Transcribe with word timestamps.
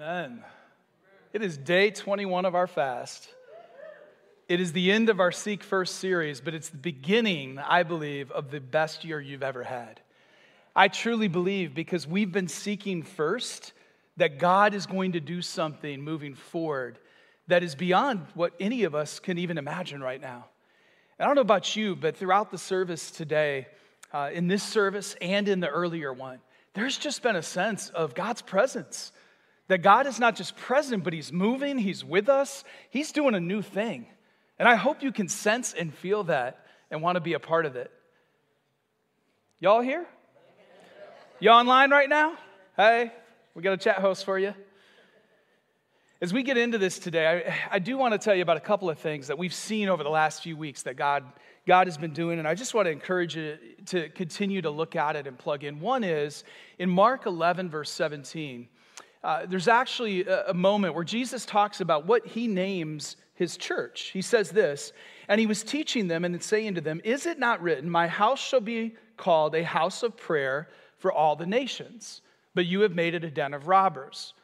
Amen. 0.00 0.42
It 1.34 1.42
is 1.42 1.58
day 1.58 1.90
21 1.90 2.46
of 2.46 2.54
our 2.54 2.66
fast. 2.66 3.28
It 4.48 4.58
is 4.58 4.72
the 4.72 4.90
end 4.90 5.10
of 5.10 5.20
our 5.20 5.30
Seek 5.30 5.62
First 5.62 5.96
series, 5.96 6.40
but 6.40 6.54
it's 6.54 6.70
the 6.70 6.78
beginning, 6.78 7.58
I 7.58 7.82
believe, 7.82 8.30
of 8.30 8.50
the 8.50 8.60
best 8.60 9.04
year 9.04 9.20
you've 9.20 9.42
ever 9.42 9.62
had. 9.62 10.00
I 10.74 10.88
truly 10.88 11.28
believe 11.28 11.74
because 11.74 12.06
we've 12.06 12.32
been 12.32 12.48
seeking 12.48 13.02
first 13.02 13.74
that 14.16 14.38
God 14.38 14.72
is 14.72 14.86
going 14.86 15.12
to 15.12 15.20
do 15.20 15.42
something 15.42 16.00
moving 16.00 16.34
forward 16.34 16.98
that 17.48 17.62
is 17.62 17.74
beyond 17.74 18.26
what 18.32 18.54
any 18.58 18.84
of 18.84 18.94
us 18.94 19.20
can 19.20 19.36
even 19.36 19.58
imagine 19.58 20.02
right 20.02 20.20
now. 20.20 20.46
And 21.18 21.24
I 21.24 21.26
don't 21.26 21.34
know 21.34 21.42
about 21.42 21.76
you, 21.76 21.94
but 21.94 22.16
throughout 22.16 22.50
the 22.50 22.58
service 22.58 23.10
today, 23.10 23.66
uh, 24.14 24.30
in 24.32 24.48
this 24.48 24.62
service 24.62 25.14
and 25.20 25.46
in 25.46 25.60
the 25.60 25.68
earlier 25.68 26.10
one, 26.10 26.38
there's 26.72 26.96
just 26.96 27.22
been 27.22 27.36
a 27.36 27.42
sense 27.42 27.90
of 27.90 28.14
God's 28.14 28.40
presence 28.40 29.12
that 29.70 29.82
God 29.82 30.08
is 30.08 30.18
not 30.18 30.34
just 30.34 30.56
present, 30.56 31.04
but 31.04 31.12
He's 31.12 31.32
moving, 31.32 31.78
He's 31.78 32.04
with 32.04 32.28
us, 32.28 32.64
He's 32.90 33.12
doing 33.12 33.36
a 33.36 33.40
new 33.40 33.62
thing. 33.62 34.06
And 34.58 34.68
I 34.68 34.74
hope 34.74 35.00
you 35.00 35.12
can 35.12 35.28
sense 35.28 35.72
and 35.72 35.94
feel 35.94 36.24
that 36.24 36.66
and 36.90 37.00
want 37.02 37.14
to 37.14 37.20
be 37.20 37.34
a 37.34 37.38
part 37.38 37.66
of 37.66 37.76
it. 37.76 37.88
Y'all 39.60 39.80
here? 39.80 40.06
Y'all 41.38 41.60
online 41.60 41.92
right 41.92 42.08
now? 42.08 42.36
Hey, 42.76 43.12
we 43.54 43.62
got 43.62 43.72
a 43.72 43.76
chat 43.76 43.98
host 43.98 44.24
for 44.24 44.40
you. 44.40 44.54
As 46.20 46.32
we 46.32 46.42
get 46.42 46.58
into 46.58 46.76
this 46.76 46.98
today, 46.98 47.44
I, 47.70 47.76
I, 47.76 47.78
do 47.78 47.96
want 47.96 48.12
to 48.12 48.18
tell 48.18 48.34
you 48.34 48.42
about 48.42 48.56
a 48.56 48.60
couple 48.60 48.90
of 48.90 48.98
things 48.98 49.28
that 49.28 49.38
we've 49.38 49.54
seen 49.54 49.88
over 49.88 50.02
the 50.02 50.10
last 50.10 50.42
few 50.42 50.56
weeks 50.56 50.82
that 50.82 50.96
God, 50.96 51.22
God 51.64 51.86
has 51.86 51.96
been 51.96 52.12
doing, 52.12 52.40
and 52.40 52.48
I 52.48 52.56
just 52.56 52.74
want 52.74 52.86
to 52.86 52.90
encourage 52.90 53.36
you 53.36 53.56
to 53.86 54.08
continue 54.08 54.62
to 54.62 54.70
look 54.70 54.96
at 54.96 55.14
it 55.14 55.28
and 55.28 55.38
plug 55.38 55.62
in. 55.62 55.78
One 55.78 56.02
is 56.02 56.42
in 56.80 56.90
Mark 56.90 57.26
11, 57.26 57.70
verse 57.70 57.90
17. 57.92 58.68
Uh, 59.22 59.46
there's 59.46 59.68
actually 59.68 60.24
a, 60.24 60.48
a 60.48 60.54
moment 60.54 60.94
where 60.94 61.04
Jesus 61.04 61.44
talks 61.44 61.80
about 61.80 62.06
what 62.06 62.26
he 62.26 62.46
names 62.46 63.16
his 63.34 63.56
church. 63.56 64.10
He 64.12 64.22
says 64.22 64.50
this, 64.50 64.92
and 65.28 65.40
he 65.40 65.46
was 65.46 65.62
teaching 65.62 66.08
them 66.08 66.24
and 66.24 66.42
saying 66.42 66.74
to 66.74 66.80
them, 66.80 67.00
Is 67.04 67.26
it 67.26 67.38
not 67.38 67.62
written, 67.62 67.88
My 67.88 68.06
house 68.06 68.40
shall 68.40 68.60
be 68.60 68.96
called 69.16 69.54
a 69.54 69.64
house 69.64 70.02
of 70.02 70.16
prayer 70.16 70.68
for 70.98 71.12
all 71.12 71.36
the 71.36 71.46
nations, 71.46 72.22
but 72.54 72.66
you 72.66 72.80
have 72.80 72.94
made 72.94 73.14
it 73.14 73.24
a 73.24 73.30
den 73.30 73.54
of 73.54 73.66
robbers? 73.66 74.34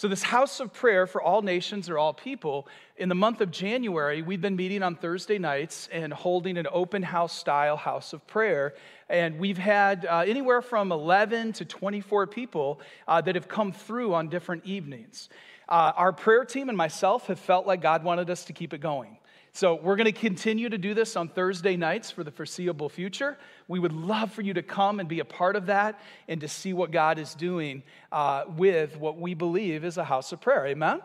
So, 0.00 0.08
this 0.08 0.22
house 0.22 0.60
of 0.60 0.72
prayer 0.72 1.06
for 1.06 1.20
all 1.20 1.42
nations 1.42 1.90
or 1.90 1.98
all 1.98 2.14
people, 2.14 2.66
in 2.96 3.10
the 3.10 3.14
month 3.14 3.42
of 3.42 3.50
January, 3.50 4.22
we've 4.22 4.40
been 4.40 4.56
meeting 4.56 4.82
on 4.82 4.96
Thursday 4.96 5.36
nights 5.36 5.90
and 5.92 6.10
holding 6.10 6.56
an 6.56 6.66
open 6.72 7.02
house 7.02 7.36
style 7.36 7.76
house 7.76 8.14
of 8.14 8.26
prayer. 8.26 8.72
And 9.10 9.38
we've 9.38 9.58
had 9.58 10.06
uh, 10.06 10.24
anywhere 10.26 10.62
from 10.62 10.90
11 10.90 11.52
to 11.52 11.66
24 11.66 12.28
people 12.28 12.80
uh, 13.06 13.20
that 13.20 13.34
have 13.34 13.46
come 13.46 13.72
through 13.72 14.14
on 14.14 14.30
different 14.30 14.64
evenings. 14.64 15.28
Uh, 15.68 15.92
our 15.94 16.14
prayer 16.14 16.46
team 16.46 16.70
and 16.70 16.78
myself 16.78 17.26
have 17.26 17.38
felt 17.38 17.66
like 17.66 17.82
God 17.82 18.02
wanted 18.02 18.30
us 18.30 18.46
to 18.46 18.54
keep 18.54 18.72
it 18.72 18.80
going. 18.80 19.18
So, 19.52 19.74
we're 19.74 19.96
going 19.96 20.04
to 20.04 20.12
continue 20.12 20.68
to 20.68 20.78
do 20.78 20.94
this 20.94 21.16
on 21.16 21.28
Thursday 21.28 21.76
nights 21.76 22.10
for 22.10 22.22
the 22.22 22.30
foreseeable 22.30 22.88
future. 22.88 23.36
We 23.66 23.80
would 23.80 23.92
love 23.92 24.32
for 24.32 24.42
you 24.42 24.54
to 24.54 24.62
come 24.62 25.00
and 25.00 25.08
be 25.08 25.18
a 25.18 25.24
part 25.24 25.56
of 25.56 25.66
that 25.66 26.00
and 26.28 26.40
to 26.40 26.48
see 26.48 26.72
what 26.72 26.92
God 26.92 27.18
is 27.18 27.34
doing 27.34 27.82
uh, 28.12 28.44
with 28.56 28.96
what 28.96 29.18
we 29.18 29.34
believe 29.34 29.84
is 29.84 29.98
a 29.98 30.04
house 30.04 30.30
of 30.30 30.40
prayer. 30.40 30.66
Amen? 30.66 31.00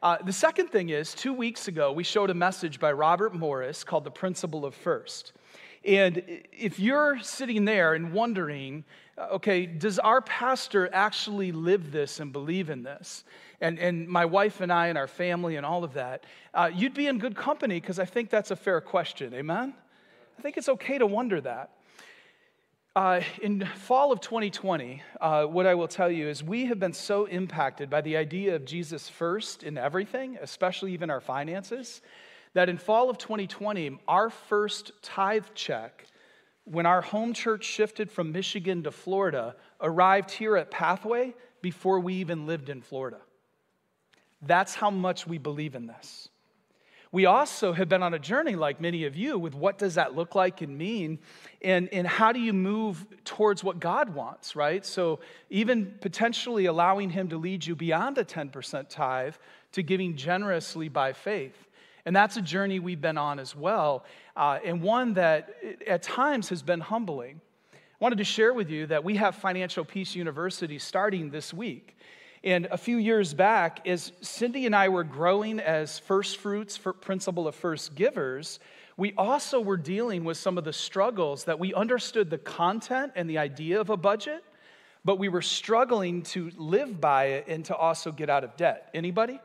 Uh, 0.00 0.18
the 0.24 0.32
second 0.32 0.68
thing 0.68 0.90
is, 0.90 1.14
two 1.14 1.32
weeks 1.32 1.66
ago, 1.66 1.90
we 1.90 2.04
showed 2.04 2.30
a 2.30 2.34
message 2.34 2.78
by 2.78 2.92
Robert 2.92 3.34
Morris 3.34 3.82
called 3.82 4.04
The 4.04 4.10
Principle 4.12 4.64
of 4.64 4.74
First. 4.74 5.32
And 5.86 6.22
if 6.52 6.80
you're 6.80 7.20
sitting 7.20 7.64
there 7.64 7.94
and 7.94 8.12
wondering, 8.12 8.84
uh, 9.16 9.28
okay, 9.34 9.66
does 9.66 9.98
our 9.98 10.20
pastor 10.20 10.90
actually 10.92 11.52
live 11.52 11.92
this 11.92 12.18
and 12.18 12.32
believe 12.32 12.70
in 12.70 12.82
this? 12.82 13.24
and, 13.60 13.78
and 13.78 14.08
my 14.08 14.24
wife 14.24 14.60
and 14.60 14.72
I 14.72 14.88
and 14.88 14.98
our 14.98 15.06
family 15.06 15.56
and 15.56 15.64
all 15.64 15.84
of 15.84 15.94
that, 15.94 16.24
uh, 16.54 16.70
you'd 16.72 16.94
be 16.94 17.06
in 17.06 17.18
good 17.18 17.36
company 17.36 17.80
because 17.80 17.98
I 17.98 18.04
think 18.04 18.30
that's 18.30 18.50
a 18.50 18.56
fair 18.56 18.80
question. 18.80 19.34
Amen? 19.34 19.74
I 20.38 20.42
think 20.42 20.56
it's 20.56 20.68
okay 20.68 20.98
to 20.98 21.06
wonder 21.06 21.40
that. 21.40 21.70
Uh, 22.94 23.20
in 23.42 23.64
fall 23.76 24.10
of 24.10 24.20
2020, 24.20 25.02
uh, 25.20 25.44
what 25.44 25.66
I 25.66 25.74
will 25.74 25.88
tell 25.88 26.10
you 26.10 26.28
is 26.28 26.42
we 26.42 26.66
have 26.66 26.80
been 26.80 26.94
so 26.94 27.26
impacted 27.26 27.90
by 27.90 28.00
the 28.00 28.16
idea 28.16 28.56
of 28.56 28.64
Jesus 28.64 29.08
first 29.08 29.62
in 29.62 29.76
everything, 29.76 30.38
especially 30.40 30.92
even 30.94 31.10
our 31.10 31.20
finances, 31.20 32.00
that 32.56 32.70
in 32.70 32.78
fall 32.78 33.10
of 33.10 33.18
2020, 33.18 33.98
our 34.08 34.30
first 34.30 34.90
tithe 35.02 35.44
check, 35.54 36.06
when 36.64 36.86
our 36.86 37.02
home 37.02 37.34
church 37.34 37.64
shifted 37.64 38.10
from 38.10 38.32
Michigan 38.32 38.82
to 38.84 38.90
Florida, 38.90 39.54
arrived 39.78 40.30
here 40.30 40.56
at 40.56 40.70
Pathway 40.70 41.34
before 41.60 42.00
we 42.00 42.14
even 42.14 42.46
lived 42.46 42.70
in 42.70 42.80
Florida. 42.80 43.18
That's 44.40 44.74
how 44.74 44.90
much 44.90 45.26
we 45.26 45.36
believe 45.36 45.74
in 45.74 45.86
this. 45.86 46.30
We 47.12 47.26
also 47.26 47.74
have 47.74 47.90
been 47.90 48.02
on 48.02 48.14
a 48.14 48.18
journey, 48.18 48.56
like 48.56 48.80
many 48.80 49.04
of 49.04 49.16
you, 49.16 49.38
with 49.38 49.54
what 49.54 49.76
does 49.76 49.96
that 49.96 50.16
look 50.16 50.34
like 50.34 50.62
and 50.62 50.78
mean, 50.78 51.18
and, 51.60 51.90
and 51.92 52.06
how 52.06 52.32
do 52.32 52.40
you 52.40 52.54
move 52.54 53.04
towards 53.26 53.62
what 53.62 53.80
God 53.80 54.14
wants, 54.14 54.56
right? 54.56 54.84
So, 54.84 55.20
even 55.50 55.94
potentially 56.00 56.64
allowing 56.64 57.10
Him 57.10 57.28
to 57.28 57.36
lead 57.36 57.66
you 57.66 57.76
beyond 57.76 58.16
a 58.16 58.24
10% 58.24 58.88
tithe 58.88 59.34
to 59.72 59.82
giving 59.82 60.16
generously 60.16 60.88
by 60.88 61.12
faith. 61.12 61.65
And 62.06 62.14
that's 62.14 62.36
a 62.36 62.42
journey 62.42 62.78
we've 62.78 63.00
been 63.00 63.18
on 63.18 63.40
as 63.40 63.56
well, 63.56 64.04
uh, 64.36 64.60
and 64.64 64.80
one 64.80 65.14
that 65.14 65.56
at 65.86 66.04
times 66.04 66.48
has 66.50 66.62
been 66.62 66.78
humbling. 66.78 67.40
I 67.74 67.78
wanted 67.98 68.18
to 68.18 68.24
share 68.24 68.54
with 68.54 68.70
you 68.70 68.86
that 68.86 69.02
we 69.02 69.16
have 69.16 69.34
Financial 69.34 69.84
Peace 69.84 70.14
University 70.14 70.78
starting 70.78 71.30
this 71.30 71.52
week. 71.52 71.98
And 72.44 72.66
a 72.66 72.78
few 72.78 72.98
years 72.98 73.34
back, 73.34 73.88
as 73.88 74.12
Cindy 74.20 74.66
and 74.66 74.76
I 74.76 74.88
were 74.88 75.02
growing 75.02 75.58
as 75.58 75.98
first 75.98 76.36
fruits 76.36 76.76
for 76.76 76.92
principle 76.92 77.48
of 77.48 77.56
first 77.56 77.96
givers, 77.96 78.60
we 78.96 79.12
also 79.18 79.60
were 79.60 79.76
dealing 79.76 80.22
with 80.22 80.36
some 80.36 80.58
of 80.58 80.62
the 80.62 80.72
struggles 80.72 81.42
that 81.44 81.58
we 81.58 81.74
understood 81.74 82.30
the 82.30 82.38
content 82.38 83.12
and 83.16 83.28
the 83.28 83.38
idea 83.38 83.80
of 83.80 83.90
a 83.90 83.96
budget, 83.96 84.44
but 85.04 85.18
we 85.18 85.28
were 85.28 85.42
struggling 85.42 86.22
to 86.22 86.52
live 86.56 87.00
by 87.00 87.24
it 87.24 87.46
and 87.48 87.64
to 87.64 87.74
also 87.74 88.12
get 88.12 88.30
out 88.30 88.44
of 88.44 88.56
debt. 88.56 88.90
Anybody? 88.94 89.40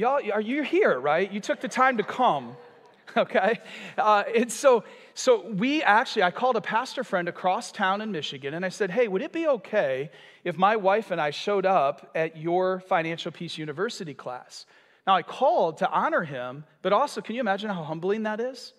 Y'all, 0.00 0.18
are 0.32 0.40
you 0.40 0.62
here, 0.62 0.98
right? 0.98 1.30
You 1.30 1.40
took 1.40 1.60
the 1.60 1.68
time 1.68 1.98
to 1.98 2.02
come, 2.02 2.56
okay? 3.18 3.60
Uh, 3.98 4.22
and 4.34 4.50
so 4.50 4.82
so 5.12 5.46
we 5.46 5.82
actually, 5.82 6.22
I 6.22 6.30
called 6.30 6.56
a 6.56 6.62
pastor 6.62 7.04
friend 7.04 7.28
across 7.28 7.70
town 7.70 8.00
in 8.00 8.10
Michigan 8.10 8.54
and 8.54 8.64
I 8.64 8.70
said, 8.70 8.90
hey, 8.90 9.08
would 9.08 9.20
it 9.20 9.30
be 9.30 9.46
okay 9.46 10.10
if 10.42 10.56
my 10.56 10.76
wife 10.76 11.10
and 11.10 11.20
I 11.20 11.32
showed 11.32 11.66
up 11.66 12.10
at 12.14 12.38
your 12.38 12.80
Financial 12.80 13.30
Peace 13.30 13.58
University 13.58 14.14
class? 14.14 14.64
Now, 15.06 15.16
I 15.16 15.22
called 15.22 15.76
to 15.78 15.90
honor 15.90 16.24
him, 16.24 16.64
but 16.80 16.94
also, 16.94 17.20
can 17.20 17.34
you 17.34 17.42
imagine 17.42 17.68
how 17.68 17.82
humbling 17.82 18.22
that 18.22 18.40
is? 18.40 18.72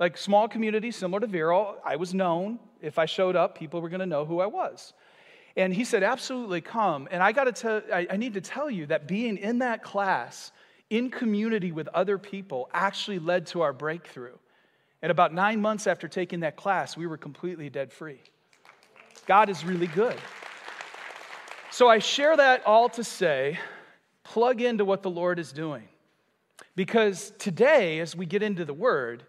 Like, 0.00 0.16
small 0.16 0.48
community 0.48 0.90
similar 0.90 1.20
to 1.20 1.28
Vero, 1.28 1.76
I 1.84 1.94
was 1.94 2.14
known. 2.14 2.58
If 2.82 2.98
I 2.98 3.06
showed 3.06 3.36
up, 3.36 3.56
people 3.56 3.80
were 3.80 3.88
going 3.88 4.00
to 4.00 4.06
know 4.06 4.24
who 4.24 4.40
I 4.40 4.46
was. 4.46 4.92
And 5.58 5.74
he 5.74 5.82
said, 5.82 6.04
absolutely 6.04 6.60
come. 6.60 7.08
And 7.10 7.20
I 7.20 7.32
got 7.32 7.44
to 7.44 7.52
tell, 7.52 7.82
I, 7.92 8.06
I 8.12 8.16
need 8.16 8.34
to 8.34 8.40
tell 8.40 8.70
you 8.70 8.86
that 8.86 9.08
being 9.08 9.36
in 9.36 9.58
that 9.58 9.82
class, 9.82 10.52
in 10.88 11.10
community 11.10 11.72
with 11.72 11.88
other 11.88 12.16
people, 12.16 12.70
actually 12.72 13.18
led 13.18 13.48
to 13.48 13.62
our 13.62 13.72
breakthrough. 13.72 14.36
And 15.02 15.10
about 15.10 15.34
nine 15.34 15.60
months 15.60 15.88
after 15.88 16.06
taking 16.06 16.40
that 16.40 16.56
class, 16.56 16.96
we 16.96 17.08
were 17.08 17.16
completely 17.16 17.68
dead 17.70 17.92
free. 17.92 18.20
God 19.26 19.48
is 19.48 19.64
really 19.64 19.88
good. 19.88 20.16
So 21.72 21.88
I 21.88 21.98
share 21.98 22.36
that 22.36 22.64
all 22.64 22.88
to 22.90 23.02
say, 23.02 23.58
plug 24.22 24.60
into 24.60 24.84
what 24.84 25.02
the 25.02 25.10
Lord 25.10 25.40
is 25.40 25.50
doing. 25.50 25.88
Because 26.76 27.32
today, 27.36 27.98
as 27.98 28.14
we 28.14 28.26
get 28.26 28.44
into 28.44 28.64
the 28.64 28.72
word, 28.72 29.24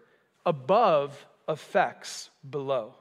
above 0.46 1.26
affects 1.48 2.30
below. 2.48 2.94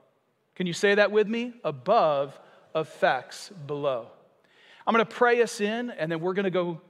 Can 0.55 0.65
you 0.65 0.73
say 0.73 0.95
that 0.95 1.11
with 1.11 1.27
me? 1.27 1.53
Above 1.63 2.39
affects 2.73 3.49
below. 3.49 4.07
I'm 4.85 4.93
going 4.93 5.05
to 5.05 5.15
pray 5.15 5.41
us 5.41 5.61
in, 5.61 5.91
and 5.91 6.11
then 6.11 6.19
we're 6.19 6.33
going 6.33 6.45
to 6.45 6.51
go 6.51 6.81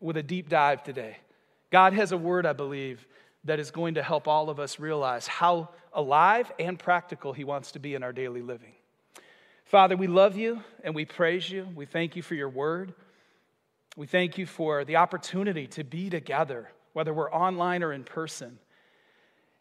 with 0.00 0.16
a 0.16 0.22
deep 0.22 0.48
dive 0.48 0.82
today. 0.82 1.16
God 1.70 1.92
has 1.92 2.12
a 2.12 2.16
word, 2.16 2.46
I 2.46 2.52
believe, 2.52 3.06
that 3.44 3.58
is 3.58 3.70
going 3.70 3.94
to 3.94 4.02
help 4.02 4.28
all 4.28 4.50
of 4.50 4.60
us 4.60 4.78
realize 4.78 5.26
how 5.26 5.70
alive 5.92 6.52
and 6.58 6.78
practical 6.78 7.32
He 7.32 7.44
wants 7.44 7.72
to 7.72 7.78
be 7.78 7.94
in 7.94 8.02
our 8.02 8.12
daily 8.12 8.42
living. 8.42 8.72
Father, 9.64 9.96
we 9.96 10.06
love 10.06 10.36
you 10.36 10.62
and 10.84 10.94
we 10.94 11.04
praise 11.04 11.50
you. 11.50 11.66
We 11.74 11.86
thank 11.86 12.14
you 12.14 12.22
for 12.22 12.34
your 12.34 12.48
word. 12.48 12.94
We 13.96 14.06
thank 14.06 14.38
you 14.38 14.46
for 14.46 14.84
the 14.84 14.96
opportunity 14.96 15.66
to 15.68 15.84
be 15.84 16.10
together, 16.10 16.70
whether 16.92 17.12
we're 17.12 17.32
online 17.32 17.82
or 17.82 17.92
in 17.92 18.04
person, 18.04 18.58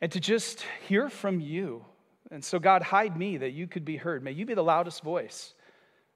and 0.02 0.12
to 0.12 0.20
just 0.20 0.66
hear 0.88 1.10
from 1.10 1.40
you. 1.40 1.86
And 2.32 2.44
so, 2.44 2.60
God, 2.60 2.82
hide 2.82 3.18
me 3.18 3.38
that 3.38 3.52
you 3.52 3.68
could 3.68 3.84
be 3.84 3.98
heard. 3.98 4.24
May 4.24 4.32
you 4.32 4.46
be 4.46 4.54
the 4.54 4.64
loudest 4.64 5.04
voice. 5.04 5.54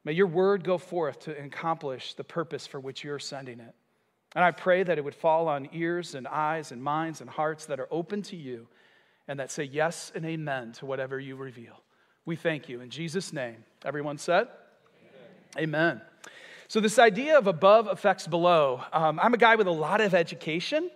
May 0.06 0.14
your 0.14 0.28
word 0.28 0.64
go 0.64 0.78
forth 0.78 1.20
to 1.22 1.38
accomplish 1.38 2.14
the 2.14 2.24
purpose 2.24 2.66
for 2.66 2.80
which 2.80 3.04
you're 3.04 3.20
sending 3.20 3.60
it. 3.60 3.76
And 4.34 4.44
I 4.44 4.52
pray 4.52 4.84
that 4.84 4.98
it 4.98 5.04
would 5.04 5.16
fall 5.16 5.48
on 5.48 5.70
ears 5.74 6.16
and 6.16 6.28
eyes 6.28 6.72
and 6.72 6.82
minds 6.82 7.22
and 7.22 7.30
hearts 7.30 7.66
that 7.66 7.80
are 7.80 7.88
open 7.92 8.22
to 8.24 8.36
you 8.36 8.68
and 9.28 9.40
that 9.40 9.52
say 9.52 9.64
yes 9.64 10.12
and 10.16 10.26
amen 10.26 10.74
to 10.74 10.86
whatever 10.86 11.20
you 11.20 11.36
reveal. 11.36 11.82
We 12.26 12.36
thank 12.36 12.70
you. 12.70 12.82
In 12.82 12.90
Jesus' 12.90 13.34
name, 13.34 13.58
everyone 13.84 14.18
said? 14.18 14.48
Amen. 15.58 15.96
amen. 15.98 16.02
So, 16.68 16.80
this 16.80 16.98
idea 16.98 17.38
of 17.38 17.46
above 17.46 17.88
affects 17.88 18.28
below, 18.28 18.82
um, 18.92 19.20
I'm 19.20 19.34
a 19.36 19.38
guy 19.38 19.56
with 19.56 19.68
a 19.68 19.72
lot 19.72 20.02
of 20.02 20.16
education, 20.16 20.90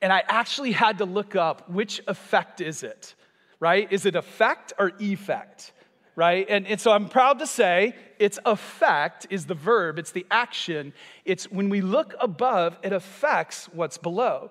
and 0.00 0.12
I 0.12 0.22
actually 0.28 0.70
had 0.70 0.98
to 0.98 1.04
look 1.04 1.34
up 1.34 1.68
which 1.68 2.00
effect 2.06 2.60
is 2.60 2.84
it, 2.84 3.16
right? 3.60 3.90
Is 3.92 4.06
it 4.06 4.14
effect 4.14 4.72
or 4.78 4.92
effect? 5.00 5.72
right? 6.18 6.46
And, 6.48 6.66
and 6.66 6.80
so 6.80 6.90
I'm 6.90 7.08
proud 7.08 7.38
to 7.38 7.46
say 7.46 7.94
its 8.18 8.40
effect 8.44 9.28
is 9.30 9.46
the 9.46 9.54
verb, 9.54 10.00
it's 10.00 10.10
the 10.10 10.26
action. 10.32 10.92
It's 11.24 11.48
when 11.48 11.68
we 11.68 11.80
look 11.80 12.12
above, 12.18 12.76
it 12.82 12.92
affects 12.92 13.68
what's 13.72 13.98
below. 13.98 14.50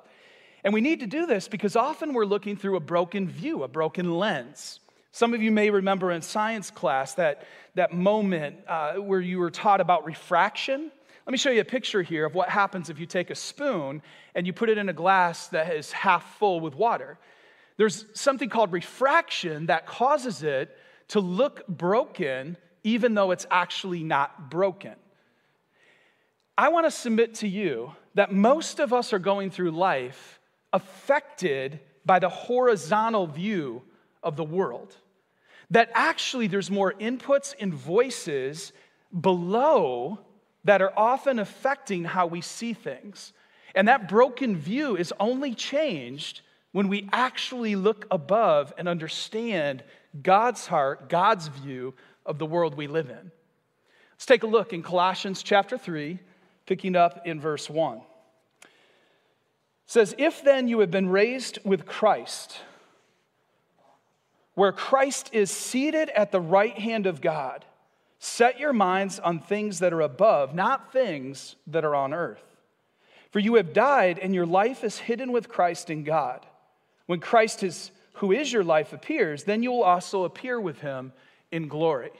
And 0.63 0.73
we 0.73 0.79
need 0.79 1.01
to 1.01 1.07
do 1.07 1.25
this 1.25 1.49
because 1.49 1.75
often 1.75 2.13
we're 2.13 2.25
looking 2.25 2.55
through 2.55 2.77
a 2.77 2.79
broken 2.79 3.27
view, 3.27 3.63
a 3.63 3.67
broken 3.67 4.17
lens. 4.17 4.79
Some 5.11 5.33
of 5.33 5.41
you 5.41 5.51
may 5.51 5.69
remember 5.69 6.09
in 6.13 6.21
science 6.21 6.71
class 6.71 7.15
that, 7.15 7.43
that 7.75 7.91
moment 7.91 8.55
uh, 8.65 8.93
where 8.93 9.19
you 9.19 9.37
were 9.37 9.51
taught 9.51 9.81
about 9.81 10.05
refraction. 10.05 10.89
Let 11.25 11.31
me 11.33 11.37
show 11.37 11.49
you 11.49 11.59
a 11.59 11.65
picture 11.65 12.01
here 12.01 12.25
of 12.25 12.33
what 12.33 12.47
happens 12.47 12.89
if 12.89 12.97
you 12.97 13.05
take 13.05 13.29
a 13.29 13.35
spoon 13.35 14.01
and 14.35 14.47
you 14.47 14.53
put 14.53 14.69
it 14.69 14.77
in 14.77 14.87
a 14.87 14.93
glass 14.93 15.49
that 15.49 15.75
is 15.75 15.91
half 15.91 16.37
full 16.37 16.61
with 16.61 16.75
water. 16.75 17.17
There's 17.77 18.05
something 18.13 18.49
called 18.49 18.73
refraction 18.73 19.67
that 19.67 19.85
causes 19.85 20.43
it 20.43 20.75
to 21.09 21.19
look 21.19 21.65
broken 21.67 22.57
even 22.83 23.13
though 23.13 23.31
it's 23.31 23.45
actually 23.51 24.03
not 24.03 24.49
broken. 24.49 24.95
I 26.57 26.69
want 26.69 26.85
to 26.87 26.91
submit 26.91 27.35
to 27.35 27.47
you 27.47 27.91
that 28.15 28.31
most 28.31 28.79
of 28.79 28.93
us 28.93 29.13
are 29.13 29.19
going 29.19 29.51
through 29.51 29.71
life 29.71 30.39
affected 30.73 31.79
by 32.05 32.19
the 32.19 32.29
horizontal 32.29 33.27
view 33.27 33.83
of 34.23 34.35
the 34.35 34.43
world. 34.43 34.95
That 35.69 35.91
actually 35.93 36.47
there's 36.47 36.71
more 36.71 36.93
inputs 36.93 37.53
and 37.59 37.73
voices 37.73 38.73
below 39.19 40.19
that 40.63 40.81
are 40.81 40.93
often 40.97 41.39
affecting 41.39 42.05
how 42.05 42.25
we 42.25 42.41
see 42.41 42.73
things. 42.73 43.33
And 43.75 43.87
that 43.87 44.07
broken 44.07 44.55
view 44.55 44.95
is 44.95 45.13
only 45.19 45.53
changed 45.53 46.41
when 46.71 46.87
we 46.87 47.09
actually 47.11 47.75
look 47.75 48.05
above 48.11 48.73
and 48.77 48.87
understand 48.87 49.83
God's 50.21 50.67
heart, 50.67 51.09
God's 51.09 51.47
view 51.47 51.93
of 52.25 52.39
the 52.39 52.45
world 52.45 52.75
we 52.75 52.87
live 52.87 53.09
in. 53.09 53.31
Let's 54.13 54.25
take 54.25 54.43
a 54.43 54.47
look 54.47 54.73
in 54.73 54.83
Colossians 54.83 55.43
chapter 55.43 55.77
3, 55.77 56.19
picking 56.65 56.95
up 56.95 57.25
in 57.25 57.39
verse 57.39 57.69
1. 57.69 57.97
It 57.97 58.03
says, 59.85 60.15
If 60.17 60.43
then 60.43 60.67
you 60.67 60.79
have 60.79 60.91
been 60.91 61.09
raised 61.09 61.59
with 61.63 61.85
Christ, 61.85 62.59
where 64.55 64.71
Christ 64.71 65.29
is 65.33 65.51
seated 65.51 66.09
at 66.09 66.31
the 66.31 66.41
right 66.41 66.77
hand 66.77 67.05
of 67.05 67.21
God, 67.21 67.63
set 68.19 68.59
your 68.59 68.73
minds 68.73 69.19
on 69.19 69.39
things 69.39 69.79
that 69.79 69.93
are 69.93 70.01
above, 70.01 70.55
not 70.55 70.91
things 70.91 71.55
that 71.67 71.85
are 71.85 71.95
on 71.95 72.13
earth. 72.13 72.43
For 73.29 73.39
you 73.39 73.55
have 73.55 73.71
died, 73.71 74.17
and 74.17 74.33
your 74.33 74.45
life 74.47 74.83
is 74.83 74.97
hidden 74.97 75.31
with 75.31 75.47
Christ 75.47 75.89
in 75.89 76.03
God. 76.03 76.45
When 77.07 77.19
Christ 77.19 77.63
is 77.63 77.91
who 78.13 78.31
is 78.31 78.51
your 78.51 78.63
life 78.63 78.93
appears, 78.93 79.43
then 79.43 79.63
you 79.63 79.71
will 79.71 79.83
also 79.83 80.23
appear 80.23 80.59
with 80.59 80.81
him 80.81 81.13
in 81.51 81.67
glory. 81.67 82.11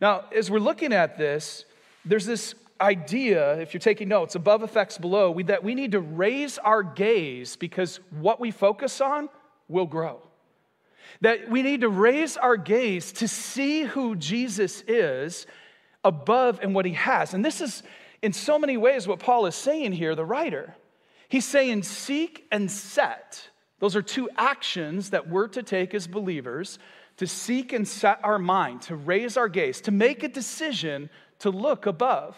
Now, 0.00 0.24
as 0.34 0.50
we're 0.50 0.58
looking 0.58 0.92
at 0.92 1.16
this, 1.16 1.64
there's 2.04 2.26
this 2.26 2.54
idea, 2.80 3.58
if 3.60 3.72
you're 3.72 3.80
taking 3.80 4.08
notes, 4.08 4.34
above 4.34 4.62
affects 4.62 4.98
below, 4.98 5.30
we, 5.30 5.44
that 5.44 5.64
we 5.64 5.74
need 5.74 5.92
to 5.92 6.00
raise 6.00 6.58
our 6.58 6.82
gaze 6.82 7.56
because 7.56 8.00
what 8.10 8.40
we 8.40 8.50
focus 8.50 9.00
on 9.00 9.28
will 9.68 9.86
grow. 9.86 10.20
That 11.20 11.48
we 11.48 11.62
need 11.62 11.80
to 11.80 11.88
raise 11.88 12.36
our 12.36 12.56
gaze 12.56 13.12
to 13.12 13.28
see 13.28 13.84
who 13.84 14.16
Jesus 14.16 14.82
is 14.86 15.46
above 16.04 16.60
and 16.62 16.74
what 16.74 16.84
he 16.84 16.92
has. 16.92 17.32
And 17.32 17.44
this 17.44 17.60
is, 17.60 17.82
in 18.22 18.32
so 18.32 18.58
many 18.58 18.76
ways, 18.76 19.06
what 19.08 19.20
Paul 19.20 19.46
is 19.46 19.54
saying 19.54 19.92
here, 19.92 20.14
the 20.14 20.24
writer. 20.24 20.74
He's 21.28 21.46
saying, 21.46 21.84
seek 21.84 22.46
and 22.52 22.70
set 22.70 23.50
those 23.78 23.96
are 23.96 24.02
two 24.02 24.30
actions 24.36 25.10
that 25.10 25.28
we're 25.28 25.48
to 25.48 25.62
take 25.62 25.94
as 25.94 26.06
believers 26.06 26.78
to 27.18 27.26
seek 27.26 27.72
and 27.72 27.86
set 27.86 28.20
our 28.22 28.38
mind, 28.38 28.82
to 28.82 28.96
raise 28.96 29.36
our 29.36 29.48
gaze, 29.48 29.80
to 29.82 29.90
make 29.90 30.22
a 30.22 30.28
decision 30.28 31.08
to 31.38 31.50
look 31.50 31.86
above. 31.86 32.36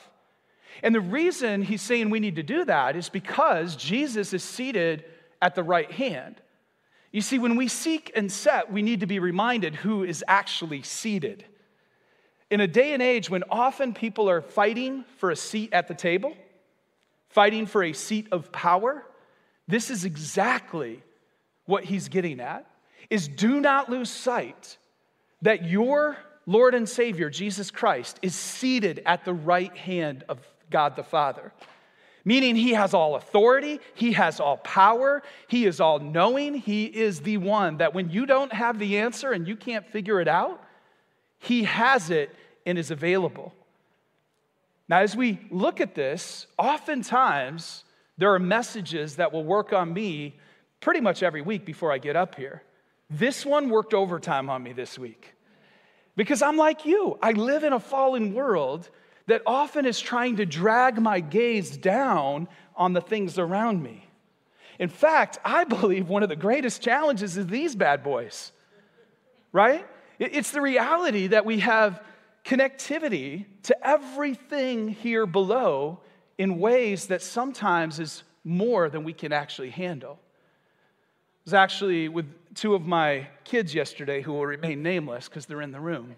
And 0.82 0.94
the 0.94 1.00
reason 1.00 1.62
he's 1.62 1.82
saying 1.82 2.10
we 2.10 2.20
need 2.20 2.36
to 2.36 2.42
do 2.42 2.64
that 2.64 2.94
is 2.94 3.08
because 3.08 3.74
Jesus 3.74 4.32
is 4.32 4.44
seated 4.44 5.04
at 5.42 5.54
the 5.54 5.62
right 5.62 5.90
hand. 5.90 6.40
You 7.10 7.20
see, 7.20 7.38
when 7.38 7.56
we 7.56 7.68
seek 7.68 8.12
and 8.14 8.30
set, 8.30 8.70
we 8.70 8.82
need 8.82 9.00
to 9.00 9.06
be 9.06 9.18
reminded 9.18 9.74
who 9.74 10.04
is 10.04 10.22
actually 10.28 10.82
seated. 10.82 11.44
In 12.50 12.60
a 12.60 12.66
day 12.66 12.92
and 12.92 13.02
age 13.02 13.28
when 13.28 13.44
often 13.50 13.94
people 13.94 14.30
are 14.30 14.40
fighting 14.40 15.04
for 15.16 15.30
a 15.30 15.36
seat 15.36 15.72
at 15.72 15.88
the 15.88 15.94
table, 15.94 16.34
fighting 17.28 17.66
for 17.66 17.82
a 17.82 17.92
seat 17.92 18.28
of 18.30 18.52
power, 18.52 19.04
this 19.66 19.90
is 19.90 20.04
exactly 20.04 21.02
what 21.68 21.84
he's 21.84 22.08
getting 22.08 22.40
at 22.40 22.66
is 23.10 23.28
do 23.28 23.60
not 23.60 23.90
lose 23.90 24.10
sight 24.10 24.78
that 25.42 25.68
your 25.68 26.16
Lord 26.46 26.74
and 26.74 26.88
Savior, 26.88 27.28
Jesus 27.28 27.70
Christ, 27.70 28.18
is 28.22 28.34
seated 28.34 29.02
at 29.04 29.26
the 29.26 29.34
right 29.34 29.76
hand 29.76 30.24
of 30.30 30.38
God 30.70 30.96
the 30.96 31.02
Father. 31.04 31.52
Meaning, 32.24 32.56
he 32.56 32.70
has 32.72 32.94
all 32.94 33.16
authority, 33.16 33.80
he 33.94 34.12
has 34.12 34.40
all 34.40 34.56
power, 34.56 35.22
he 35.46 35.66
is 35.66 35.78
all 35.78 35.98
knowing, 35.98 36.54
he 36.54 36.86
is 36.86 37.20
the 37.20 37.36
one 37.36 37.76
that 37.76 37.92
when 37.92 38.10
you 38.10 38.24
don't 38.24 38.52
have 38.52 38.78
the 38.78 38.98
answer 38.98 39.32
and 39.32 39.46
you 39.46 39.54
can't 39.54 39.86
figure 39.86 40.22
it 40.22 40.28
out, 40.28 40.64
he 41.38 41.64
has 41.64 42.08
it 42.08 42.34
and 42.64 42.78
is 42.78 42.90
available. 42.90 43.52
Now, 44.88 45.00
as 45.00 45.14
we 45.14 45.38
look 45.50 45.82
at 45.82 45.94
this, 45.94 46.46
oftentimes 46.58 47.84
there 48.16 48.32
are 48.32 48.38
messages 48.38 49.16
that 49.16 49.32
will 49.32 49.44
work 49.44 49.74
on 49.74 49.92
me 49.92 50.34
pretty 50.80 51.00
much 51.00 51.22
every 51.22 51.42
week 51.42 51.64
before 51.64 51.92
I 51.92 51.98
get 51.98 52.16
up 52.16 52.34
here. 52.34 52.62
This 53.10 53.44
one 53.44 53.70
worked 53.70 53.94
overtime 53.94 54.50
on 54.50 54.62
me 54.62 54.72
this 54.72 54.98
week 54.98 55.34
because 56.16 56.42
I'm 56.42 56.56
like 56.56 56.84
you. 56.84 57.18
I 57.22 57.32
live 57.32 57.64
in 57.64 57.72
a 57.72 57.80
fallen 57.80 58.34
world 58.34 58.90
that 59.26 59.42
often 59.46 59.86
is 59.86 60.00
trying 60.00 60.36
to 60.36 60.46
drag 60.46 61.00
my 61.00 61.20
gaze 61.20 61.76
down 61.76 62.48
on 62.76 62.92
the 62.92 63.00
things 63.00 63.38
around 63.38 63.82
me. 63.82 64.06
In 64.78 64.88
fact, 64.88 65.38
I 65.44 65.64
believe 65.64 66.08
one 66.08 66.22
of 66.22 66.28
the 66.28 66.36
greatest 66.36 66.82
challenges 66.82 67.36
is 67.36 67.46
these 67.46 67.74
bad 67.74 68.02
boys, 68.02 68.52
right? 69.52 69.86
It's 70.18 70.50
the 70.50 70.60
reality 70.60 71.28
that 71.28 71.44
we 71.44 71.60
have 71.60 72.02
connectivity 72.44 73.46
to 73.64 73.86
everything 73.86 74.88
here 74.88 75.26
below 75.26 76.00
in 76.38 76.58
ways 76.58 77.06
that 77.06 77.22
sometimes 77.22 78.00
is 78.00 78.22
more 78.44 78.88
than 78.88 79.04
we 79.04 79.12
can 79.12 79.32
actually 79.32 79.70
handle 79.70 80.18
was 81.48 81.54
actually 81.54 82.10
with 82.10 82.26
two 82.54 82.74
of 82.74 82.86
my 82.86 83.26
kids 83.42 83.74
yesterday 83.74 84.20
who 84.20 84.34
will 84.34 84.44
remain 84.44 84.82
nameless 84.82 85.30
because 85.30 85.46
they're 85.46 85.62
in 85.62 85.72
the 85.72 85.80
room. 85.80 86.14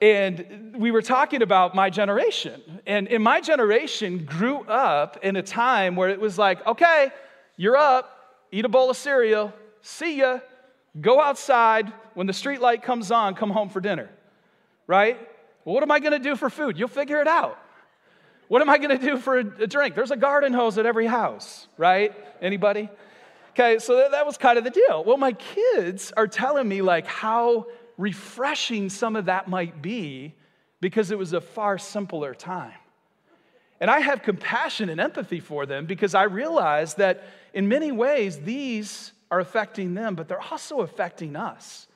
And 0.00 0.74
we 0.78 0.90
were 0.90 1.02
talking 1.02 1.42
about 1.42 1.74
my 1.74 1.90
generation. 1.90 2.62
And 2.86 3.06
in 3.06 3.20
my 3.22 3.42
generation 3.42 4.24
grew 4.24 4.60
up 4.60 5.18
in 5.22 5.36
a 5.36 5.42
time 5.42 5.94
where 5.94 6.08
it 6.08 6.18
was 6.18 6.38
like, 6.38 6.66
okay, 6.66 7.10
you're 7.58 7.76
up, 7.76 8.38
eat 8.50 8.64
a 8.64 8.68
bowl 8.70 8.88
of 8.88 8.96
cereal, 8.96 9.52
see 9.82 10.20
ya, 10.20 10.38
go 10.98 11.20
outside. 11.20 11.92
When 12.14 12.26
the 12.26 12.32
street 12.32 12.62
light 12.62 12.82
comes 12.82 13.10
on, 13.10 13.34
come 13.34 13.50
home 13.50 13.68
for 13.68 13.82
dinner, 13.82 14.08
right? 14.86 15.18
What 15.64 15.82
am 15.82 15.90
I 15.90 16.00
gonna 16.00 16.18
do 16.18 16.34
for 16.34 16.48
food? 16.48 16.78
You'll 16.78 16.88
figure 16.88 17.20
it 17.20 17.28
out. 17.28 17.58
What 18.48 18.62
am 18.62 18.70
I 18.70 18.78
gonna 18.78 18.96
do 18.96 19.18
for 19.18 19.36
a 19.36 19.66
drink? 19.66 19.94
There's 19.94 20.12
a 20.12 20.16
garden 20.16 20.54
hose 20.54 20.78
at 20.78 20.86
every 20.86 21.06
house, 21.06 21.68
right? 21.76 22.14
Anybody? 22.40 22.88
Okay, 23.54 23.78
so 23.78 23.94
that, 23.98 24.10
that 24.10 24.26
was 24.26 24.36
kind 24.36 24.58
of 24.58 24.64
the 24.64 24.70
deal. 24.70 25.04
Well, 25.04 25.16
my 25.16 25.30
kids 25.30 26.12
are 26.16 26.26
telling 26.26 26.66
me 26.66 26.82
like 26.82 27.06
how 27.06 27.68
refreshing 27.96 28.90
some 28.90 29.14
of 29.14 29.26
that 29.26 29.46
might 29.46 29.80
be 29.80 30.34
because 30.80 31.12
it 31.12 31.18
was 31.18 31.32
a 31.32 31.40
far 31.40 31.78
simpler 31.78 32.34
time. 32.34 32.74
And 33.80 33.88
I 33.88 34.00
have 34.00 34.22
compassion 34.22 34.88
and 34.88 35.00
empathy 35.00 35.38
for 35.38 35.66
them 35.66 35.86
because 35.86 36.16
I 36.16 36.24
realize 36.24 36.94
that 36.94 37.22
in 37.52 37.68
many 37.68 37.92
ways 37.92 38.40
these 38.40 39.12
are 39.30 39.38
affecting 39.38 39.94
them, 39.94 40.16
but 40.16 40.26
they're 40.26 40.42
also 40.50 40.80
affecting 40.80 41.36
us. 41.36 41.86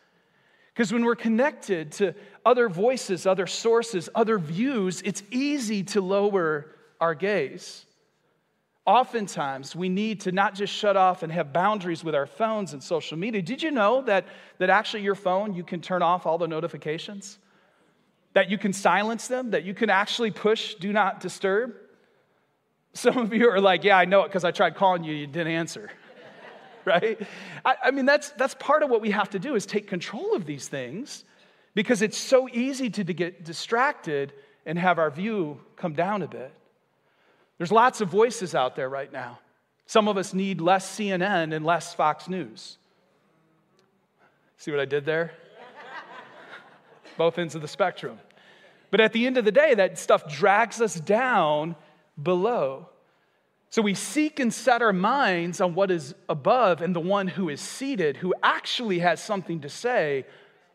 Because 0.72 0.92
when 0.92 1.04
we're 1.04 1.16
connected 1.16 1.90
to 1.92 2.14
other 2.46 2.68
voices, 2.68 3.26
other 3.26 3.48
sources, 3.48 4.08
other 4.14 4.38
views, 4.38 5.02
it's 5.04 5.24
easy 5.32 5.82
to 5.82 6.00
lower 6.00 6.66
our 7.00 7.16
gaze 7.16 7.84
oftentimes 8.88 9.76
we 9.76 9.90
need 9.90 10.22
to 10.22 10.32
not 10.32 10.54
just 10.54 10.72
shut 10.72 10.96
off 10.96 11.22
and 11.22 11.30
have 11.30 11.52
boundaries 11.52 12.02
with 12.02 12.14
our 12.14 12.24
phones 12.24 12.72
and 12.72 12.82
social 12.82 13.18
media. 13.18 13.42
Did 13.42 13.62
you 13.62 13.70
know 13.70 14.00
that, 14.02 14.24
that 14.56 14.70
actually 14.70 15.02
your 15.02 15.14
phone, 15.14 15.52
you 15.52 15.62
can 15.62 15.82
turn 15.82 16.00
off 16.00 16.24
all 16.24 16.38
the 16.38 16.48
notifications? 16.48 17.38
That 18.32 18.50
you 18.50 18.56
can 18.56 18.72
silence 18.72 19.28
them? 19.28 19.50
That 19.50 19.64
you 19.64 19.74
can 19.74 19.90
actually 19.90 20.30
push 20.30 20.74
do 20.76 20.90
not 20.90 21.20
disturb? 21.20 21.74
Some 22.94 23.18
of 23.18 23.34
you 23.34 23.50
are 23.50 23.60
like, 23.60 23.84
yeah, 23.84 23.98
I 23.98 24.06
know 24.06 24.22
it 24.22 24.28
because 24.28 24.42
I 24.42 24.52
tried 24.52 24.74
calling 24.74 25.04
you, 25.04 25.14
you 25.14 25.26
didn't 25.26 25.52
answer. 25.52 25.90
right? 26.86 27.20
I, 27.66 27.74
I 27.84 27.90
mean, 27.90 28.06
that's, 28.06 28.30
that's 28.30 28.54
part 28.54 28.82
of 28.82 28.88
what 28.88 29.02
we 29.02 29.10
have 29.10 29.28
to 29.30 29.38
do 29.38 29.54
is 29.54 29.66
take 29.66 29.86
control 29.86 30.34
of 30.34 30.46
these 30.46 30.66
things 30.66 31.24
because 31.74 32.00
it's 32.00 32.16
so 32.16 32.48
easy 32.48 32.88
to, 32.88 33.04
to 33.04 33.12
get 33.12 33.44
distracted 33.44 34.32
and 34.64 34.78
have 34.78 34.98
our 34.98 35.10
view 35.10 35.60
come 35.76 35.92
down 35.92 36.22
a 36.22 36.26
bit. 36.26 36.54
There's 37.58 37.72
lots 37.72 38.00
of 38.00 38.08
voices 38.08 38.54
out 38.54 38.76
there 38.76 38.88
right 38.88 39.12
now. 39.12 39.40
Some 39.86 40.08
of 40.08 40.16
us 40.16 40.32
need 40.32 40.60
less 40.60 40.88
CNN 40.96 41.54
and 41.54 41.64
less 41.64 41.94
Fox 41.94 42.28
News. 42.28 42.78
See 44.56 44.70
what 44.70 44.80
I 44.80 44.84
did 44.84 45.04
there? 45.04 45.32
Both 47.16 47.38
ends 47.38 47.54
of 47.54 47.62
the 47.62 47.68
spectrum. 47.68 48.18
But 48.90 49.00
at 49.00 49.12
the 49.12 49.26
end 49.26 49.36
of 49.36 49.44
the 49.44 49.52
day, 49.52 49.74
that 49.74 49.98
stuff 49.98 50.28
drags 50.32 50.80
us 50.80 50.94
down 50.94 51.74
below. 52.22 52.88
So 53.70 53.82
we 53.82 53.94
seek 53.94 54.40
and 54.40 54.52
set 54.52 54.80
our 54.80 54.92
minds 54.92 55.60
on 55.60 55.74
what 55.74 55.90
is 55.90 56.14
above 56.28 56.80
and 56.80 56.94
the 56.96 57.00
one 57.00 57.28
who 57.28 57.48
is 57.48 57.60
seated, 57.60 58.16
who 58.16 58.34
actually 58.42 59.00
has 59.00 59.22
something 59.22 59.60
to 59.60 59.68
say 59.68 60.24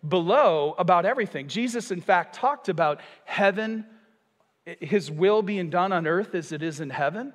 below 0.07 0.75
about 0.77 1.05
everything. 1.05 1.47
Jesus, 1.47 1.91
in 1.91 2.01
fact, 2.01 2.35
talked 2.35 2.69
about 2.69 2.99
heaven, 3.25 3.85
his 4.65 5.11
will 5.11 5.41
being 5.41 5.69
done 5.69 5.91
on 5.91 6.07
earth 6.07 6.35
as 6.35 6.51
it 6.51 6.63
is 6.63 6.79
in 6.79 6.89
heaven. 6.89 7.33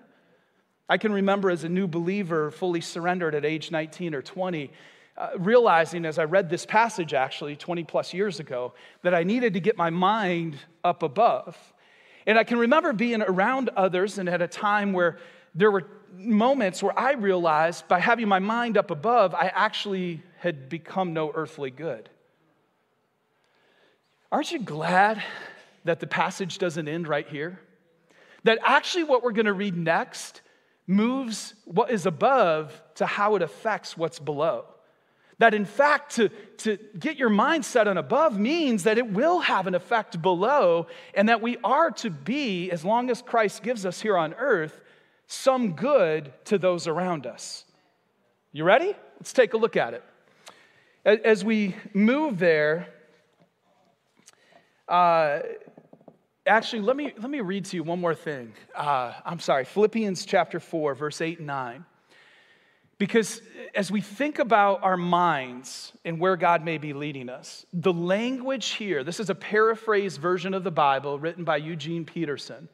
I 0.88 0.97
can 0.97 1.12
remember 1.12 1.50
as 1.50 1.64
a 1.64 1.68
new 1.68 1.87
believer, 1.87 2.50
fully 2.50 2.80
surrendered 2.80 3.35
at 3.35 3.44
age 3.44 3.70
19 3.70 4.14
or 4.14 4.23
20, 4.23 4.70
uh, 5.16 5.28
realizing 5.37 6.06
as 6.06 6.18
I 6.18 6.25
read 6.25 6.49
this 6.49 6.64
passage 6.64 7.12
actually 7.12 7.56
20 7.56 7.85
plus 7.85 8.14
years 8.14 8.40
ago 8.40 8.73
that 9.02 9.14
I 9.14 9.25
needed 9.25 9.54
to 9.54 9.61
get 9.61 9.76
my 9.76 9.90
mind 9.90 10.56
up 10.82 11.02
above. 11.02 11.56
And 12.26 12.38
I 12.38 12.44
can 12.44 12.58
remember 12.58 12.92
being 12.92 13.23
around 13.23 13.70
others 13.76 14.18
and 14.18 14.28
at 14.28 14.40
a 14.40 14.49
time 14.49 14.92
where 14.92 15.18
there 15.54 15.70
were 15.70 15.87
moments 16.14 16.82
where 16.82 16.99
I 16.99 17.12
realized 17.12 17.88
by 17.88 18.00
having 18.00 18.28
my 18.28 18.38
mind 18.38 18.78
up 18.78 18.90
above, 18.90 19.35
I 19.35 19.50
actually 19.54 20.23
had 20.38 20.68
become 20.68 21.12
no 21.12 21.32
earthly 21.35 21.70
good. 21.70 22.08
Aren't 24.30 24.52
you 24.52 24.61
glad 24.61 25.23
that 25.85 26.00
the 26.00 26.06
passage 26.06 26.58
doesn't 26.58 26.88
end 26.88 27.08
right 27.08 27.26
here? 27.28 27.61
That 28.44 28.58
actually, 28.62 29.04
what 29.04 29.23
we're 29.23 29.32
going 29.32 29.47
to 29.47 29.52
read 29.52 29.76
next 29.76 30.42
moves 30.87 31.54
what 31.64 31.90
is 31.90 32.06
above 32.06 32.80
to 32.94 33.06
how 33.06 33.37
it 33.37 33.42
affects 33.42 33.97
what's 33.97 34.18
below. 34.18 34.64
That 35.38 35.54
in 35.54 35.64
fact, 35.64 36.16
to, 36.16 36.30
to 36.58 36.78
get 36.99 37.16
your 37.16 37.28
mind 37.28 37.64
set 37.64 37.87
on 37.87 37.97
above 37.97 38.38
means 38.38 38.85
that 38.85 38.99
it 38.99 39.12
will 39.12 39.38
have 39.40 39.68
an 39.68 39.75
effect 39.75 40.20
below, 40.20 40.88
and 41.14 41.28
that 41.28 41.40
we 41.40 41.58
are 41.62 41.90
to 41.92 42.11
be, 42.11 42.70
as 42.73 42.85
long 42.85 43.08
as 43.11 43.23
Christ 43.23 43.62
gives 43.62 43.87
us 43.87 44.00
here 44.00 44.16
on 44.16 44.35
earth, 44.35 44.80
some 45.28 45.75
good 45.75 46.32
to 46.47 46.58
those 46.58 46.88
around 46.88 47.26
us. 47.26 47.64
You 48.50 48.64
ready? 48.64 48.94
Let's 49.16 49.32
take 49.32 49.52
a 49.52 49.58
look 49.58 49.76
at 49.76 49.94
it. 49.94 50.02
As 51.04 51.44
we 51.44 51.76
move 51.94 52.38
there, 52.38 52.88
uh, 54.88 55.40
actually, 56.49 56.83
let 56.83 56.97
me, 56.97 57.12
let 57.19 57.31
me 57.31 57.40
read 57.40 57.67
to 57.67 57.76
you 57.76 57.83
one 57.83 58.00
more 58.00 58.14
thing. 58.14 58.52
Uh, 58.75 59.12
I'm 59.25 59.38
sorry, 59.38 59.64
Philippians 59.64 60.25
chapter 60.25 60.59
4, 60.59 60.95
verse 60.95 61.21
8 61.21 61.38
and 61.38 61.47
9. 61.47 61.85
Because 62.99 63.40
as 63.76 63.93
we 63.93 64.00
think 64.00 64.40
about 64.40 64.83
our 64.83 64.97
minds 64.97 65.93
and 66.05 66.19
where 66.19 66.37
God 66.37 66.64
may 66.64 66.78
be 66.78 66.93
leading 66.93 67.28
us, 67.28 67.64
the 67.73 67.93
language 67.93 68.71
here, 68.71 69.05
this 69.05 69.21
is 69.21 69.31
a 69.31 69.35
paraphrased 69.35 70.21
version 70.21 70.52
of 70.52 70.64
the 70.64 70.71
Bible 70.73 71.19
written 71.19 71.45
by 71.45 71.59
Eugene 71.59 72.05
Peterson. 72.05 72.69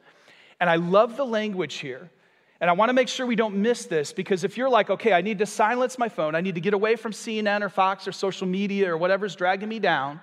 And 0.59 0.67
I 0.67 0.77
love 0.77 1.15
the 1.15 1.25
language 1.25 1.75
here. 1.75 2.09
And 2.61 2.69
I 2.69 2.73
want 2.73 2.89
to 2.89 2.93
make 2.93 3.09
sure 3.09 3.27
we 3.27 3.35
don't 3.35 3.57
miss 3.57 3.85
this 3.85 4.13
because 4.13 4.43
if 4.43 4.57
you're 4.57 4.69
like, 4.69 4.89
okay, 4.89 5.13
I 5.13 5.21
need 5.21 5.37
to 5.39 5.45
silence 5.45 5.99
my 5.99 6.09
phone, 6.09 6.33
I 6.33 6.41
need 6.41 6.55
to 6.55 6.61
get 6.61 6.73
away 6.73 6.95
from 6.95 7.11
CNN 7.11 7.61
or 7.61 7.69
Fox 7.69 8.07
or 8.07 8.11
social 8.11 8.47
media 8.47 8.91
or 8.91 8.97
whatever's 8.97 9.35
dragging 9.35 9.69
me 9.69 9.77
down, 9.77 10.19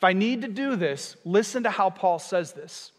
if 0.00 0.04
I 0.04 0.14
need 0.14 0.40
to 0.40 0.48
do 0.48 0.76
this, 0.76 1.14
listen 1.26 1.64
to 1.64 1.70
how 1.70 1.90
Paul 1.90 2.18
says 2.18 2.54
this. 2.54 2.90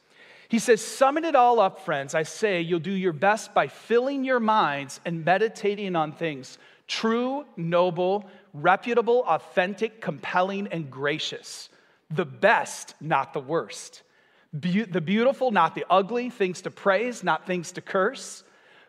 He 0.50 0.60
says, 0.60 0.86
Summing 0.86 1.26
it 1.26 1.34
all 1.34 1.60
up, 1.60 1.84
friends, 1.84 2.14
I 2.14 2.22
say 2.22 2.62
you'll 2.62 2.80
do 2.80 2.92
your 2.92 3.12
best 3.12 3.56
by 3.56 3.70
filling 3.70 4.24
your 4.24 4.40
minds 4.40 5.00
and 5.04 5.26
meditating 5.26 5.96
on 5.96 6.12
things 6.12 6.60
true, 6.88 7.46
noble, 7.58 8.30
reputable, 8.54 9.24
authentic, 9.28 10.00
compelling, 10.00 10.68
and 10.68 10.92
gracious. 10.92 11.70
The 12.12 12.26
best, 12.26 12.94
not 13.02 13.34
the 13.34 13.40
worst. 13.40 14.04
Be- 14.60 14.84
the 14.84 15.02
beautiful, 15.02 15.50
not 15.50 15.74
the 15.74 15.86
ugly, 15.90 16.30
things 16.30 16.62
to 16.62 16.70
praise, 16.70 17.24
not 17.24 17.48
things 17.48 17.72
to 17.72 17.82
curse. 17.82 18.44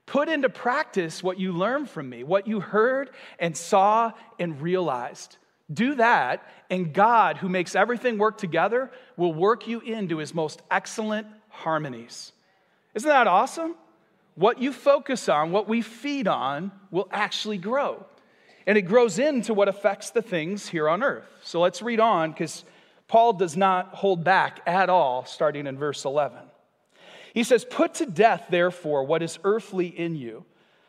Put 0.04 0.28
into 0.28 0.50
practice 0.50 1.23
what 1.23 1.40
you 1.40 1.52
learned 1.52 1.88
from 1.88 2.11
me, 2.11 2.25
what 2.25 2.47
you 2.47 2.61
heard 2.61 3.09
and 3.38 3.57
saw 3.57 4.12
and 4.38 4.61
realized. 4.61 5.38
Do 5.73 5.95
that, 5.97 6.47
and 6.71 6.93
God, 6.93 7.38
who 7.38 7.49
makes 7.49 7.75
everything 7.75 8.19
work 8.19 8.38
together, 8.38 8.91
will 9.17 9.33
work 9.33 9.67
you 9.67 9.81
into 9.81 10.19
his 10.19 10.35
most 10.35 10.62
excellent 10.71 11.26
harmonies. 11.49 12.33
Isn't 12.95 13.09
that 13.09 13.26
awesome? 13.26 13.76
What 14.35 14.61
you 14.61 14.73
focus 14.73 15.29
on, 15.29 15.52
what 15.52 15.69
we 15.69 15.83
feed 15.83 16.26
on, 16.26 16.73
will 16.91 17.09
actually 17.11 17.59
grow. 17.59 18.05
And 18.67 18.79
it 18.79 18.83
grows 18.83 19.19
into 19.19 19.55
what 19.55 19.69
affects 19.69 20.11
the 20.11 20.23
things 20.23 20.69
here 20.69 20.88
on 20.88 21.02
earth. 21.02 21.29
So 21.43 21.61
let's 21.61 21.83
read 21.83 22.00
on 22.00 22.31
because 22.31 22.64
Paul 23.09 23.35
does 23.35 23.57
not 23.57 23.95
hold 23.95 24.25
back 24.25 24.61
at 24.67 24.88
all, 24.88 25.25
starting 25.25 25.67
in 25.67 25.76
verse 25.76 26.05
11. 26.05 26.38
He 27.35 27.45
says, 27.45 27.64
Put 27.64 27.95
to 27.95 28.07
death, 28.07 28.47
therefore, 28.50 29.05
what 29.05 29.23
is 29.23 29.38
earthly 29.45 29.87
in 29.87 30.14
you 30.17 30.45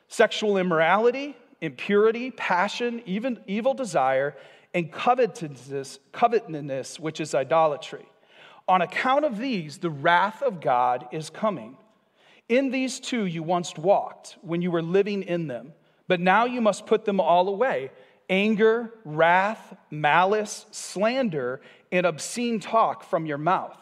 sexual 0.08 0.58
immorality, 0.58 1.36
impurity, 1.60 2.30
passion, 2.30 3.02
even 3.06 3.40
evil 3.48 3.74
desire, 3.74 4.36
and 4.74 4.92
covetousness, 4.92 6.00
covetousness, 6.12 7.00
which 7.00 7.20
is 7.20 7.36
idolatry. 7.36 8.06
On 8.68 8.82
account 8.82 9.26
of 9.26 9.38
these, 9.38 9.78
the 9.78 9.90
wrath 9.90 10.42
of 10.42 10.62
God 10.62 11.08
is 11.12 11.30
coming. 11.30 11.78
In 12.50 12.72
these 12.72 13.00
too 13.00 13.26
you 13.26 13.44
once 13.44 13.78
walked 13.78 14.38
when 14.42 14.62
you 14.62 14.72
were 14.72 14.82
living 14.82 15.24
in 15.24 15.48
them, 15.48 15.74
but 16.08 16.20
now 16.20 16.46
you 16.46 16.62
must 16.62 16.86
put 16.86 17.06
them 17.06 17.20
all 17.20 17.50
away 17.50 17.92
anger, 18.30 18.94
wrath, 19.04 19.76
malice, 19.92 20.66
slander, 20.72 21.62
and 21.92 22.06
obscene 22.06 22.60
talk 22.60 23.04
from 23.04 23.26
your 23.26 23.38
mouth. 23.38 23.78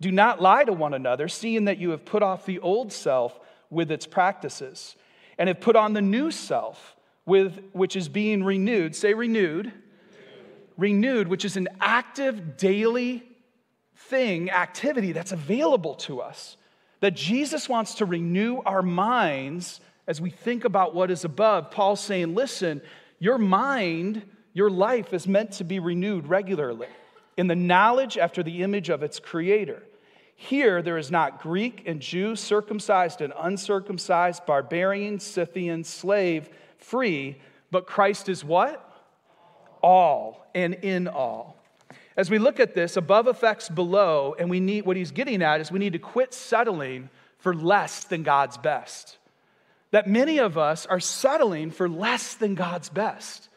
Do 0.00 0.10
not 0.10 0.42
lie 0.42 0.64
to 0.64 0.72
one 0.72 0.94
another, 0.94 1.28
seeing 1.28 1.66
that 1.66 1.78
you 1.78 1.90
have 1.90 2.04
put 2.04 2.22
off 2.22 2.46
the 2.46 2.58
old 2.60 2.92
self 2.92 3.38
with 3.70 3.90
its 3.90 4.06
practices, 4.06 4.96
and 5.38 5.48
have 5.48 5.60
put 5.60 5.76
on 5.76 5.92
the 5.92 6.02
new 6.02 6.30
self, 6.30 6.96
with, 7.26 7.62
which 7.72 7.94
is 7.94 8.08
being 8.08 8.42
renewed. 8.42 8.96
Say 8.96 9.14
renewed. 9.14 9.72
Renewed. 10.76 11.28
Which 11.28 11.44
is 11.44 11.56
an 11.56 11.68
active 11.80 12.56
daily 12.56 13.22
thing, 13.96 14.50
activity 14.50 15.12
that's 15.12 15.32
available 15.32 15.94
to 15.94 16.20
us. 16.20 16.56
That 17.00 17.14
Jesus 17.14 17.68
wants 17.68 17.96
to 17.96 18.04
renew 18.04 18.60
our 18.64 18.82
minds 18.82 19.80
as 20.06 20.20
we 20.20 20.30
think 20.30 20.64
about 20.64 20.94
what 20.94 21.10
is 21.10 21.24
above. 21.24 21.70
Paul's 21.70 22.00
saying, 22.00 22.34
listen, 22.34 22.82
your 23.18 23.38
mind, 23.38 24.22
your 24.52 24.70
life 24.70 25.12
is 25.12 25.26
meant 25.26 25.52
to 25.52 25.64
be 25.64 25.78
renewed 25.78 26.26
regularly 26.26 26.88
in 27.36 27.46
the 27.46 27.56
knowledge 27.56 28.18
after 28.18 28.42
the 28.42 28.62
image 28.62 28.90
of 28.90 29.02
its 29.02 29.18
creator. 29.18 29.82
Here, 30.36 30.82
there 30.82 30.98
is 30.98 31.10
not 31.10 31.40
Greek 31.40 31.84
and 31.86 32.00
Jew, 32.00 32.36
circumcised 32.36 33.20
and 33.20 33.32
uncircumcised, 33.38 34.44
barbarian, 34.46 35.20
Scythian, 35.20 35.84
slave, 35.84 36.48
free, 36.78 37.38
but 37.70 37.86
Christ 37.86 38.28
is 38.28 38.44
what? 38.44 38.80
All 39.82 40.43
and 40.54 40.74
in 40.74 41.08
all. 41.08 41.56
As 42.16 42.30
we 42.30 42.38
look 42.38 42.60
at 42.60 42.74
this, 42.74 42.96
above 42.96 43.26
affects 43.26 43.68
below, 43.68 44.36
and 44.38 44.48
we 44.48 44.60
need 44.60 44.86
what 44.86 44.96
he's 44.96 45.10
getting 45.10 45.42
at 45.42 45.60
is 45.60 45.72
we 45.72 45.80
need 45.80 45.94
to 45.94 45.98
quit 45.98 46.32
settling 46.32 47.10
for 47.38 47.54
less 47.54 48.04
than 48.04 48.22
God's 48.22 48.56
best. 48.56 49.18
That 49.90 50.08
many 50.08 50.38
of 50.38 50.56
us 50.56 50.86
are 50.86 51.00
settling 51.00 51.70
for 51.70 51.88
less 51.88 52.34
than 52.34 52.54
God's 52.54 52.88
best. 52.88 53.48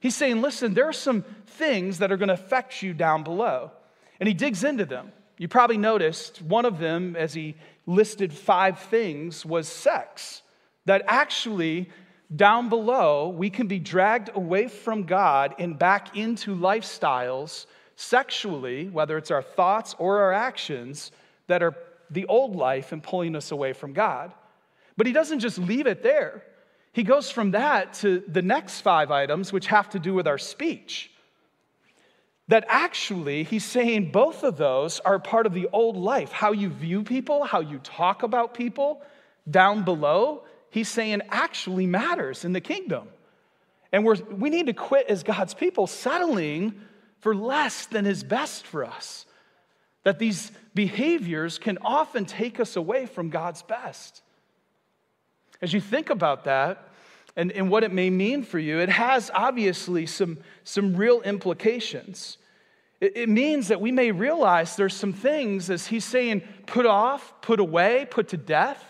He's 0.00 0.16
saying, 0.16 0.40
listen, 0.40 0.74
there 0.74 0.88
are 0.88 0.92
some 0.92 1.22
things 1.46 1.98
that 1.98 2.10
are 2.10 2.16
going 2.16 2.28
to 2.28 2.34
affect 2.34 2.82
you 2.82 2.94
down 2.94 3.22
below. 3.22 3.70
And 4.18 4.26
he 4.26 4.34
digs 4.34 4.64
into 4.64 4.84
them. 4.84 5.12
You 5.36 5.48
probably 5.48 5.78
noticed 5.78 6.42
one 6.42 6.64
of 6.64 6.78
them, 6.78 7.16
as 7.16 7.34
he 7.34 7.56
listed 7.86 8.32
five 8.32 8.78
things, 8.78 9.44
was 9.44 9.68
sex. 9.68 10.42
That 10.86 11.02
actually, 11.06 11.90
down 12.34 12.68
below, 12.68 13.28
we 13.28 13.50
can 13.50 13.66
be 13.66 13.78
dragged 13.78 14.30
away 14.34 14.68
from 14.68 15.02
God 15.02 15.54
and 15.58 15.78
back 15.78 16.16
into 16.16 16.54
lifestyles 16.54 17.66
sexually, 17.96 18.88
whether 18.88 19.18
it's 19.18 19.30
our 19.30 19.42
thoughts 19.42 19.94
or 19.98 20.20
our 20.20 20.32
actions, 20.32 21.10
that 21.48 21.62
are 21.62 21.74
the 22.10 22.26
old 22.26 22.54
life 22.54 22.92
and 22.92 23.02
pulling 23.02 23.34
us 23.34 23.50
away 23.50 23.72
from 23.72 23.92
God. 23.92 24.32
But 24.96 25.06
he 25.06 25.12
doesn't 25.12 25.40
just 25.40 25.58
leave 25.58 25.86
it 25.86 26.02
there. 26.02 26.44
He 26.92 27.02
goes 27.02 27.30
from 27.30 27.52
that 27.52 27.94
to 27.94 28.22
the 28.26 28.42
next 28.42 28.80
five 28.80 29.10
items, 29.10 29.52
which 29.52 29.66
have 29.68 29.90
to 29.90 29.98
do 29.98 30.14
with 30.14 30.26
our 30.26 30.38
speech. 30.38 31.10
That 32.48 32.64
actually, 32.68 33.44
he's 33.44 33.64
saying 33.64 34.10
both 34.10 34.42
of 34.42 34.56
those 34.56 34.98
are 35.00 35.18
part 35.18 35.46
of 35.46 35.54
the 35.54 35.68
old 35.72 35.96
life. 35.96 36.32
How 36.32 36.52
you 36.52 36.68
view 36.68 37.04
people, 37.04 37.44
how 37.44 37.60
you 37.60 37.78
talk 37.78 38.22
about 38.22 38.54
people 38.54 39.02
down 39.48 39.84
below, 39.84 40.44
he's 40.70 40.88
saying 40.88 41.22
actually 41.28 41.86
matters 41.86 42.44
in 42.44 42.52
the 42.52 42.60
kingdom. 42.60 43.08
And 43.92 44.04
we're, 44.04 44.16
we 44.30 44.50
need 44.50 44.66
to 44.66 44.72
quit 44.72 45.06
as 45.08 45.22
God's 45.22 45.54
people 45.54 45.86
settling 45.86 46.80
for 47.18 47.34
less 47.34 47.86
than 47.86 48.06
is 48.06 48.22
best 48.22 48.66
for 48.66 48.84
us. 48.84 49.26
That 50.04 50.18
these 50.18 50.52
behaviors 50.74 51.58
can 51.58 51.78
often 51.82 52.24
take 52.24 52.60
us 52.60 52.76
away 52.76 53.06
from 53.06 53.30
God's 53.30 53.62
best. 53.62 54.22
As 55.60 55.72
you 55.72 55.80
think 55.80 56.08
about 56.08 56.44
that 56.44 56.88
and, 57.36 57.52
and 57.52 57.70
what 57.70 57.84
it 57.84 57.92
may 57.92 58.08
mean 58.08 58.42
for 58.42 58.58
you, 58.58 58.78
it 58.78 58.88
has 58.88 59.30
obviously 59.34 60.06
some, 60.06 60.38
some 60.64 60.96
real 60.96 61.20
implications. 61.20 62.38
It, 63.00 63.16
it 63.16 63.28
means 63.28 63.68
that 63.68 63.80
we 63.80 63.92
may 63.92 64.10
realize 64.10 64.76
there's 64.76 64.96
some 64.96 65.12
things, 65.12 65.68
as 65.68 65.86
he's 65.86 66.04
saying, 66.04 66.42
put 66.66 66.86
off, 66.86 67.34
put 67.42 67.60
away, 67.60 68.06
put 68.08 68.28
to 68.28 68.36
death. 68.36 68.82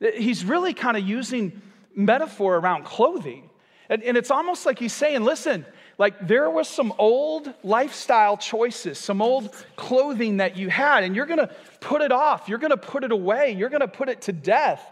He's 0.00 0.44
really 0.44 0.74
kind 0.74 0.96
of 0.96 1.06
using 1.06 1.60
metaphor 1.94 2.56
around 2.56 2.84
clothing. 2.84 3.48
And, 3.88 4.02
and 4.02 4.16
it's 4.16 4.30
almost 4.30 4.66
like 4.66 4.78
he's 4.78 4.92
saying, 4.92 5.22
listen, 5.22 5.64
like 5.98 6.26
there 6.26 6.50
was 6.50 6.68
some 6.68 6.92
old 6.98 7.52
lifestyle 7.62 8.36
choices, 8.36 8.98
some 8.98 9.22
old 9.22 9.50
clothing 9.76 10.38
that 10.38 10.56
you 10.56 10.68
had, 10.68 11.04
and 11.04 11.16
you're 11.16 11.26
gonna 11.26 11.50
put 11.80 12.02
it 12.02 12.12
off, 12.12 12.48
you're 12.48 12.58
gonna 12.58 12.76
put 12.76 13.04
it 13.04 13.12
away, 13.12 13.52
you're 13.52 13.70
gonna 13.70 13.88
put 13.88 14.08
it 14.08 14.22
to 14.22 14.32
death 14.32 14.84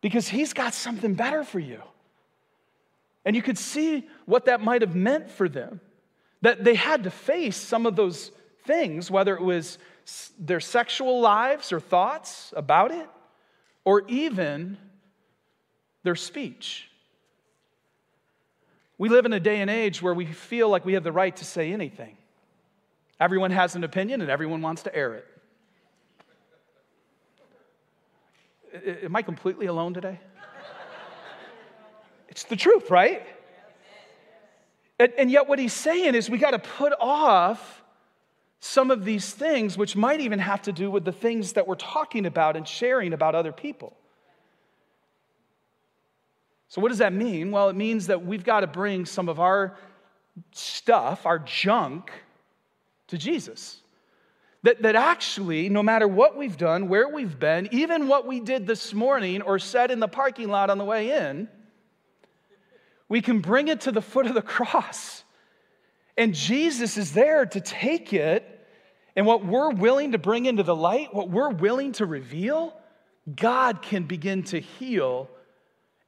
because 0.00 0.28
he's 0.28 0.52
got 0.52 0.74
something 0.74 1.14
better 1.14 1.44
for 1.44 1.60
you. 1.60 1.80
And 3.24 3.36
you 3.36 3.42
could 3.42 3.56
see 3.56 4.06
what 4.26 4.46
that 4.46 4.60
might 4.60 4.82
have 4.82 4.94
meant 4.96 5.30
for 5.30 5.48
them. 5.48 5.80
That 6.42 6.64
they 6.64 6.74
had 6.74 7.04
to 7.04 7.10
face 7.10 7.56
some 7.56 7.86
of 7.86 7.94
those 7.94 8.32
things, 8.66 9.10
whether 9.10 9.34
it 9.36 9.42
was 9.42 9.78
their 10.38 10.58
sexual 10.58 11.20
lives 11.20 11.72
or 11.72 11.78
thoughts 11.78 12.52
about 12.56 12.90
it, 12.90 13.08
or 13.84 14.02
even 14.08 14.76
their 16.02 16.16
speech. 16.16 16.88
We 18.98 19.08
live 19.08 19.26
in 19.26 19.32
a 19.32 19.40
day 19.40 19.60
and 19.60 19.70
age 19.70 20.00
where 20.00 20.14
we 20.14 20.26
feel 20.26 20.68
like 20.68 20.84
we 20.84 20.92
have 20.94 21.04
the 21.04 21.12
right 21.12 21.34
to 21.36 21.44
say 21.44 21.72
anything. 21.72 22.16
Everyone 23.18 23.50
has 23.50 23.74
an 23.74 23.84
opinion 23.84 24.20
and 24.20 24.30
everyone 24.30 24.62
wants 24.62 24.82
to 24.84 24.94
air 24.94 25.14
it. 25.14 25.26
Am 29.04 29.14
I 29.14 29.22
completely 29.22 29.66
alone 29.66 29.94
today? 29.94 30.20
It's 32.28 32.44
the 32.44 32.56
truth, 32.56 32.90
right? 32.90 33.26
And, 34.98 35.30
yet, 35.30 35.48
what 35.48 35.58
he's 35.58 35.72
saying 35.72 36.14
is 36.14 36.30
we 36.30 36.38
got 36.38 36.52
to 36.52 36.58
put 36.58 36.92
off 36.98 37.81
some 38.64 38.92
of 38.92 39.04
these 39.04 39.32
things, 39.32 39.76
which 39.76 39.96
might 39.96 40.20
even 40.20 40.38
have 40.38 40.62
to 40.62 40.72
do 40.72 40.88
with 40.88 41.04
the 41.04 41.10
things 41.10 41.54
that 41.54 41.66
we're 41.66 41.74
talking 41.74 42.26
about 42.26 42.56
and 42.56 42.66
sharing 42.66 43.12
about 43.12 43.34
other 43.34 43.50
people. 43.50 43.96
So, 46.68 46.80
what 46.80 46.90
does 46.90 46.98
that 46.98 47.12
mean? 47.12 47.50
Well, 47.50 47.68
it 47.70 47.74
means 47.74 48.06
that 48.06 48.24
we've 48.24 48.44
got 48.44 48.60
to 48.60 48.68
bring 48.68 49.04
some 49.04 49.28
of 49.28 49.40
our 49.40 49.76
stuff, 50.52 51.26
our 51.26 51.40
junk, 51.40 52.12
to 53.08 53.18
Jesus. 53.18 53.80
That, 54.62 54.80
that 54.82 54.94
actually, 54.94 55.68
no 55.68 55.82
matter 55.82 56.06
what 56.06 56.36
we've 56.36 56.56
done, 56.56 56.88
where 56.88 57.08
we've 57.08 57.36
been, 57.36 57.68
even 57.72 58.06
what 58.06 58.28
we 58.28 58.38
did 58.38 58.68
this 58.68 58.94
morning 58.94 59.42
or 59.42 59.58
said 59.58 59.90
in 59.90 59.98
the 59.98 60.06
parking 60.06 60.48
lot 60.48 60.70
on 60.70 60.78
the 60.78 60.84
way 60.84 61.10
in, 61.10 61.48
we 63.08 63.22
can 63.22 63.40
bring 63.40 63.66
it 63.66 63.80
to 63.82 63.90
the 63.90 64.00
foot 64.00 64.26
of 64.26 64.34
the 64.34 64.40
cross. 64.40 65.24
And 66.16 66.34
Jesus 66.34 66.96
is 66.96 67.12
there 67.12 67.46
to 67.46 67.60
take 67.60 68.12
it. 68.12 68.51
And 69.14 69.26
what 69.26 69.44
we're 69.44 69.70
willing 69.70 70.12
to 70.12 70.18
bring 70.18 70.46
into 70.46 70.62
the 70.62 70.76
light, 70.76 71.14
what 71.14 71.28
we're 71.28 71.50
willing 71.50 71.92
to 71.92 72.06
reveal, 72.06 72.74
God 73.34 73.82
can 73.82 74.04
begin 74.04 74.42
to 74.44 74.58
heal 74.58 75.28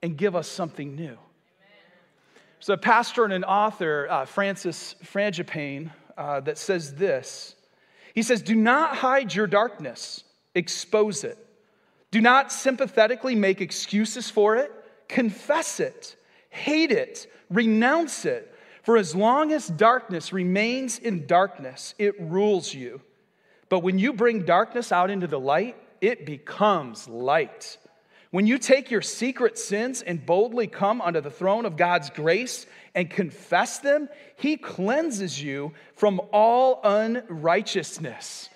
and 0.03 0.17
give 0.17 0.35
us 0.35 0.49
something 0.49 0.95
new. 0.95 1.19
So, 2.61 2.75
a 2.75 2.79
pastor 2.79 3.25
and 3.25 3.33
an 3.33 3.45
author, 3.45 4.09
uh, 4.09 4.25
Francis 4.25 4.95
Frangipane, 5.05 5.91
uh, 6.17 6.41
that 6.41 6.57
says 6.57 6.95
this 6.95 7.57
he 8.15 8.23
says, 8.23 8.43
Do 8.43 8.55
not 8.55 8.97
hide 8.97 9.35
your 9.35 9.47
darkness, 9.47 10.25
expose 10.55 11.25
it. 11.25 11.39
Do 12.11 12.21
not 12.21 12.53
sympathetically 12.53 13.35
make 13.35 13.61
excuses 13.61 14.31
for 14.31 14.57
it, 14.57 14.71
confess 15.09 15.81
it, 15.81 16.17
hate 16.49 16.93
it, 16.93 17.31
renounce 17.51 18.25
it. 18.25 18.54
For 18.85 18.99
as 18.99 19.15
long 19.15 19.51
as 19.51 19.67
darkness 19.67 20.33
remains 20.33 20.99
in 20.99 21.27
darkness, 21.27 21.95
it 21.99 22.21
rules 22.21 22.73
you. 22.73 23.01
But 23.71 23.81
when 23.81 23.99
you 23.99 24.13
bring 24.13 24.45
darkness 24.45 24.93
out 24.93 25.11
into 25.11 25.27
the 25.27 25.41
light, 25.41 25.77
it 26.03 26.27
becomes 26.27 27.09
light. 27.09 27.79
When 28.31 28.47
you 28.47 28.59
take 28.59 28.91
your 28.91 29.01
secret 29.01 29.59
sins 29.59 30.03
and 30.03 30.27
boldly 30.27 30.67
come 30.67 31.01
under 31.01 31.23
the 31.23 31.31
throne 31.31 31.65
of 31.65 31.77
God's 31.79 32.11
grace 32.11 32.67
and 32.95 33.09
confess 33.09 33.79
them, 33.79 34.09
He 34.37 34.59
cleanses 34.59 35.43
you 35.43 35.73
from 35.97 36.21
all 36.33 36.81
unrighteousness. 36.85 38.51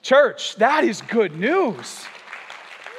Church, 0.00 0.56
that 0.56 0.82
is 0.82 1.02
good 1.02 1.36
news. 1.36 2.04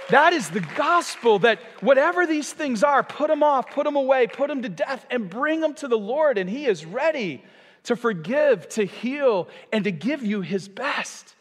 That 0.10 0.34
is 0.34 0.50
the 0.50 0.60
gospel 0.60 1.40
that 1.40 1.60
whatever 1.82 2.26
these 2.28 2.52
things 2.52 2.84
are, 2.84 3.04
put 3.04 3.30
them 3.30 3.42
off, 3.42 3.70
put 3.70 3.86
them 3.86 3.96
away, 3.96 4.28
put 4.28 4.50
them 4.50 4.62
to 4.62 4.70
death, 4.70 5.06
and 5.10 5.30
bring 5.30 5.62
them 5.62 5.74
to 5.76 5.88
the 5.88 5.98
Lord, 5.98 6.38
and 6.38 6.50
He 6.50 6.66
is 6.66 6.86
ready 6.86 7.44
to 7.84 7.96
forgive, 7.96 8.68
to 8.70 8.86
heal, 8.86 9.48
and 9.72 9.84
to 9.86 9.92
give 9.92 10.24
you 10.24 10.42
His 10.42 10.68
best. 10.68 11.36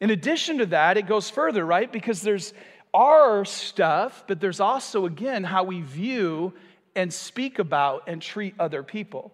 In 0.00 0.10
addition 0.10 0.58
to 0.58 0.66
that, 0.66 0.96
it 0.96 1.06
goes 1.06 1.30
further, 1.30 1.64
right? 1.64 1.90
Because 1.90 2.22
there's 2.22 2.52
our 2.92 3.44
stuff, 3.44 4.24
but 4.26 4.40
there's 4.40 4.60
also, 4.60 5.06
again, 5.06 5.44
how 5.44 5.64
we 5.64 5.82
view 5.82 6.52
and 6.94 7.12
speak 7.12 7.58
about 7.58 8.08
and 8.08 8.20
treat 8.22 8.54
other 8.58 8.82
people. 8.82 9.32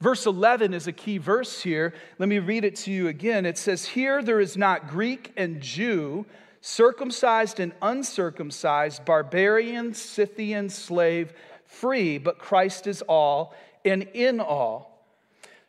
Verse 0.00 0.26
11 0.26 0.74
is 0.74 0.86
a 0.86 0.92
key 0.92 1.18
verse 1.18 1.62
here. 1.62 1.94
Let 2.18 2.28
me 2.28 2.38
read 2.38 2.64
it 2.64 2.76
to 2.76 2.90
you 2.90 3.08
again. 3.08 3.46
It 3.46 3.56
says, 3.56 3.86
Here 3.86 4.22
there 4.22 4.40
is 4.40 4.56
not 4.56 4.88
Greek 4.88 5.32
and 5.36 5.60
Jew, 5.60 6.26
circumcised 6.66 7.60
and 7.60 7.74
uncircumcised, 7.82 9.04
barbarian, 9.04 9.92
Scythian, 9.92 10.70
slave, 10.70 11.34
free, 11.66 12.16
but 12.16 12.38
Christ 12.38 12.86
is 12.86 13.02
all 13.02 13.54
and 13.84 14.04
in 14.14 14.40
all. 14.40 15.06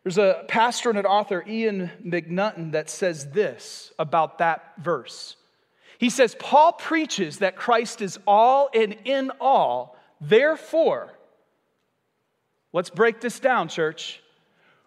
There's 0.04 0.18
a 0.18 0.46
pastor 0.48 0.90
and 0.90 0.98
an 0.98 1.06
author, 1.06 1.44
Ian 1.46 1.92
McNutton, 2.02 2.72
that 2.72 2.90
says 2.90 3.30
this 3.32 3.92
about 4.00 4.38
that 4.38 4.72
verse. 4.78 5.36
He 5.98 6.10
says, 6.10 6.34
Paul 6.40 6.72
preaches 6.72 7.40
that 7.40 7.58
Christ 7.58 8.02
is 8.02 8.18
all 8.26 8.70
and 8.74 8.96
in 9.04 9.32
all. 9.42 9.98
Therefore, 10.22 11.12
let's 12.72 12.90
break 12.90 13.20
this 13.20 13.42
down, 13.42 13.68
church. 13.68 14.22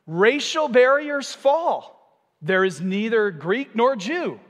Racial 0.07 0.69
barriers 0.69 1.35
fall. 1.35 1.95
There 2.41 2.65
is 2.65 2.81
neither 2.81 3.31
Greek 3.31 3.77
nor 3.77 3.95
Jew. 3.95 4.41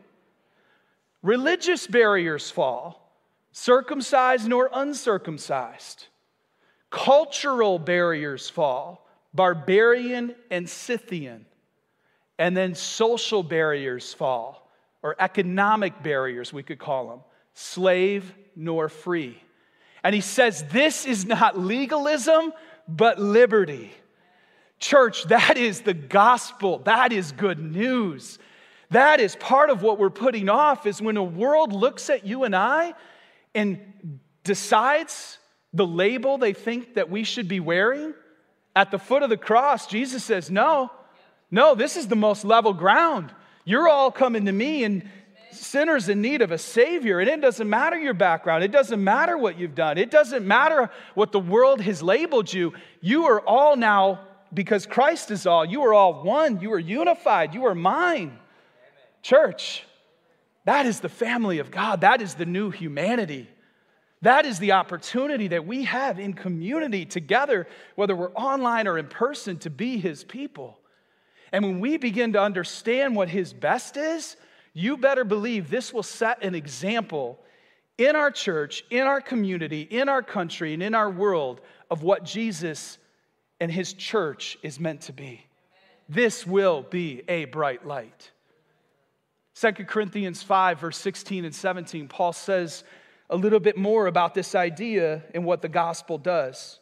Religious 1.22 1.87
barriers 1.87 2.50
fall, 2.50 3.12
circumcised 3.52 4.48
nor 4.48 4.70
uncircumcised. 4.72 6.07
Cultural 6.90 7.78
barriers 7.78 8.48
fall, 8.48 9.09
barbarian 9.35 10.35
and 10.50 10.68
Scythian. 10.68 11.44
And 12.38 12.57
then 12.57 12.74
social 12.74 13.42
barriers 13.42 14.14
fall 14.14 14.70
or 15.02 15.16
economic 15.18 16.02
barriers, 16.02 16.52
we 16.52 16.62
could 16.62 16.78
call 16.78 17.09
them, 17.09 17.20
slave 17.54 18.33
nor 18.54 18.88
free. 18.88 19.40
And 20.04 20.14
he 20.14 20.20
says, 20.20 20.64
This 20.70 21.04
is 21.04 21.26
not 21.26 21.59
legalism, 21.59 22.52
but 22.87 23.20
liberty. 23.20 23.92
Church, 24.78 25.24
that 25.24 25.57
is 25.57 25.81
the 25.81 25.94
gospel. 25.94 26.78
That 26.81 27.12
is 27.12 27.33
good 27.33 27.59
news. 27.59 28.38
That 28.90 29.20
is 29.20 29.37
part 29.37 29.70
of 29.70 29.83
what 29.83 29.98
we're 29.98 30.11
putting 30.11 30.48
off 30.48 30.87
is 30.87 31.03
when 31.03 31.16
a 31.16 31.24
world 31.24 31.72
looks 31.72 32.09
at 32.09 32.27
you 32.27 32.44
and 32.44 32.57
I 32.57 32.94
and 33.55 34.20
decides 34.44 35.38
the 35.74 35.87
label 35.87 36.38
they 36.38 36.55
think 36.55 36.94
that 36.94 37.11
we 37.11 37.24
should 37.24 37.48
be 37.48 37.61
wearing 37.61 38.14
at 38.74 38.90
the 38.92 38.98
foot 38.98 39.24
of 39.24 39.29
the 39.29 39.37
cross, 39.37 39.88
Jesus 39.88 40.22
says, 40.22 40.51
No, 40.51 40.90
no, 41.51 41.74
this 41.74 41.96
is 41.96 42.07
the 42.07 42.16
most 42.16 42.44
level 42.44 42.72
ground. 42.72 43.35
You're 43.64 43.88
all 43.88 44.11
coming 44.11 44.44
to 44.46 44.53
me 44.53 44.85
and 44.85 45.09
sinners 45.51 46.09
in 46.09 46.22
need 46.22 46.42
of 46.42 46.53
a 46.53 46.59
Savior. 46.59 47.20
And 47.20 47.29
it 47.29 47.40
doesn't 47.40 47.68
matter 47.68 47.98
your 47.98 48.14
background, 48.14 48.62
it 48.62 48.70
doesn't 48.70 49.03
matter 49.03 49.37
what 49.37 49.59
you've 49.59 49.74
done, 49.74 49.98
it 49.98 50.11
doesn't 50.11 50.46
matter 50.46 50.90
what 51.14 51.33
the 51.33 51.40
world 51.40 51.81
has 51.81 52.03
labeled 52.03 52.53
you. 52.53 52.72
You 53.01 53.24
are 53.24 53.40
all 53.40 53.77
now, 53.77 54.20
because 54.55 54.87
Christ 54.87 55.31
is 55.31 55.46
all, 55.46 55.64
you 55.64 55.83
are 55.83 55.92
all 55.92 56.22
one, 56.22 56.61
you 56.61 56.72
are 56.72 56.79
unified, 56.79 57.55
you 57.55 57.66
are 57.66 57.74
mine. 57.74 58.38
Church, 59.22 59.85
that 60.64 60.87
is 60.87 61.00
the 61.00 61.09
family 61.09 61.59
of 61.59 61.70
God, 61.70 62.02
that 62.02 62.22
is 62.22 62.35
the 62.35 62.46
new 62.46 62.70
humanity. 62.70 63.48
That 64.22 64.46
is 64.46 64.59
the 64.59 64.72
opportunity 64.72 65.48
that 65.48 65.66
we 65.66 65.85
have 65.85 66.18
in 66.18 66.33
community 66.33 67.07
together, 67.07 67.68
whether 67.94 68.16
we're 68.16 68.33
online 68.33 68.88
or 68.88 68.98
in 68.98 69.07
person, 69.07 69.59
to 69.59 69.70
be 69.70 69.98
His 69.98 70.24
people. 70.24 70.78
And 71.52 71.64
when 71.64 71.81
we 71.81 71.96
begin 71.96 72.33
to 72.33 72.42
understand 72.42 73.14
what 73.14 73.28
His 73.28 73.52
best 73.52 73.96
is, 73.96 74.37
you 74.74 74.96
better 74.96 75.24
believe 75.24 75.70
this 75.70 75.92
will 75.92 76.02
set 76.02 76.42
an 76.42 76.54
example 76.54 77.38
in 77.96 78.16
our 78.16 78.31
church, 78.31 78.85
in 78.90 79.02
our 79.02 79.20
community, 79.20 79.83
in 79.83 80.09
our 80.09 80.22
country, 80.22 80.74
and 80.74 80.83
in 80.83 80.94
our 80.94 81.11
world 81.11 81.61
of 81.90 82.02
what 82.02 82.24
Jesus 82.24 82.98
and 83.61 83.70
His 83.70 83.92
church 83.92 84.59
is 84.62 84.81
meant 84.81 85.02
to 85.02 85.12
be. 85.12 85.44
This 86.09 86.46
will 86.46 86.83
be 86.83 87.22
a 87.28 87.44
bright 87.46 87.87
light. 87.87 88.31
2 89.61 89.73
Corinthians 89.87 90.42
5, 90.42 90.81
verse 90.81 90.99
16 90.99 91.44
and 91.44 91.55
17, 91.55 92.07
Paul 92.07 92.33
says 92.33 92.85
a 93.29 93.37
little 93.37 93.59
bit 93.59 93.77
more 93.77 94.07
about 94.07 94.33
this 94.33 94.55
idea 94.55 95.23
and 95.35 95.44
what 95.44 95.62
the 95.62 95.68
gospel 95.68 96.16
does. 96.16 96.79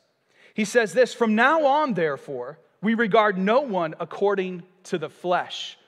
He 0.52 0.66
says 0.66 0.92
this 0.92 1.14
From 1.14 1.34
now 1.34 1.64
on, 1.64 1.94
therefore, 1.94 2.58
we 2.82 2.94
regard 2.94 3.38
no 3.38 3.60
one 3.60 3.94
according 3.98 4.62
to 4.84 4.98
the 4.98 5.08
flesh. 5.08 5.78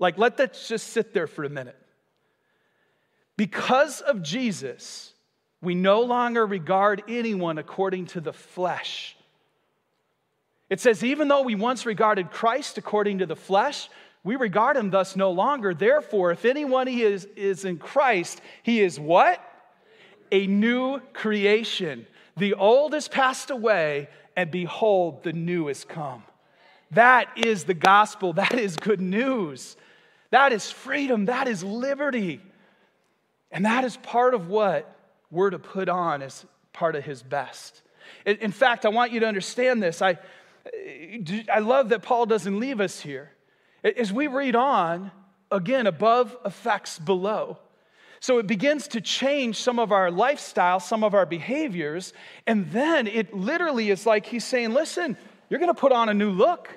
Like, 0.00 0.18
let 0.18 0.36
that 0.38 0.58
just 0.68 0.88
sit 0.88 1.14
there 1.14 1.28
for 1.28 1.44
a 1.44 1.48
minute. 1.48 1.80
Because 3.36 4.00
of 4.00 4.22
Jesus, 4.22 5.12
we 5.62 5.74
no 5.74 6.02
longer 6.02 6.44
regard 6.44 7.02
anyone 7.08 7.58
according 7.58 8.06
to 8.06 8.20
the 8.20 8.32
flesh. 8.32 9.16
It 10.68 10.80
says, 10.80 11.04
even 11.04 11.28
though 11.28 11.42
we 11.42 11.54
once 11.54 11.86
regarded 11.86 12.32
Christ 12.32 12.76
according 12.76 13.18
to 13.18 13.26
the 13.26 13.36
flesh, 13.36 13.88
we 14.26 14.34
regard 14.34 14.76
him 14.76 14.90
thus 14.90 15.14
no 15.14 15.30
longer. 15.30 15.72
Therefore, 15.72 16.32
if 16.32 16.44
anyone 16.44 16.88
is, 16.88 17.28
is 17.36 17.64
in 17.64 17.78
Christ, 17.78 18.40
he 18.64 18.80
is 18.80 18.98
what? 18.98 19.40
A 20.32 20.48
new 20.48 20.98
creation. 21.12 22.08
The 22.36 22.54
old 22.54 22.92
has 22.92 23.06
passed 23.06 23.50
away, 23.50 24.08
and 24.34 24.50
behold, 24.50 25.22
the 25.22 25.32
new 25.32 25.68
has 25.68 25.84
come. 25.84 26.24
That 26.90 27.28
is 27.36 27.62
the 27.64 27.74
gospel. 27.74 28.32
That 28.32 28.54
is 28.54 28.76
good 28.76 29.00
news. 29.00 29.76
That 30.30 30.52
is 30.52 30.72
freedom. 30.72 31.26
That 31.26 31.46
is 31.46 31.62
liberty. 31.62 32.40
And 33.52 33.64
that 33.64 33.84
is 33.84 33.96
part 33.98 34.34
of 34.34 34.48
what 34.48 34.92
we're 35.30 35.50
to 35.50 35.60
put 35.60 35.88
on 35.88 36.22
as 36.22 36.44
part 36.72 36.96
of 36.96 37.04
his 37.04 37.22
best. 37.22 37.80
In 38.24 38.50
fact, 38.50 38.86
I 38.86 38.88
want 38.88 39.12
you 39.12 39.20
to 39.20 39.26
understand 39.28 39.80
this. 39.80 40.02
I, 40.02 40.18
I 41.48 41.60
love 41.60 41.90
that 41.90 42.02
Paul 42.02 42.26
doesn't 42.26 42.58
leave 42.58 42.80
us 42.80 42.98
here. 42.98 43.30
As 43.84 44.12
we 44.12 44.26
read 44.26 44.56
on, 44.56 45.10
again, 45.50 45.86
above 45.86 46.36
affects 46.44 46.98
below. 46.98 47.58
So 48.20 48.38
it 48.38 48.46
begins 48.46 48.88
to 48.88 49.00
change 49.00 49.60
some 49.60 49.78
of 49.78 49.92
our 49.92 50.10
lifestyle, 50.10 50.80
some 50.80 51.04
of 51.04 51.14
our 51.14 51.26
behaviors, 51.26 52.12
and 52.46 52.70
then 52.72 53.06
it 53.06 53.34
literally 53.34 53.90
is 53.90 54.06
like 54.06 54.26
he's 54.26 54.44
saying, 54.44 54.72
listen, 54.72 55.16
you're 55.48 55.60
gonna 55.60 55.74
put 55.74 55.92
on 55.92 56.08
a 56.08 56.14
new 56.14 56.30
look. 56.30 56.70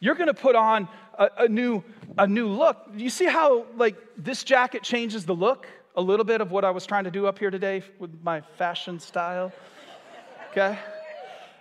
You're 0.00 0.14
gonna 0.14 0.34
put 0.34 0.54
on 0.56 0.88
a, 1.18 1.28
a, 1.38 1.48
new, 1.48 1.82
a 2.16 2.26
new 2.26 2.48
look. 2.48 2.88
You 2.96 3.10
see 3.10 3.26
how 3.26 3.66
like 3.76 3.96
this 4.16 4.44
jacket 4.44 4.82
changes 4.82 5.26
the 5.26 5.34
look? 5.34 5.66
A 5.96 6.00
little 6.00 6.24
bit 6.24 6.40
of 6.40 6.52
what 6.52 6.64
I 6.64 6.70
was 6.70 6.86
trying 6.86 7.04
to 7.04 7.10
do 7.10 7.26
up 7.26 7.38
here 7.38 7.50
today 7.50 7.82
with 7.98 8.22
my 8.22 8.40
fashion 8.40 9.00
style. 9.00 9.52
Okay? 10.52 10.78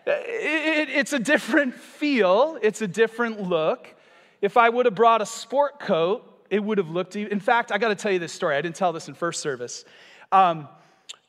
It, 0.05 0.89
it, 0.89 0.89
it's 0.89 1.11
a 1.11 1.19
different 1.19 1.73
feel, 1.73 2.57
it's 2.61 2.81
a 2.81 2.87
different 2.87 3.41
look. 3.41 3.93
If 4.41 4.57
I 4.57 4.69
would 4.69 4.85
have 4.85 4.95
brought 4.95 5.21
a 5.21 5.25
sport 5.25 5.79
coat, 5.79 6.23
it 6.49 6.63
would 6.63 6.77
have 6.77 6.89
looked. 6.89 7.15
In 7.15 7.39
fact, 7.39 7.71
I 7.71 7.77
got 7.77 7.89
to 7.89 7.95
tell 7.95 8.11
you 8.11 8.19
this 8.19 8.33
story. 8.33 8.55
I 8.55 8.61
didn't 8.61 8.75
tell 8.75 8.93
this 8.93 9.07
in 9.07 9.13
first 9.13 9.41
service. 9.41 9.83
Um, 10.31 10.67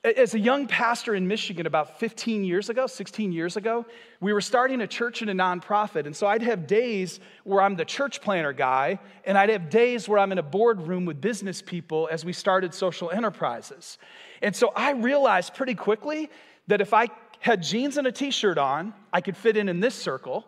as 0.04 0.34
a 0.34 0.38
young 0.38 0.68
pastor 0.68 1.14
in 1.14 1.26
Michigan 1.26 1.66
about 1.66 1.98
15 1.98 2.44
years 2.44 2.68
ago, 2.68 2.86
16 2.86 3.32
years 3.32 3.56
ago, 3.56 3.84
we 4.20 4.32
were 4.32 4.40
starting 4.40 4.80
a 4.80 4.86
church 4.86 5.22
and 5.22 5.30
a 5.30 5.34
nonprofit. 5.34 6.06
And 6.06 6.14
so 6.14 6.26
I'd 6.26 6.42
have 6.42 6.68
days 6.68 7.18
where 7.42 7.60
I'm 7.60 7.74
the 7.74 7.84
church 7.84 8.20
planner 8.20 8.52
guy, 8.52 9.00
and 9.24 9.36
I'd 9.36 9.48
have 9.48 9.70
days 9.70 10.08
where 10.08 10.20
I'm 10.20 10.30
in 10.30 10.38
a 10.38 10.42
boardroom 10.42 11.04
with 11.04 11.20
business 11.20 11.60
people 11.60 12.08
as 12.12 12.24
we 12.24 12.32
started 12.32 12.74
social 12.74 13.10
enterprises. 13.10 13.98
And 14.40 14.54
so 14.54 14.72
I 14.76 14.92
realized 14.92 15.54
pretty 15.54 15.74
quickly 15.74 16.30
that 16.68 16.80
if 16.80 16.94
I 16.94 17.08
had 17.40 17.62
jeans 17.62 17.96
and 17.96 18.06
a 18.06 18.12
t 18.12 18.30
shirt 18.30 18.58
on, 18.58 18.94
I 19.12 19.20
could 19.20 19.36
fit 19.36 19.56
in 19.56 19.68
in 19.68 19.80
this 19.80 19.94
circle. 19.94 20.46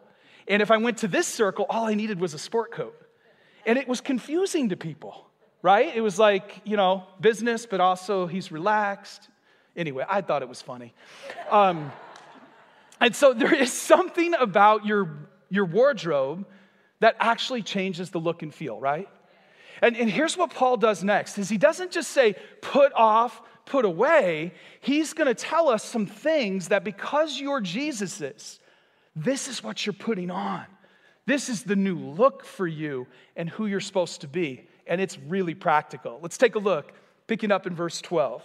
And 0.51 0.61
if 0.61 0.73
I 0.73 0.79
went 0.79 0.99
to 0.99 1.09
this 1.09 1.29
circle, 1.29 1.65
all 1.71 1.87
I 1.87 1.95
needed 1.95 2.21
was 2.21 2.35
a 2.35 2.39
sport 2.39 2.73
coat. 2.73 3.01
And 3.65 3.79
it 3.79 3.87
was 3.87 4.01
confusing 4.01 4.71
to 4.71 4.77
people, 4.77 5.25
right? 5.63 5.95
It 5.95 6.01
was 6.01 6.19
like, 6.19 6.61
you 6.65 6.77
know, 6.77 7.05
business, 7.21 7.67
but 7.67 7.81
also 7.81 8.27
he's 8.27 8.51
relaxed. 8.51 9.29
Anyway, 9.77 10.05
I 10.09 10.23
thought 10.23 10.43
it 10.43 10.49
was 10.49 10.61
funny. 10.61 10.93
Um, 11.51 11.93
and 13.01 13.15
so 13.15 13.33
there 13.33 13.55
is 13.55 13.73
something 13.73 14.35
about 14.35 14.85
your, 14.85 15.29
your 15.51 15.67
wardrobe 15.67 16.45
that 16.99 17.15
actually 17.21 17.63
changes 17.63 18.11
the 18.11 18.19
look 18.19 18.43
and 18.43 18.53
feel, 18.53 18.81
right? 18.81 19.09
And, 19.81 19.97
and 19.97 20.11
here's 20.11 20.37
what 20.37 20.53
Paul 20.53 20.77
does 20.77 21.05
next 21.05 21.39
is 21.39 21.49
he 21.49 21.59
doesn't 21.59 21.93
just 21.93 22.11
say 22.11 22.35
put 22.61 22.93
off, 22.95 23.41
put 23.67 23.85
away. 23.85 24.53
He's 24.81 25.13
going 25.13 25.29
to 25.29 25.35
tell 25.35 25.69
us 25.69 25.85
some 25.85 26.07
things 26.07 26.69
that 26.69 26.83
because 26.83 27.41
you're 27.41 27.61
Jesus's, 27.61 28.60
this 29.17 29.49
is 29.49 29.63
what 29.63 29.85
you're 29.85 29.93
putting 29.93 30.31
on. 30.31 30.65
This 31.27 31.49
is 31.49 31.63
the 31.63 31.77
new 31.77 31.99
look 31.99 32.45
for 32.45 32.67
you 32.67 33.07
and 33.37 33.49
who 33.49 33.67
you're 33.67 33.81
supposed 33.81 34.23
to 34.23 34.29
be. 34.29 34.69
And 34.87 35.01
it's 35.01 35.19
really 35.29 35.55
practical. 35.55 36.19
Let's 36.23 36.39
take 36.39 36.55
a 36.55 36.59
look, 36.59 36.93
picking 37.27 37.53
up 37.53 37.67
in 37.67 37.75
verse 37.75 38.01
12. 38.01 38.43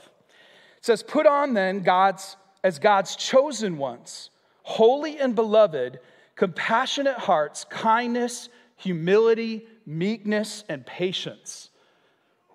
It 0.77 0.85
says, 0.85 1.01
Put 1.01 1.25
on 1.25 1.53
then 1.53 1.81
God's 1.81 2.35
as 2.63 2.79
God's 2.79 3.15
chosen 3.15 3.77
ones, 3.77 4.31
holy 4.63 5.19
and 5.19 5.35
beloved, 5.35 5.99
compassionate 6.35 7.17
hearts, 7.17 7.63
kindness, 7.69 8.49
humility, 8.75 9.67
meekness, 9.85 10.63
and 10.67 10.83
patience. 10.83 11.69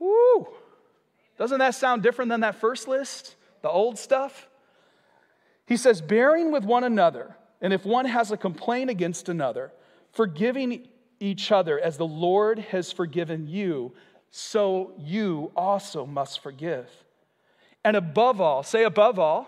Woo! 0.01 0.49
Doesn't 1.39 1.61
that 1.61 1.77
sound 1.77 2.03
different 2.03 2.29
than 2.29 2.41
that 2.41 2.57
first 2.57 2.89
list? 2.89 3.37
The 3.63 3.71
old 3.71 3.99
stuff? 4.01 4.49
He 5.67 5.77
says, 5.77 6.01
bearing 6.01 6.51
with 6.51 6.65
one 6.65 6.83
another 6.83 7.37
and 7.61 7.73
if 7.73 7.85
one 7.85 8.07
has 8.07 8.31
a 8.31 8.37
complaint 8.37 8.91
against 8.91 9.29
another, 9.29 9.73
forgiving 10.13 10.89
each 11.19 11.53
other 11.53 11.79
as 11.79 11.97
the 11.97 12.07
Lord 12.07 12.59
has 12.59 12.91
forgiven 12.91 13.47
you, 13.47 13.93
so 14.31 14.93
you 14.99 15.53
also 15.55 16.07
must 16.07 16.41
forgive. 16.41 16.89
And 17.85 17.97
above 17.97 18.41
all, 18.41 18.63
say 18.63 18.85
above 18.85 19.19
all, 19.19 19.47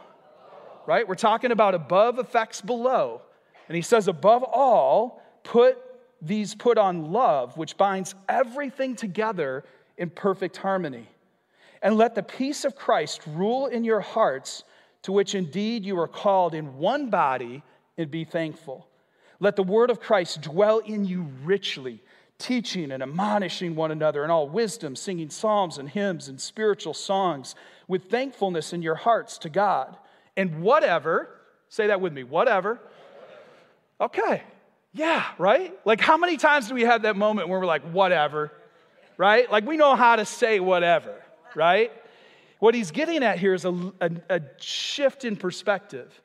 right? 0.87 1.07
We're 1.07 1.15
talking 1.15 1.53
about 1.53 1.75
above 1.75 2.19
affects 2.19 2.61
below. 2.61 3.23
And 3.69 3.77
he 3.77 3.83
says, 3.83 4.09
above 4.09 4.43
all, 4.43 5.23
put 5.45 5.79
these 6.21 6.55
put 6.55 6.79
on 6.79 7.13
love, 7.13 7.57
which 7.57 7.77
binds 7.77 8.15
everything 8.29 8.97
together 8.97 9.65
in 9.97 10.11
perfect 10.11 10.57
harmony. 10.57 11.09
And 11.81 11.97
let 11.97 12.15
the 12.15 12.23
peace 12.23 12.65
of 12.65 12.77
Christ 12.77 13.23
rule 13.27 13.67
in 13.67 13.85
your 13.85 14.01
hearts, 14.01 14.65
to 15.03 15.13
which 15.13 15.35
indeed 15.35 15.85
you 15.85 15.99
are 15.99 16.09
called 16.09 16.55
in 16.55 16.77
one 16.79 17.11
body 17.11 17.63
and 17.97 18.11
be 18.11 18.25
thankful. 18.25 18.87
Let 19.41 19.57
the 19.57 19.63
word 19.63 19.91
of 19.91 20.01
Christ 20.01 20.41
dwell 20.43 20.79
in 20.79 21.05
you 21.05 21.27
richly, 21.43 22.01
teaching 22.39 22.93
and 22.93 23.03
admonishing 23.03 23.75
one 23.75 23.91
another 23.91 24.25
in 24.25 24.31
all 24.31 24.49
wisdom, 24.49 24.97
singing 24.97 25.31
psalms 25.31 25.79
and 25.79 25.89
hymns 25.89 26.29
and 26.29 26.41
spiritual 26.41 26.95
songs 26.95 27.55
with 27.89 28.05
thankfulness 28.05 28.73
in 28.73 28.83
your 28.83 28.95
hearts 28.95 29.39
to 29.39 29.49
God. 29.49 29.97
And 30.37 30.63
whatever, 30.63 31.29
say 31.69 31.89
that 31.89 32.01
with 32.01 32.13
me, 32.13 32.25
whatever. 32.25 32.81
Okay, 34.01 34.43
yeah, 34.95 35.25
right? 35.39 35.75
Like, 35.85 36.01
how 36.01 36.17
many 36.17 36.37
times 36.37 36.69
do 36.69 36.75
we 36.75 36.83
have 36.83 37.03
that 37.03 37.17
moment 37.17 37.49
where 37.49 37.59
we're 37.59 37.67
like, 37.67 37.83
whatever, 37.83 38.53
right? 39.17 39.51
Like, 39.51 39.67
we 39.67 39.77
know 39.77 39.97
how 39.97 40.17
to 40.17 40.25
say 40.25 40.61
whatever, 40.61 41.15
right? 41.55 41.93
What 42.59 42.75
he's 42.77 42.93
getting 42.93 43.25
at 43.25 43.39
here 43.39 43.55
is 43.55 43.65
a, 43.65 43.93
a, 44.01 44.11
a 44.31 44.41
shift 44.59 45.25
in 45.25 45.37
perspective. 45.37 46.22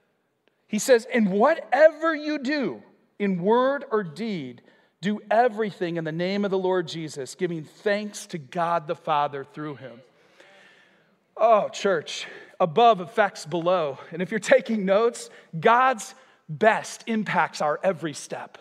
He 0.68 0.80
says, 0.80 1.08
And 1.12 1.32
whatever 1.32 2.16
you 2.16 2.40
do 2.40 2.84
in 3.20 3.42
word 3.42 3.86
or 3.90 4.04
deed, 4.04 4.62
do 5.02 5.20
everything 5.30 5.98
in 5.98 6.04
the 6.04 6.12
name 6.12 6.44
of 6.44 6.52
the 6.52 6.58
Lord 6.58 6.88
Jesus, 6.88 7.36
giving 7.36 7.64
thanks 7.64 8.26
to 8.28 8.38
God 8.38 8.88
the 8.88 8.96
Father 8.96 9.44
through 9.44 9.76
him. 9.76 10.02
Oh, 11.36 11.70
church, 11.70 12.26
above 12.60 13.00
affects 13.00 13.46
below. 13.46 14.00
And 14.12 14.22
if 14.22 14.32
you're 14.32 14.40
taking 14.40 14.86
notes, 14.86 15.30
God's 15.58 16.16
best 16.50 17.04
impacts 17.06 17.62
our 17.62 17.80
every 17.84 18.14
step. 18.14 18.58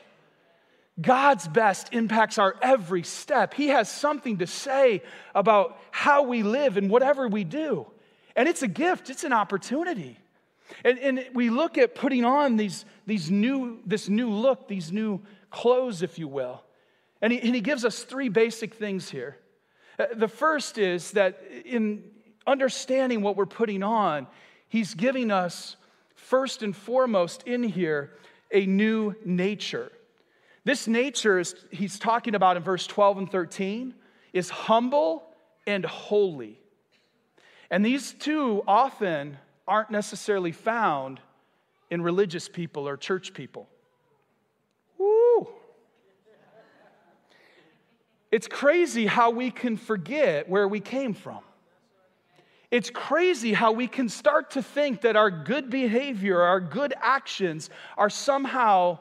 God's 1.00 1.46
best 1.48 1.92
impacts 1.92 2.38
our 2.38 2.54
every 2.62 3.02
step. 3.02 3.54
He 3.54 3.68
has 3.68 3.90
something 3.90 4.38
to 4.38 4.46
say 4.46 5.02
about 5.34 5.78
how 5.90 6.22
we 6.22 6.42
live 6.42 6.76
and 6.76 6.90
whatever 6.90 7.28
we 7.28 7.44
do. 7.44 7.86
And 8.34 8.48
it's 8.48 8.62
a 8.62 8.68
gift, 8.68 9.10
it's 9.10 9.24
an 9.24 9.32
opportunity. 9.32 10.18
And, 10.84 10.98
and 10.98 11.26
we 11.32 11.50
look 11.50 11.78
at 11.78 11.94
putting 11.94 12.24
on 12.24 12.56
these, 12.56 12.84
these 13.06 13.30
new, 13.30 13.80
this 13.86 14.08
new 14.08 14.30
look, 14.30 14.68
these 14.68 14.92
new 14.92 15.20
clothes, 15.50 16.02
if 16.02 16.18
you 16.18 16.28
will. 16.28 16.62
And 17.22 17.32
he, 17.32 17.40
and 17.40 17.54
he 17.54 17.60
gives 17.60 17.84
us 17.84 18.02
three 18.02 18.28
basic 18.28 18.74
things 18.74 19.08
here. 19.10 19.38
Uh, 19.98 20.06
the 20.14 20.28
first 20.28 20.78
is 20.78 21.12
that 21.12 21.42
in 21.64 22.04
understanding 22.46 23.22
what 23.22 23.36
we're 23.36 23.46
putting 23.46 23.82
on, 23.82 24.26
he's 24.68 24.94
giving 24.94 25.30
us, 25.30 25.76
first 26.14 26.62
and 26.62 26.76
foremost, 26.76 27.42
in 27.44 27.62
here, 27.62 28.12
a 28.50 28.66
new 28.66 29.14
nature. 29.24 29.90
This 30.64 30.88
nature 30.88 31.38
is, 31.38 31.54
he's 31.70 31.98
talking 31.98 32.34
about 32.34 32.56
in 32.56 32.62
verse 32.62 32.86
12 32.86 33.18
and 33.18 33.30
13 33.30 33.94
is 34.32 34.50
humble 34.50 35.24
and 35.66 35.84
holy. 35.84 36.60
And 37.70 37.84
these 37.84 38.12
two 38.12 38.62
often 38.66 39.38
aren't 39.68 39.90
necessarily 39.90 40.52
found 40.52 41.20
in 41.90 42.02
religious 42.02 42.48
people 42.48 42.88
or 42.88 42.96
church 42.96 43.34
people. 43.34 43.68
Woo! 44.98 45.48
It's 48.30 48.48
crazy 48.48 49.06
how 49.06 49.30
we 49.30 49.50
can 49.50 49.76
forget 49.76 50.48
where 50.48 50.66
we 50.66 50.80
came 50.80 51.14
from. 51.14 51.40
It's 52.70 52.90
crazy 52.90 53.52
how 53.52 53.72
we 53.72 53.86
can 53.86 54.08
start 54.08 54.50
to 54.52 54.62
think 54.62 55.02
that 55.02 55.14
our 55.16 55.30
good 55.30 55.70
behavior, 55.70 56.42
our 56.42 56.60
good 56.60 56.92
actions 57.00 57.70
are 57.96 58.10
somehow 58.10 58.98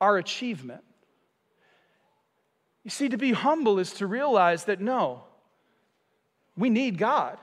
our 0.00 0.18
achievement. 0.18 0.84
You 2.84 2.90
see, 2.90 3.08
to 3.08 3.16
be 3.16 3.32
humble 3.32 3.78
is 3.78 3.92
to 3.94 4.06
realize 4.06 4.64
that 4.64 4.80
no, 4.80 5.24
we 6.56 6.68
need 6.68 6.98
God. 6.98 7.38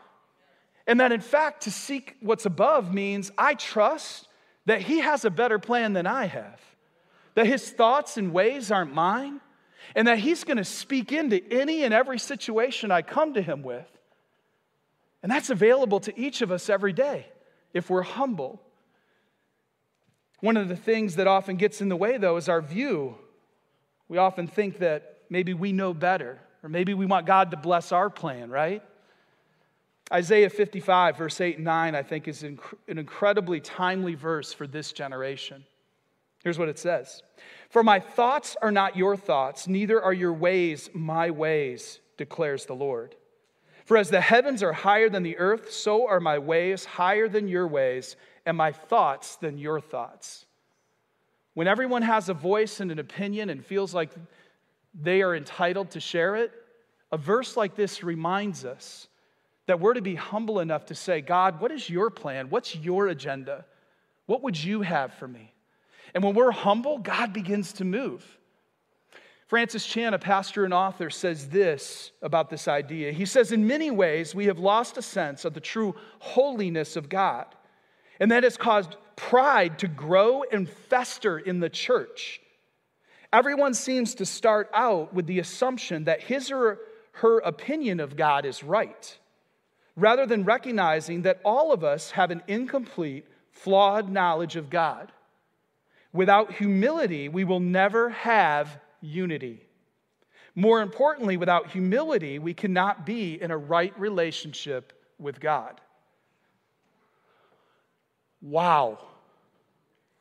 And 0.90 1.00
that 1.02 1.12
in 1.12 1.22
fact, 1.22 1.62
to 1.62 1.72
seek 1.72 2.18
what's 2.20 2.48
above 2.48 2.92
means 2.92 3.32
I 3.38 3.54
trust 3.54 4.28
that 4.66 4.82
He 4.82 5.02
has 5.02 5.24
a 5.24 5.30
better 5.30 5.60
plan 5.60 5.94
than 5.94 6.08
I 6.08 6.26
have, 6.26 6.60
that 7.36 7.46
His 7.46 7.70
thoughts 7.70 8.18
and 8.18 8.34
ways 8.34 8.72
aren't 8.72 8.92
mine, 8.92 9.40
and 9.96 10.08
that 10.08 10.18
He's 10.18 10.44
gonna 10.44 10.66
speak 10.66 11.12
into 11.12 11.44
any 11.54 11.84
and 11.84 11.94
every 11.94 12.18
situation 12.18 12.90
I 12.90 13.04
come 13.04 13.36
to 13.36 13.42
Him 13.42 13.62
with. 13.62 13.86
And 15.22 15.32
that's 15.32 15.52
available 15.52 16.00
to 16.00 16.20
each 16.20 16.42
of 16.42 16.52
us 16.52 16.72
every 16.72 16.94
day 16.94 17.28
if 17.72 17.92
we're 17.92 18.02
humble. 18.02 18.60
One 20.40 20.58
of 20.58 20.70
the 20.70 20.76
things 20.76 21.18
that 21.18 21.28
often 21.28 21.58
gets 21.58 21.82
in 21.82 21.90
the 21.90 21.96
way, 21.96 22.18
though, 22.18 22.38
is 22.38 22.50
our 22.50 22.64
view. 22.64 23.16
We 24.08 24.18
often 24.18 24.48
think 24.48 24.80
that 24.80 25.20
maybe 25.30 25.54
we 25.54 25.72
know 25.72 25.94
better, 25.94 26.40
or 26.64 26.70
maybe 26.70 26.96
we 26.96 27.06
want 27.06 27.28
God 27.28 27.52
to 27.52 27.58
bless 27.58 27.92
our 27.92 28.10
plan, 28.10 28.50
right? 28.50 28.82
Isaiah 30.12 30.50
55, 30.50 31.18
verse 31.18 31.40
8 31.40 31.58
and 31.58 31.66
9, 31.66 31.96
I 31.96 32.02
think 32.02 32.28
is 32.28 32.44
an 32.44 32.60
incredibly 32.88 33.60
timely 33.60 34.16
verse 34.16 34.52
for 34.52 34.66
this 34.66 34.92
generation. 34.92 35.64
Here's 36.44 36.58
what 36.58 36.70
it 36.70 36.80
says 36.80 37.22
For 37.70 37.84
my 37.84 38.00
thoughts 38.00 38.56
are 38.62 38.72
not 38.72 38.98
your 38.98 39.16
thoughts, 39.16 39.68
neither 39.68 40.02
are 40.02 40.14
your 40.14 40.34
ways 40.34 40.90
my 40.94 41.30
ways, 41.30 42.00
declares 42.18 42.66
the 42.66 42.76
Lord. 42.76 43.16
For 43.86 43.98
as 43.98 44.10
the 44.10 44.22
heavens 44.22 44.62
are 44.62 44.74
higher 44.74 45.10
than 45.10 45.24
the 45.24 45.38
earth, 45.38 45.72
so 45.72 46.08
are 46.08 46.20
my 46.20 46.38
ways 46.38 46.86
higher 46.86 47.28
than 47.28 47.48
your 47.48 47.68
ways, 47.68 48.16
and 48.46 48.56
my 48.56 48.72
thoughts 48.72 49.36
than 49.36 49.58
your 49.58 49.82
thoughts. 49.82 50.46
When 51.56 51.68
everyone 51.68 52.04
has 52.04 52.30
a 52.30 52.34
voice 52.34 52.80
and 52.80 52.92
an 52.92 53.00
opinion 53.00 53.50
and 53.50 53.66
feels 53.66 53.94
like 53.94 54.12
they 54.94 55.22
are 55.22 55.36
entitled 55.36 55.92
to 55.92 56.00
share 56.00 56.36
it, 56.36 56.52
a 57.12 57.18
verse 57.18 57.58
like 57.58 57.76
this 57.76 58.04
reminds 58.04 58.64
us 58.64 59.09
that 59.70 59.80
we're 59.80 59.94
to 59.94 60.02
be 60.02 60.16
humble 60.16 60.60
enough 60.62 60.88
to 60.88 60.96
say, 60.96 61.22
God, 61.22 61.62
what 61.62 61.72
is 61.72 61.88
your 61.88 62.10
plan? 62.10 62.50
What's 62.50 62.76
your 62.76 63.08
agenda? 63.08 63.66
What 64.26 64.42
would 64.42 64.62
you 64.62 64.82
have 64.82 65.14
for 65.14 65.28
me? 65.28 65.54
And 66.16 66.24
when 66.24 66.34
we're 66.34 66.50
humble, 66.50 66.98
God 66.98 67.34
begins 67.34 67.74
to 67.74 67.86
move. 67.86 68.26
Francis 69.46 69.86
Chan, 69.86 70.16
a 70.16 70.18
pastor 70.18 70.66
and 70.66 70.74
author, 70.74 71.12
says 71.12 71.50
this 71.50 72.12
about 72.24 72.50
this 72.50 72.68
idea. 72.68 73.12
He 73.12 73.28
says, 73.28 73.52
In 73.52 73.68
many 73.68 73.92
ways, 73.92 74.34
we 74.34 74.48
have 74.48 74.58
lost 74.58 74.98
a 74.98 75.04
sense 75.04 75.46
of 75.46 75.54
the 75.54 75.60
true 75.60 75.94
holiness 76.18 76.96
of 76.96 77.08
God, 77.08 77.46
and 78.20 78.32
that 78.32 78.44
has 78.44 78.58
caused 78.58 78.96
pride 79.16 79.78
to 79.80 79.88
grow 79.88 80.42
and 80.52 80.68
fester 80.68 81.38
in 81.38 81.60
the 81.60 81.70
church. 81.70 82.42
Everyone 83.32 83.76
seems 83.76 84.16
to 84.16 84.26
start 84.26 84.68
out 84.74 85.14
with 85.14 85.28
the 85.28 85.38
assumption 85.38 86.06
that 86.06 86.22
his 86.22 86.50
or 86.50 86.80
her 87.12 87.38
opinion 87.38 88.00
of 88.00 88.16
God 88.16 88.48
is 88.48 88.64
right, 88.64 89.20
rather 90.00 90.26
than 90.26 90.44
recognizing 90.44 91.24
that 91.24 91.40
all 91.44 91.72
of 91.72 91.84
us 91.84 92.12
have 92.12 92.32
an 92.32 92.42
incomplete, 92.48 93.26
flawed 93.52 94.10
knowledge 94.10 94.56
of 94.56 94.70
God. 94.70 95.12
Without 96.14 96.54
humility, 96.54 97.30
we 97.30 97.44
will 97.44 97.60
never 97.60 98.10
have 98.10 98.80
unity. 99.02 99.62
More 100.56 100.82
importantly, 100.82 101.38
without 101.38 101.70
humility, 101.70 102.40
we 102.40 102.54
cannot 102.54 103.06
be 103.06 103.42
in 103.42 103.52
a 103.52 103.58
right 103.58 103.98
relationship 104.00 104.94
with 105.20 105.40
God. 105.40 105.80
Wow. 108.42 109.00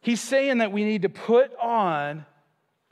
He's 0.01 0.21
saying 0.21 0.59
that 0.59 0.73
we 0.73 0.85
need 0.85 1.03
to 1.03 1.09
put 1.09 1.57
on 1.57 2.27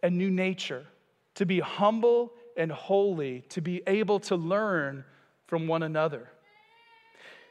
a 0.02 0.10
new 0.10 0.30
nature, 0.30 0.86
to 1.34 1.46
be 1.46 1.60
humble 1.60 2.32
and 2.56 2.70
holy, 2.70 3.42
to 3.50 3.60
be 3.60 3.82
able 3.86 4.20
to 4.20 4.36
learn 4.36 5.04
from 5.46 5.66
one 5.66 5.82
another. 5.82 6.28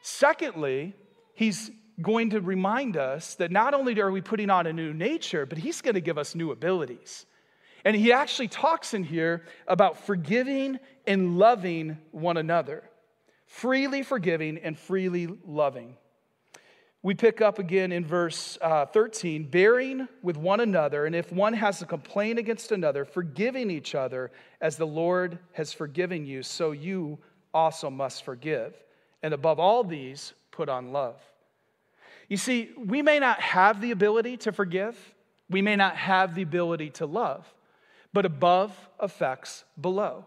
Secondly, 0.08 0.94
he's 1.34 1.72
going 2.00 2.30
to 2.30 2.39
remind 2.39 2.96
us 2.96 3.34
that 3.36 3.52
not 3.52 3.74
only 3.74 4.00
are 4.00 4.12
we 4.12 4.22
putting 4.22 4.52
on 4.52 4.68
a 4.68 4.72
new 4.72 4.94
nature, 4.94 5.48
but 5.48 5.58
he's 5.58 5.82
going 5.82 5.96
to 5.96 6.00
give 6.00 6.20
us 6.20 6.36
new 6.36 6.52
abilities. 6.52 7.26
And 7.84 7.96
he 7.96 8.13
actually 8.13 8.50
talks 8.50 8.94
in 8.94 9.04
here 9.04 9.46
about 9.68 10.06
forgiving 10.06 10.78
and 11.08 11.39
loving 11.39 11.98
one 12.12 12.38
another, 12.38 12.84
freely 13.48 14.04
forgiving 14.04 14.60
and 14.60 14.78
freely 14.78 15.28
loving. 15.44 15.96
We 17.02 17.15
pick 17.15 17.41
up 17.41 17.58
again 17.58 17.91
in 17.91 18.06
verse 18.06 18.60
uh, 18.62 18.86
13, 18.86 19.50
bearing 19.50 20.08
with 20.22 20.38
one 20.38 20.60
another, 20.60 21.08
and 21.08 21.15
if 21.15 21.32
one 21.32 21.54
has 21.54 21.82
a 21.82 21.86
complaint 21.88 22.38
against 22.38 22.72
another, 22.72 23.06
forgiving 23.06 23.72
each 23.72 23.96
other 23.96 24.32
as 24.62 24.78
the 24.78 24.86
Lord 24.86 25.39
has 25.54 25.74
forgiven 25.74 26.28
you, 26.28 26.44
so 26.44 26.74
you 26.74 27.18
also 27.56 27.89
must 27.89 28.24
forgive. 28.24 28.76
And 29.26 29.34
above 29.34 29.60
all 29.60 29.84
these, 29.84 30.34
put 30.52 30.70
on 30.70 30.92
love. 30.92 31.16
You 32.30 32.38
see, 32.38 32.70
we 32.78 33.02
may 33.02 33.18
not 33.18 33.42
have 33.42 33.82
the 33.82 33.90
ability 33.90 34.38
to 34.38 34.52
forgive, 34.52 34.96
we 35.50 35.64
may 35.64 35.76
not 35.76 35.96
have 35.98 36.36
the 36.36 36.44
ability 36.44 36.92
to 36.92 37.08
love, 37.08 37.52
but 38.14 38.28
above 38.28 38.72
affects 39.00 39.64
below. 39.82 40.26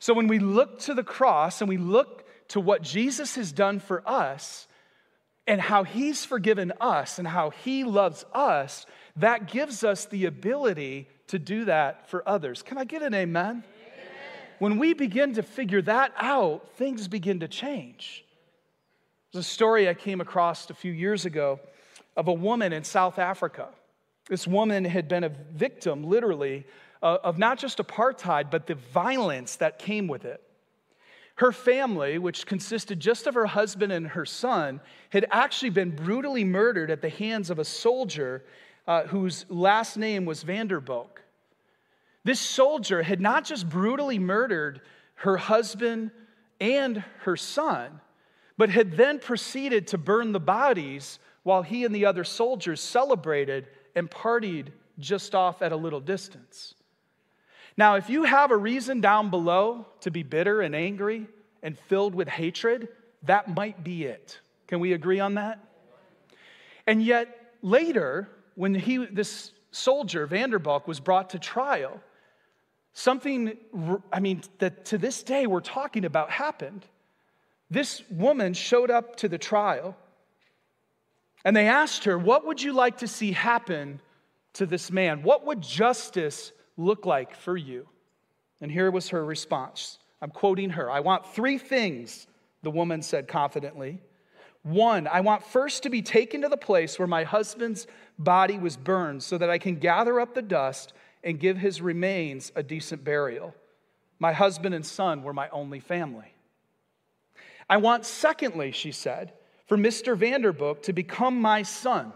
So 0.00 0.12
when 0.12 0.28
we 0.28 0.38
look 0.38 0.80
to 0.80 0.92
the 0.92 1.02
cross 1.02 1.62
and 1.62 1.68
we 1.70 1.78
look 1.78 2.28
to 2.48 2.60
what 2.60 2.82
Jesus 2.82 3.36
has 3.36 3.52
done 3.52 3.80
for 3.80 4.06
us 4.06 4.68
and 5.46 5.58
how 5.58 5.84
he's 5.84 6.26
forgiven 6.26 6.74
us 6.78 7.18
and 7.18 7.26
how 7.26 7.48
he 7.48 7.84
loves 7.84 8.26
us, 8.34 8.84
that 9.16 9.50
gives 9.50 9.82
us 9.82 10.04
the 10.04 10.26
ability 10.26 11.08
to 11.28 11.38
do 11.38 11.64
that 11.64 12.10
for 12.10 12.22
others. 12.28 12.62
Can 12.62 12.76
I 12.76 12.84
get 12.84 13.00
an 13.00 13.14
amen? 13.14 13.64
amen? 13.64 13.64
When 14.58 14.78
we 14.78 14.92
begin 14.92 15.32
to 15.36 15.42
figure 15.42 15.80
that 15.80 16.12
out, 16.18 16.68
things 16.76 17.08
begin 17.08 17.40
to 17.40 17.48
change. 17.48 18.24
There's 19.36 19.44
a 19.44 19.50
story 19.50 19.86
I 19.86 19.92
came 19.92 20.22
across 20.22 20.70
a 20.70 20.74
few 20.74 20.92
years 20.92 21.26
ago 21.26 21.60
of 22.16 22.26
a 22.26 22.32
woman 22.32 22.72
in 22.72 22.84
South 22.84 23.18
Africa. 23.18 23.68
This 24.30 24.46
woman 24.46 24.86
had 24.86 25.08
been 25.08 25.24
a 25.24 25.28
victim, 25.28 26.04
literally, 26.04 26.64
uh, 27.02 27.18
of 27.22 27.36
not 27.36 27.58
just 27.58 27.76
apartheid, 27.76 28.50
but 28.50 28.66
the 28.66 28.76
violence 28.76 29.56
that 29.56 29.78
came 29.78 30.08
with 30.08 30.24
it. 30.24 30.42
Her 31.34 31.52
family, 31.52 32.16
which 32.16 32.46
consisted 32.46 32.98
just 32.98 33.26
of 33.26 33.34
her 33.34 33.44
husband 33.44 33.92
and 33.92 34.08
her 34.08 34.24
son, 34.24 34.80
had 35.10 35.26
actually 35.30 35.68
been 35.68 35.90
brutally 35.90 36.44
murdered 36.44 36.90
at 36.90 37.02
the 37.02 37.10
hands 37.10 37.50
of 37.50 37.58
a 37.58 37.64
soldier 37.66 38.42
uh, 38.86 39.02
whose 39.02 39.44
last 39.50 39.98
name 39.98 40.24
was 40.24 40.44
Vanderbilk. 40.44 41.20
This 42.24 42.40
soldier 42.40 43.02
had 43.02 43.20
not 43.20 43.44
just 43.44 43.68
brutally 43.68 44.18
murdered 44.18 44.80
her 45.16 45.36
husband 45.36 46.10
and 46.58 47.04
her 47.18 47.36
son, 47.36 48.00
but 48.56 48.70
had 48.70 48.96
then 48.96 49.18
proceeded 49.18 49.86
to 49.88 49.98
burn 49.98 50.32
the 50.32 50.40
bodies 50.40 51.18
while 51.42 51.62
he 51.62 51.84
and 51.84 51.94
the 51.94 52.06
other 52.06 52.24
soldiers 52.24 52.80
celebrated 52.80 53.66
and 53.94 54.10
partied 54.10 54.68
just 54.98 55.34
off 55.34 55.62
at 55.62 55.72
a 55.72 55.76
little 55.76 56.00
distance. 56.00 56.74
Now, 57.76 57.96
if 57.96 58.08
you 58.08 58.24
have 58.24 58.50
a 58.50 58.56
reason 58.56 59.00
down 59.00 59.30
below 59.30 59.86
to 60.00 60.10
be 60.10 60.22
bitter 60.22 60.62
and 60.62 60.74
angry 60.74 61.26
and 61.62 61.78
filled 61.78 62.14
with 62.14 62.28
hatred, 62.28 62.88
that 63.24 63.54
might 63.54 63.84
be 63.84 64.04
it. 64.04 64.40
Can 64.66 64.80
we 64.80 64.94
agree 64.94 65.20
on 65.20 65.34
that? 65.34 65.62
And 66.86 67.02
yet, 67.02 67.52
later, 67.62 68.28
when 68.54 68.74
he, 68.74 69.04
this 69.04 69.52
soldier, 69.70 70.26
Vanderbilk, 70.26 70.86
was 70.88 71.00
brought 71.00 71.30
to 71.30 71.38
trial, 71.38 72.00
something, 72.94 73.56
I 74.12 74.20
mean, 74.20 74.42
that 74.58 74.86
to 74.86 74.98
this 74.98 75.22
day 75.22 75.46
we're 75.46 75.60
talking 75.60 76.04
about 76.04 76.30
happened. 76.30 76.86
This 77.70 78.02
woman 78.10 78.54
showed 78.54 78.90
up 78.90 79.16
to 79.16 79.28
the 79.28 79.38
trial 79.38 79.96
and 81.44 81.54
they 81.56 81.68
asked 81.68 82.04
her, 82.04 82.18
What 82.18 82.46
would 82.46 82.62
you 82.62 82.72
like 82.72 82.98
to 82.98 83.08
see 83.08 83.32
happen 83.32 84.00
to 84.54 84.66
this 84.66 84.90
man? 84.90 85.22
What 85.22 85.46
would 85.46 85.60
justice 85.60 86.52
look 86.76 87.06
like 87.06 87.34
for 87.36 87.56
you? 87.56 87.88
And 88.60 88.70
here 88.70 88.90
was 88.90 89.10
her 89.10 89.24
response. 89.24 89.98
I'm 90.22 90.30
quoting 90.30 90.70
her. 90.70 90.90
I 90.90 91.00
want 91.00 91.26
three 91.34 91.58
things, 91.58 92.26
the 92.62 92.70
woman 92.70 93.02
said 93.02 93.28
confidently. 93.28 94.00
One, 94.62 95.06
I 95.06 95.20
want 95.20 95.44
first 95.44 95.84
to 95.84 95.90
be 95.90 96.02
taken 96.02 96.42
to 96.42 96.48
the 96.48 96.56
place 96.56 96.98
where 96.98 97.06
my 97.06 97.22
husband's 97.22 97.86
body 98.18 98.58
was 98.58 98.76
burned 98.76 99.22
so 99.22 99.38
that 99.38 99.50
I 99.50 99.58
can 99.58 99.76
gather 99.76 100.18
up 100.18 100.34
the 100.34 100.42
dust 100.42 100.92
and 101.22 101.38
give 101.38 101.58
his 101.58 101.80
remains 101.80 102.50
a 102.56 102.62
decent 102.62 103.04
burial. 103.04 103.54
My 104.18 104.32
husband 104.32 104.74
and 104.74 104.84
son 104.84 105.22
were 105.22 105.32
my 105.32 105.48
only 105.50 105.78
family. 105.78 106.32
I 107.68 107.78
want, 107.78 108.06
secondly, 108.06 108.72
she 108.72 108.92
said, 108.92 109.32
for 109.66 109.76
Mr. 109.76 110.16
Vanderbilk 110.16 110.82
to 110.82 110.92
become 110.92 111.40
my 111.40 111.62
son. 111.62 112.12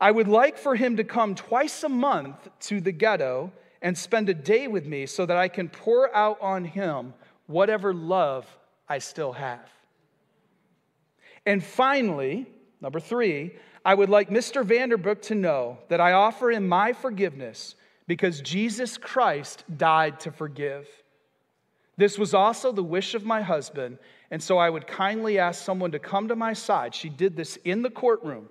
I 0.00 0.10
would 0.10 0.28
like 0.28 0.58
for 0.58 0.74
him 0.74 0.96
to 0.96 1.04
come 1.04 1.34
twice 1.34 1.82
a 1.84 1.88
month 1.88 2.48
to 2.60 2.80
the 2.80 2.92
ghetto 2.92 3.52
and 3.82 3.96
spend 3.96 4.28
a 4.28 4.34
day 4.34 4.66
with 4.66 4.86
me 4.86 5.06
so 5.06 5.26
that 5.26 5.36
I 5.36 5.48
can 5.48 5.68
pour 5.68 6.14
out 6.14 6.38
on 6.40 6.64
him 6.64 7.14
whatever 7.46 7.92
love 7.92 8.46
I 8.88 8.98
still 8.98 9.32
have. 9.32 9.68
And 11.46 11.62
finally, 11.62 12.46
number 12.80 13.00
three, 13.00 13.52
I 13.84 13.94
would 13.94 14.08
like 14.08 14.30
Mr. 14.30 14.64
Vanderbrook 14.64 15.20
to 15.22 15.34
know 15.34 15.78
that 15.88 16.00
I 16.00 16.12
offer 16.12 16.50
him 16.50 16.66
my 16.66 16.94
forgiveness 16.94 17.74
because 18.06 18.40
Jesus 18.40 18.96
Christ 18.96 19.64
died 19.76 20.20
to 20.20 20.32
forgive. 20.32 20.88
This 21.96 22.18
was 22.18 22.34
also 22.34 22.72
the 22.72 22.82
wish 22.82 23.14
of 23.14 23.24
my 23.24 23.40
husband, 23.40 23.98
and 24.30 24.42
so 24.42 24.58
I 24.58 24.68
would 24.68 24.86
kindly 24.86 25.38
ask 25.38 25.64
someone 25.64 25.92
to 25.92 25.98
come 25.98 26.28
to 26.28 26.36
my 26.36 26.52
side. 26.52 26.94
She 26.94 27.08
did 27.08 27.36
this 27.36 27.56
in 27.64 27.82
the 27.82 27.90
courtroom 27.90 28.48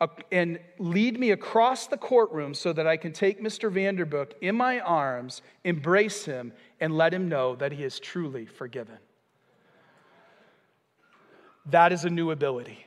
uh, 0.00 0.06
and 0.32 0.58
lead 0.78 1.18
me 1.18 1.30
across 1.30 1.86
the 1.86 1.96
courtroom 1.96 2.54
so 2.54 2.72
that 2.72 2.86
I 2.86 2.96
can 2.96 3.12
take 3.12 3.42
Mr. 3.42 3.70
Vanderbrook 3.70 4.32
in 4.40 4.56
my 4.56 4.80
arms, 4.80 5.42
embrace 5.62 6.24
him, 6.24 6.52
and 6.80 6.96
let 6.96 7.12
him 7.12 7.28
know 7.28 7.54
that 7.56 7.72
he 7.72 7.84
is 7.84 8.00
truly 8.00 8.46
forgiven. 8.46 8.98
That 11.66 11.92
is 11.92 12.04
a 12.04 12.10
new 12.10 12.30
ability. 12.30 12.86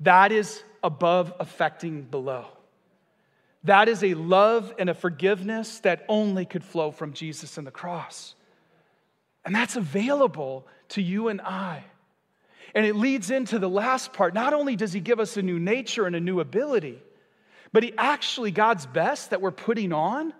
That 0.00 0.32
is 0.32 0.62
above 0.82 1.32
affecting 1.40 2.02
below. 2.02 2.46
That 3.64 3.88
is 3.88 4.04
a 4.04 4.14
love 4.14 4.72
and 4.78 4.88
a 4.88 4.94
forgiveness 4.94 5.80
that 5.80 6.04
only 6.08 6.44
could 6.44 6.62
flow 6.62 6.92
from 6.92 7.12
Jesus 7.12 7.58
and 7.58 7.66
the 7.66 7.72
cross. 7.72 8.35
And 9.46 9.54
that's 9.54 9.76
available 9.76 10.66
to 10.90 11.00
you 11.00 11.28
and 11.28 11.40
I. 11.40 11.84
And 12.74 12.84
it 12.84 12.96
leads 12.96 13.30
into 13.30 13.60
the 13.60 13.70
last 13.70 14.12
part. 14.12 14.34
Not 14.34 14.52
only 14.52 14.74
does 14.74 14.92
he 14.92 15.00
give 15.00 15.20
us 15.20 15.36
a 15.36 15.42
new 15.42 15.60
nature 15.60 16.04
and 16.04 16.16
a 16.16 16.20
new 16.20 16.40
ability, 16.40 17.00
but 17.72 17.84
he 17.84 17.94
actually, 17.96 18.50
God's 18.50 18.86
best 18.86 19.30
that 19.30 19.40
we're 19.40 19.52
putting 19.52 19.92
on 19.92 20.34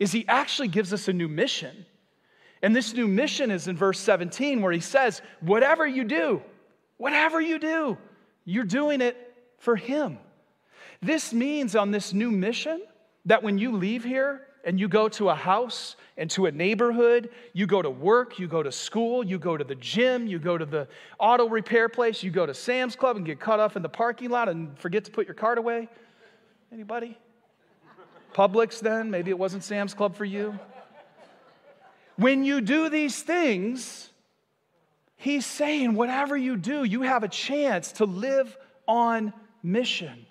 is 0.00 0.10
he 0.10 0.26
actually 0.26 0.68
gives 0.68 0.92
us 0.92 1.06
a 1.06 1.12
new 1.12 1.28
mission. 1.28 1.86
And 2.60 2.74
this 2.74 2.92
new 2.92 3.06
mission 3.06 3.52
is 3.52 3.68
in 3.68 3.76
verse 3.76 4.00
17 4.00 4.60
where 4.60 4.72
he 4.72 4.80
says, 4.80 5.22
Whatever 5.40 5.86
you 5.86 6.02
do, 6.04 6.42
whatever 6.96 7.40
you 7.40 7.58
do, 7.58 7.96
you're 8.44 8.64
doing 8.64 9.00
it 9.00 9.16
for 9.58 9.76
him. 9.76 10.18
This 11.00 11.32
means 11.32 11.76
on 11.76 11.92
this 11.92 12.12
new 12.12 12.30
mission 12.32 12.82
that 13.26 13.42
when 13.44 13.58
you 13.58 13.76
leave 13.76 14.02
here 14.02 14.42
and 14.64 14.78
you 14.78 14.88
go 14.88 15.08
to 15.08 15.28
a 15.30 15.34
house 15.34 15.96
and 16.16 16.30
to 16.30 16.46
a 16.46 16.52
neighborhood, 16.52 17.30
you 17.52 17.66
go 17.66 17.80
to 17.80 17.90
work, 17.90 18.38
you 18.38 18.46
go 18.46 18.62
to 18.62 18.70
school, 18.70 19.24
you 19.24 19.38
go 19.38 19.56
to 19.56 19.64
the 19.64 19.74
gym, 19.74 20.26
you 20.26 20.38
go 20.38 20.58
to 20.58 20.66
the 20.66 20.86
auto 21.18 21.48
repair 21.48 21.88
place, 21.88 22.22
you 22.22 22.30
go 22.30 22.46
to 22.46 22.54
Sam's 22.54 22.94
Club 22.94 23.16
and 23.16 23.24
get 23.24 23.40
cut 23.40 23.60
off 23.60 23.76
in 23.76 23.82
the 23.82 23.88
parking 23.88 24.30
lot 24.30 24.48
and 24.48 24.78
forget 24.78 25.04
to 25.06 25.10
put 25.10 25.26
your 25.26 25.34
card 25.34 25.58
away. 25.58 25.88
Anybody? 26.72 27.16
Publix 28.34 28.80
then, 28.80 29.10
maybe 29.10 29.30
it 29.30 29.38
wasn't 29.38 29.64
Sam's 29.64 29.94
Club 29.94 30.14
for 30.14 30.24
you. 30.24 30.58
When 32.16 32.44
you 32.44 32.60
do 32.60 32.90
these 32.90 33.22
things, 33.22 34.10
he's 35.16 35.46
saying, 35.46 35.94
whatever 35.94 36.36
you 36.36 36.56
do, 36.56 36.84
you 36.84 37.02
have 37.02 37.22
a 37.22 37.28
chance 37.28 37.92
to 37.92 38.04
live 38.04 38.56
on 38.86 39.32
mission 39.62 40.26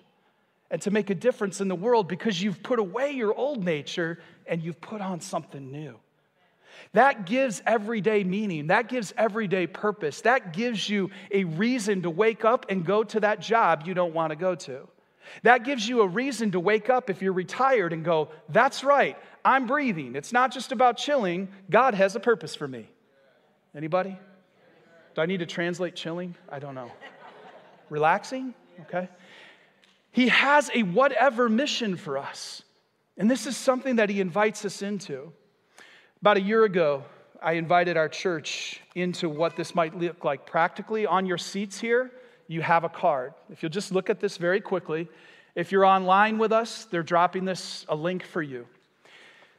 and 0.70 0.80
to 0.82 0.90
make 0.90 1.10
a 1.10 1.14
difference 1.14 1.60
in 1.60 1.68
the 1.68 1.74
world 1.74 2.08
because 2.08 2.40
you've 2.40 2.62
put 2.62 2.78
away 2.78 3.10
your 3.10 3.34
old 3.34 3.64
nature 3.64 4.18
and 4.46 4.62
you've 4.62 4.80
put 4.80 5.00
on 5.00 5.20
something 5.20 5.70
new. 5.70 5.96
That 6.92 7.26
gives 7.26 7.62
everyday 7.66 8.24
meaning. 8.24 8.68
That 8.68 8.88
gives 8.88 9.12
everyday 9.16 9.66
purpose. 9.66 10.22
That 10.22 10.52
gives 10.52 10.88
you 10.88 11.10
a 11.30 11.44
reason 11.44 12.02
to 12.02 12.10
wake 12.10 12.44
up 12.44 12.66
and 12.68 12.84
go 12.84 13.04
to 13.04 13.20
that 13.20 13.40
job 13.40 13.82
you 13.86 13.94
don't 13.94 14.14
want 14.14 14.30
to 14.30 14.36
go 14.36 14.54
to. 14.54 14.88
That 15.42 15.64
gives 15.64 15.86
you 15.86 16.00
a 16.02 16.06
reason 16.06 16.52
to 16.52 16.60
wake 16.60 16.90
up 16.90 17.10
if 17.10 17.22
you're 17.22 17.32
retired 17.32 17.92
and 17.92 18.04
go, 18.04 18.30
that's 18.48 18.82
right, 18.82 19.16
I'm 19.44 19.66
breathing. 19.66 20.16
It's 20.16 20.32
not 20.32 20.52
just 20.52 20.72
about 20.72 20.96
chilling. 20.96 21.48
God 21.68 21.94
has 21.94 22.16
a 22.16 22.20
purpose 22.20 22.54
for 22.54 22.66
me. 22.66 22.88
Anybody? 23.74 24.18
Do 25.14 25.22
I 25.22 25.26
need 25.26 25.38
to 25.38 25.46
translate 25.46 25.94
chilling? 25.94 26.34
I 26.48 26.58
don't 26.58 26.74
know. 26.74 26.90
Relaxing? 27.90 28.54
Okay. 28.82 29.08
He 30.12 30.28
has 30.28 30.70
a 30.74 30.82
whatever 30.82 31.48
mission 31.48 31.96
for 31.96 32.18
us. 32.18 32.62
And 33.16 33.30
this 33.30 33.46
is 33.46 33.56
something 33.56 33.96
that 33.96 34.08
he 34.08 34.20
invites 34.20 34.64
us 34.64 34.82
into. 34.82 35.32
About 36.20 36.36
a 36.36 36.40
year 36.40 36.64
ago, 36.64 37.04
I 37.42 37.52
invited 37.52 37.96
our 37.96 38.08
church 38.08 38.80
into 38.94 39.28
what 39.28 39.56
this 39.56 39.74
might 39.74 39.96
look 39.96 40.24
like 40.24 40.46
practically. 40.46 41.06
On 41.06 41.26
your 41.26 41.38
seats 41.38 41.78
here, 41.80 42.10
you 42.48 42.60
have 42.62 42.84
a 42.84 42.88
card. 42.88 43.34
If 43.50 43.62
you'll 43.62 43.70
just 43.70 43.92
look 43.92 44.10
at 44.10 44.20
this 44.20 44.36
very 44.36 44.60
quickly, 44.60 45.08
if 45.54 45.72
you're 45.72 45.84
online 45.84 46.38
with 46.38 46.52
us, 46.52 46.86
they're 46.86 47.02
dropping 47.02 47.44
this 47.44 47.86
a 47.88 47.94
link 47.94 48.24
for 48.24 48.42
you. 48.42 48.66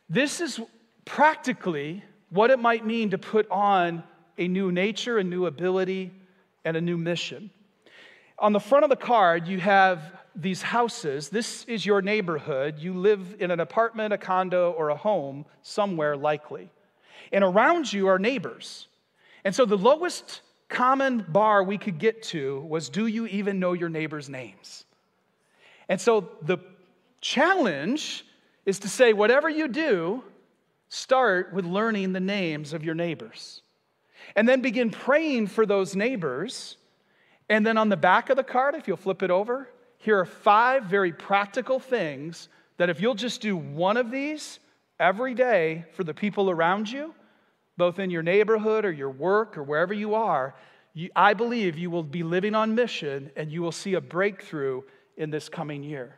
This 0.10 0.42
is 0.42 0.60
practically 1.06 2.04
what 2.30 2.52
it 2.52 2.60
might 2.60 2.86
mean 2.86 3.10
to 3.12 3.18
put 3.18 3.50
on 3.50 4.04
a 4.38 4.48
new 4.48 4.72
nature, 4.72 5.18
a 5.18 5.24
new 5.24 5.46
ability, 5.46 6.12
and 6.66 6.78
a 6.78 6.82
new 6.82 6.98
mission. 6.98 7.50
On 8.40 8.54
the 8.54 8.60
front 8.60 8.84
of 8.84 8.90
the 8.90 8.96
card, 8.96 9.48
you 9.48 9.60
have 9.60 10.21
these 10.36 10.62
houses. 10.62 11.30
This 11.30 11.64
is 11.66 11.86
your 11.86 12.02
neighborhood. 12.02 12.80
You 12.80 12.94
live 12.94 13.36
in 13.40 13.52
an 13.52 13.60
apartment, 13.60 14.14
a 14.14 14.18
condo, 14.18 14.72
or 14.72 14.90
a 14.90 14.96
home 14.96 15.46
somewhere 15.62 16.16
likely. 16.16 16.70
And 17.32 17.44
around 17.44 17.92
you 17.92 18.08
are 18.08 18.20
neighbors. 18.20 18.88
And 19.44 19.54
so 19.54 19.66
the 19.66 19.78
lowest 19.78 20.42
common 20.70 21.26
bar 21.28 21.64
we 21.64 21.78
could 21.78 22.00
get 22.00 22.24
to 22.24 22.62
was 22.62 22.90
do 22.90 23.08
you 23.08 23.28
even 23.28 23.60
know 23.60 23.74
your 23.74 23.90
neighbors' 23.90 24.30
names? 24.30 24.86
And 25.90 26.00
so 26.00 26.30
the 26.42 26.58
challenge 27.20 28.26
is 28.66 28.80
to 28.80 28.90
say, 28.90 29.14
whatever 29.14 29.50
you 29.50 29.68
do, 29.68 30.24
start 30.90 31.54
with 31.54 31.66
learning 31.66 32.14
the 32.14 32.20
names 32.20 32.74
of 32.74 32.84
your 32.84 32.96
neighbors. 32.96 33.62
And 34.36 34.48
then 34.48 34.62
begin 34.62 34.90
praying 34.90 35.48
for 35.48 35.66
those 35.66 35.96
neighbors. 35.96 36.78
And 37.50 37.66
then 37.66 37.78
on 37.78 37.90
the 37.90 37.98
back 37.98 38.30
of 38.30 38.38
the 38.38 38.44
card, 38.44 38.76
if 38.76 38.88
you'll 38.88 38.98
flip 38.98 39.24
it 39.24 39.32
over, 39.32 39.68
here 40.02 40.20
are 40.20 40.26
five 40.26 40.86
very 40.86 41.14
practical 41.14 41.80
things 41.80 42.50
that 42.78 42.90
if 42.90 43.00
you'll 43.00 43.14
just 43.14 43.40
do 43.40 43.56
one 43.56 43.98
of 43.98 44.10
these 44.10 44.60
every 45.00 45.36
day 45.36 45.86
for 45.94 46.04
the 46.04 46.14
people 46.14 46.50
around 46.50 46.90
you, 46.90 47.14
both 47.78 48.00
in 48.00 48.10
your 48.10 48.24
neighborhood 48.24 48.84
or 48.84 48.92
your 48.92 49.12
work 49.12 49.60
or 49.60 49.64
wherever 49.64 49.94
you 49.94 50.16
are, 50.16 50.56
you, 50.96 51.12
I 51.16 51.36
believe 51.36 51.78
you 51.78 51.92
will 51.92 52.02
be 52.02 52.24
living 52.24 52.56
on 52.56 52.74
mission 52.74 53.30
and 53.36 53.52
you 53.52 53.62
will 53.62 53.72
see 53.72 53.94
a 53.94 54.02
breakthrough 54.02 54.82
in 55.18 55.30
this 55.30 55.50
coming 55.50 55.84
year. 55.84 56.18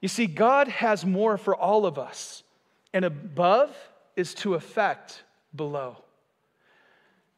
You 0.00 0.06
see, 0.06 0.28
God 0.28 0.68
has 0.68 1.04
more 1.04 1.36
for 1.36 1.56
all 1.56 1.86
of 1.86 1.98
us, 1.98 2.44
and 2.92 3.04
above 3.04 3.76
is 4.14 4.32
to 4.34 4.54
affect 4.54 5.24
below. 5.56 6.04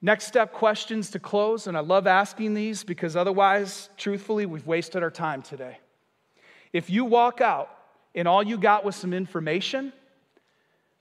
Next 0.04 0.26
step 0.26 0.52
questions 0.52 1.10
to 1.10 1.20
close, 1.20 1.68
and 1.68 1.76
I 1.76 1.80
love 1.80 2.08
asking 2.08 2.54
these 2.54 2.82
because 2.82 3.14
otherwise, 3.14 3.88
truthfully, 3.96 4.46
we've 4.46 4.66
wasted 4.66 5.04
our 5.04 5.12
time 5.12 5.42
today. 5.42 5.78
If 6.72 6.90
you 6.90 7.04
walk 7.04 7.40
out 7.40 7.70
and 8.12 8.26
all 8.26 8.42
you 8.42 8.58
got 8.58 8.84
was 8.84 8.96
some 8.96 9.12
information, 9.12 9.92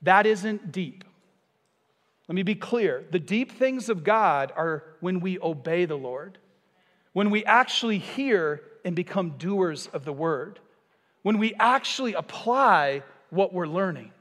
that 0.02 0.24
isn't 0.24 0.70
deep. 0.70 1.02
Let 2.28 2.36
me 2.36 2.44
be 2.44 2.54
clear. 2.54 3.04
The 3.10 3.18
deep 3.18 3.50
things 3.52 3.88
of 3.88 4.04
God 4.04 4.52
are 4.54 4.84
when 5.00 5.18
we 5.18 5.36
obey 5.40 5.84
the 5.84 5.98
Lord, 5.98 6.38
when 7.12 7.30
we 7.30 7.44
actually 7.44 7.98
hear 7.98 8.62
and 8.84 8.94
become 8.94 9.30
doers 9.30 9.88
of 9.88 10.04
the 10.04 10.12
word, 10.12 10.60
when 11.22 11.38
we 11.38 11.54
actually 11.54 12.14
apply 12.14 13.02
what 13.30 13.52
we're 13.52 13.66
learning. 13.66 14.12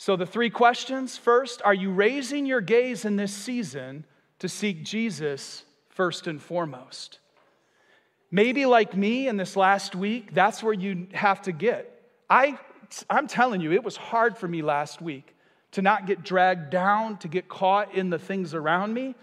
So, 0.00 0.14
the 0.14 0.26
three 0.26 0.48
questions 0.48 1.18
first, 1.18 1.60
are 1.64 1.74
you 1.74 1.90
raising 1.90 2.46
your 2.46 2.60
gaze 2.60 3.04
in 3.04 3.16
this 3.16 3.34
season 3.34 4.04
to 4.38 4.48
seek 4.48 4.84
Jesus 4.84 5.64
first 5.88 6.28
and 6.28 6.40
foremost? 6.40 7.18
Maybe 8.30 8.64
like 8.64 8.96
me 8.96 9.26
in 9.26 9.36
this 9.36 9.56
last 9.56 9.96
week, 9.96 10.32
that's 10.32 10.62
where 10.62 10.72
you 10.72 11.08
have 11.14 11.42
to 11.42 11.52
get. 11.52 12.00
I, 12.30 12.56
I'm 13.10 13.26
telling 13.26 13.60
you, 13.60 13.72
it 13.72 13.82
was 13.82 13.96
hard 13.96 14.38
for 14.38 14.46
me 14.46 14.62
last 14.62 15.02
week 15.02 15.34
to 15.72 15.82
not 15.82 16.06
get 16.06 16.22
dragged 16.22 16.70
down, 16.70 17.16
to 17.18 17.28
get 17.28 17.48
caught 17.48 17.92
in 17.92 18.08
the 18.08 18.20
things 18.20 18.54
around 18.54 18.94
me. 18.94 19.16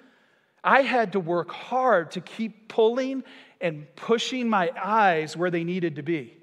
I 0.62 0.82
had 0.82 1.14
to 1.14 1.22
work 1.22 1.52
hard 1.52 2.12
to 2.12 2.22
keep 2.22 2.68
pulling 2.68 3.24
and 3.62 3.88
pushing 3.96 4.50
my 4.50 4.72
eyes 4.78 5.38
where 5.38 5.50
they 5.50 5.64
needed 5.64 5.96
to 5.96 6.04
be. 6.04 6.36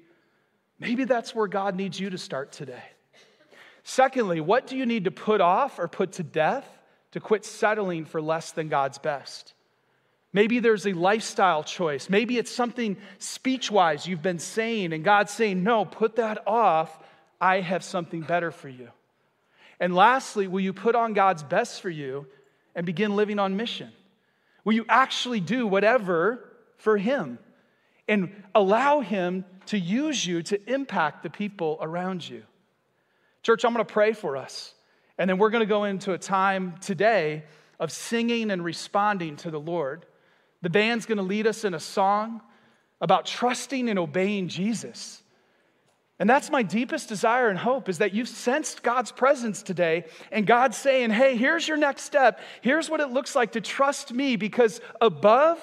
Maybe 0.79 1.03
that's 1.03 1.35
where 1.35 1.47
God 1.47 1.75
needs 1.75 1.99
you 1.99 2.09
to 2.09 2.17
start 2.17 2.51
today. 2.51 2.83
Secondly, 3.83 4.39
what 4.39 4.67
do 4.67 4.77
you 4.77 4.85
need 4.85 5.05
to 5.05 5.11
put 5.11 5.41
off 5.41 5.77
or 5.77 5.87
put 5.87 6.13
to 6.13 6.23
death 6.23 6.65
to 7.11 7.19
quit 7.19 7.45
settling 7.45 8.05
for 8.05 8.21
less 8.21 8.51
than 8.51 8.69
God's 8.69 8.97
best? 8.97 9.53
Maybe 10.31 10.59
there's 10.59 10.87
a 10.87 10.93
lifestyle 10.93 11.63
choice. 11.63 12.09
Maybe 12.09 12.37
it's 12.37 12.51
something 12.51 12.97
speech 13.19 13.69
wise 13.69 14.07
you've 14.07 14.23
been 14.23 14.39
saying, 14.39 14.93
and 14.93 15.03
God's 15.03 15.31
saying, 15.31 15.63
No, 15.63 15.85
put 15.85 16.15
that 16.15 16.43
off. 16.47 16.97
I 17.39 17.59
have 17.59 17.83
something 17.83 18.21
better 18.21 18.51
for 18.51 18.69
you. 18.69 18.89
And 19.79 19.93
lastly, 19.93 20.47
will 20.47 20.61
you 20.61 20.73
put 20.73 20.95
on 20.95 21.13
God's 21.13 21.43
best 21.43 21.81
for 21.81 21.89
you 21.89 22.25
and 22.73 22.85
begin 22.85 23.15
living 23.15 23.37
on 23.37 23.57
mission? 23.57 23.91
Will 24.63 24.73
you 24.73 24.85
actually 24.87 25.41
do 25.41 25.67
whatever 25.67 26.49
for 26.77 26.97
Him 26.97 27.37
and 28.07 28.31
allow 28.55 29.01
Him 29.01 29.45
to 29.67 29.77
use 29.77 30.25
you 30.25 30.41
to 30.43 30.71
impact 30.71 31.21
the 31.21 31.29
people 31.29 31.77
around 31.81 32.27
you? 32.27 32.43
Church, 33.43 33.65
I'm 33.65 33.73
going 33.73 33.85
to 33.85 33.93
pray 33.93 34.13
for 34.13 34.37
us. 34.37 34.73
And 35.17 35.29
then 35.29 35.37
we're 35.37 35.51
going 35.51 35.61
to 35.61 35.67
go 35.67 35.83
into 35.83 36.13
a 36.13 36.17
time 36.17 36.75
today 36.81 37.43
of 37.79 37.91
singing 37.91 38.49
and 38.49 38.63
responding 38.63 39.35
to 39.37 39.51
the 39.51 39.59
Lord. 39.59 40.05
The 40.61 40.69
band's 40.69 41.05
going 41.05 41.17
to 41.17 41.23
lead 41.23 41.45
us 41.45 41.65
in 41.65 41.73
a 41.73 41.79
song 41.79 42.41
about 43.01 43.25
trusting 43.25 43.89
and 43.89 43.99
obeying 43.99 44.47
Jesus. 44.47 45.21
And 46.19 46.29
that's 46.29 46.49
my 46.49 46.63
deepest 46.63 47.09
desire 47.09 47.49
and 47.49 47.59
hope 47.59 47.89
is 47.89 47.97
that 47.97 48.13
you've 48.13 48.29
sensed 48.29 48.81
God's 48.81 49.11
presence 49.11 49.61
today 49.61 50.05
and 50.31 50.47
God's 50.47 50.77
saying, 50.77 51.09
hey, 51.09 51.35
here's 51.35 51.67
your 51.67 51.75
next 51.75 52.03
step. 52.03 52.39
Here's 52.61 52.89
what 52.89 53.01
it 53.01 53.09
looks 53.09 53.35
like 53.35 53.51
to 53.53 53.61
trust 53.61 54.13
me 54.13 54.37
because 54.37 54.79
above 55.01 55.59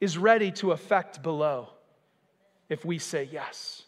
is 0.00 0.18
ready 0.18 0.50
to 0.52 0.72
affect 0.72 1.22
below 1.22 1.70
if 2.68 2.84
we 2.84 2.98
say 2.98 3.26
yes. 3.32 3.83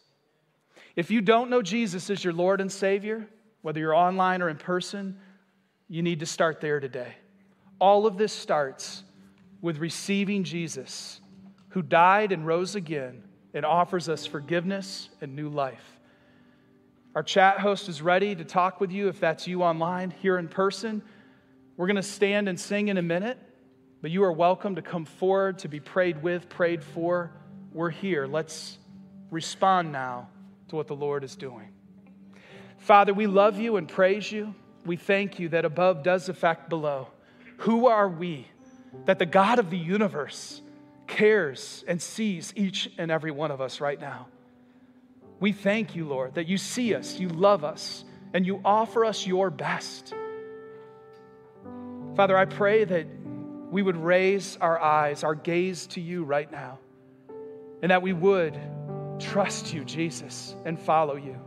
If 0.97 1.11
you 1.11 1.21
don't 1.21 1.51
know 1.51 1.61
Jesus 1.61 2.09
as 2.09 2.23
your 2.23 2.33
Lord 2.33 2.59
and 2.59 2.71
Savior, 2.71 3.27
whether 3.61 3.79
you're 3.79 3.93
online 3.93 4.41
or 4.41 4.49
in 4.49 4.57
person, 4.57 5.19
you 5.87 6.01
need 6.01 6.21
to 6.21 6.25
start 6.25 6.59
there 6.59 6.79
today. 6.79 7.13
All 7.79 8.07
of 8.07 8.17
this 8.17 8.33
starts 8.33 9.03
with 9.61 9.77
receiving 9.77 10.43
Jesus, 10.43 11.21
who 11.69 11.83
died 11.83 12.31
and 12.31 12.47
rose 12.47 12.73
again 12.73 13.21
and 13.53 13.63
offers 13.63 14.09
us 14.09 14.25
forgiveness 14.25 15.09
and 15.21 15.35
new 15.35 15.49
life. 15.49 15.99
Our 17.13 17.21
chat 17.21 17.59
host 17.59 17.89
is 17.89 18.01
ready 18.01 18.33
to 18.33 18.43
talk 18.43 18.81
with 18.81 18.91
you 18.91 19.07
if 19.07 19.19
that's 19.19 19.47
you 19.47 19.61
online, 19.61 20.09
here 20.09 20.39
in 20.39 20.47
person. 20.47 21.03
We're 21.75 21.87
going 21.87 21.97
to 21.97 22.01
stand 22.01 22.49
and 22.49 22.59
sing 22.59 22.87
in 22.87 22.97
a 22.97 23.03
minute, 23.03 23.37
but 24.01 24.09
you 24.09 24.23
are 24.23 24.31
welcome 24.31 24.73
to 24.73 24.81
come 24.81 25.05
forward 25.05 25.59
to 25.59 25.67
be 25.67 25.79
prayed 25.79 26.23
with, 26.23 26.49
prayed 26.49 26.83
for. 26.83 27.33
We're 27.71 27.91
here. 27.91 28.25
Let's 28.25 28.79
respond 29.29 29.91
now 29.91 30.29
to 30.69 30.75
what 30.75 30.87
the 30.87 30.95
Lord 30.95 31.23
is 31.23 31.35
doing. 31.35 31.69
Father, 32.77 33.13
we 33.13 33.27
love 33.27 33.59
you 33.59 33.77
and 33.77 33.87
praise 33.87 34.31
you. 34.31 34.53
We 34.85 34.95
thank 34.95 35.39
you 35.39 35.49
that 35.49 35.65
above 35.65 36.03
does 36.03 36.29
affect 36.29 36.69
below. 36.69 37.07
Who 37.57 37.87
are 37.87 38.07
we 38.07 38.47
that 39.05 39.19
the 39.19 39.25
God 39.25 39.59
of 39.59 39.69
the 39.69 39.77
universe 39.77 40.61
cares 41.07 41.83
and 41.87 42.01
sees 42.01 42.53
each 42.55 42.89
and 42.97 43.11
every 43.11 43.31
one 43.31 43.51
of 43.51 43.59
us 43.61 43.81
right 43.81 43.99
now? 43.99 44.27
We 45.39 45.51
thank 45.51 45.95
you, 45.95 46.05
Lord, 46.05 46.35
that 46.35 46.47
you 46.47 46.57
see 46.57 46.95
us, 46.95 47.19
you 47.19 47.29
love 47.29 47.63
us, 47.63 48.05
and 48.33 48.45
you 48.45 48.61
offer 48.63 49.05
us 49.05 49.25
your 49.27 49.49
best. 49.49 50.13
Father, 52.15 52.37
I 52.37 52.45
pray 52.45 52.83
that 52.83 53.05
we 53.69 53.81
would 53.81 53.97
raise 53.97 54.57
our 54.61 54.79
eyes, 54.79 55.23
our 55.23 55.35
gaze 55.35 55.87
to 55.87 56.01
you 56.01 56.23
right 56.23 56.51
now, 56.51 56.79
and 57.81 57.91
that 57.91 58.01
we 58.01 58.13
would 58.13 58.57
trust 59.19 59.73
you, 59.73 59.83
Jesus, 59.83 60.55
and 60.65 60.79
follow 60.79 61.15
you. 61.15 61.39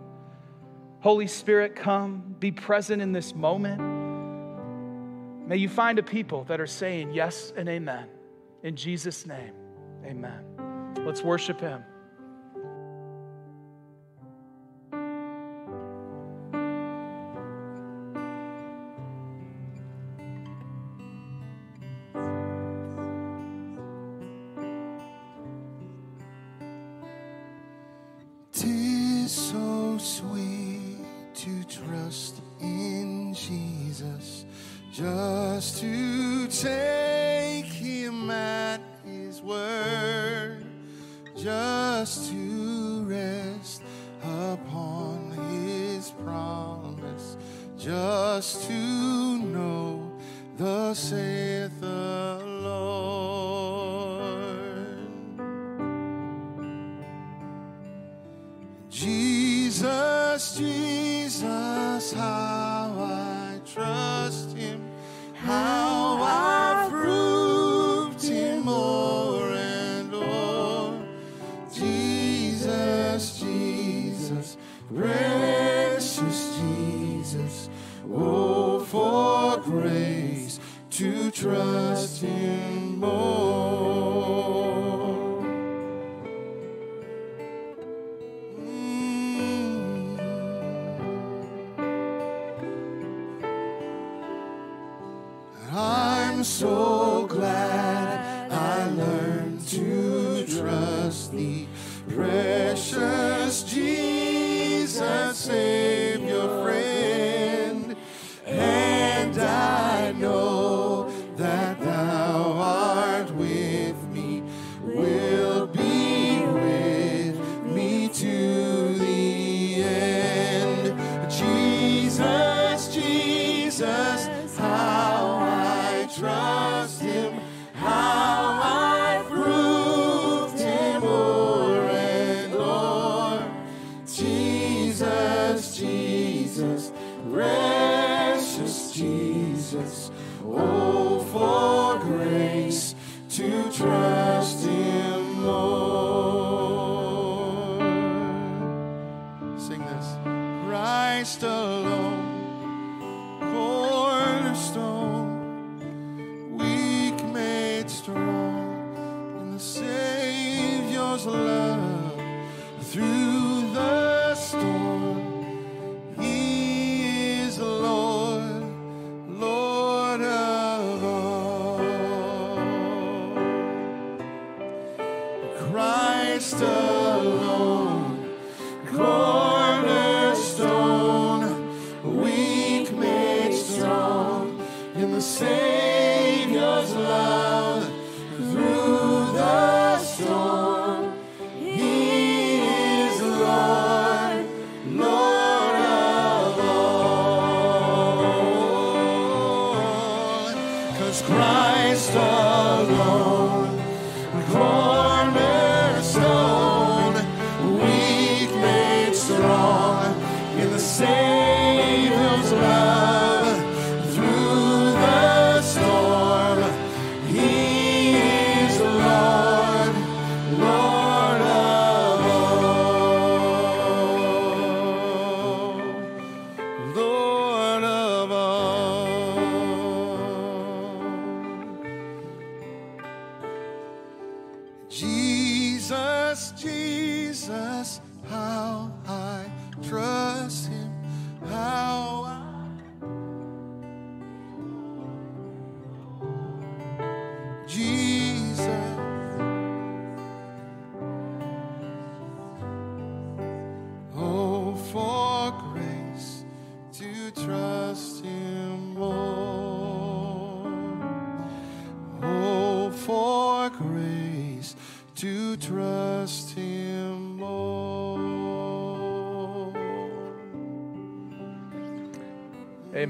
Holy 1.00 1.26
Spirit, 1.26 1.74
come, 1.76 2.36
be 2.38 2.50
present 2.50 3.00
in 3.00 3.12
this 3.12 3.34
moment. 3.34 3.80
May 5.48 5.56
you 5.56 5.68
find 5.68 5.98
a 5.98 6.02
people 6.02 6.44
that 6.44 6.60
are 6.60 6.66
saying 6.66 7.12
yes 7.12 7.52
and 7.56 7.68
amen. 7.68 8.08
In 8.62 8.76
Jesus' 8.76 9.26
name, 9.26 9.52
amen. 10.04 10.44
Let's 11.04 11.22
worship 11.22 11.60
him. 11.60 11.82
Say 82.06 82.60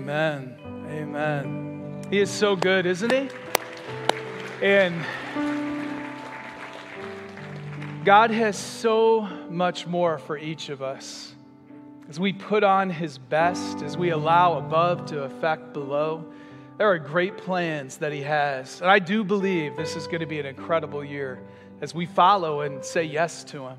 Amen. 0.01 0.57
Amen. 0.89 2.03
He 2.09 2.21
is 2.21 2.31
so 2.31 2.57
good, 2.57 2.87
isn't 2.87 3.13
he? 3.13 3.29
And 4.63 5.05
God 8.03 8.31
has 8.31 8.57
so 8.57 9.29
much 9.51 9.87
more 9.87 10.17
for 10.17 10.39
each 10.39 10.71
of 10.71 10.81
us. 10.81 11.35
As 12.09 12.19
we 12.19 12.33
put 12.33 12.65
on 12.65 12.89
His 12.89 13.19
best, 13.19 13.83
as 13.83 13.99
we 13.99 14.09
allow 14.09 14.57
above 14.57 15.05
to 15.07 15.25
affect 15.25 15.75
below, 15.75 16.25
there 16.79 16.91
are 16.91 16.99
great 16.99 17.37
plans 17.37 17.99
that 17.99 18.11
He 18.11 18.23
has. 18.23 18.81
And 18.81 18.91
I 18.91 19.01
do 19.01 19.23
believe 19.23 19.77
this 19.77 19.97
is 19.97 20.07
going 20.07 20.21
to 20.21 20.27
be 20.27 20.41
an 20.41 20.47
incredible 20.47 21.05
year 21.05 21.43
as 21.83 21.95
we 21.95 22.07
follow 22.07 22.63
and 22.63 22.83
say 22.83 23.05
yes 23.05 23.45
to 23.45 23.67
Him. 23.67 23.77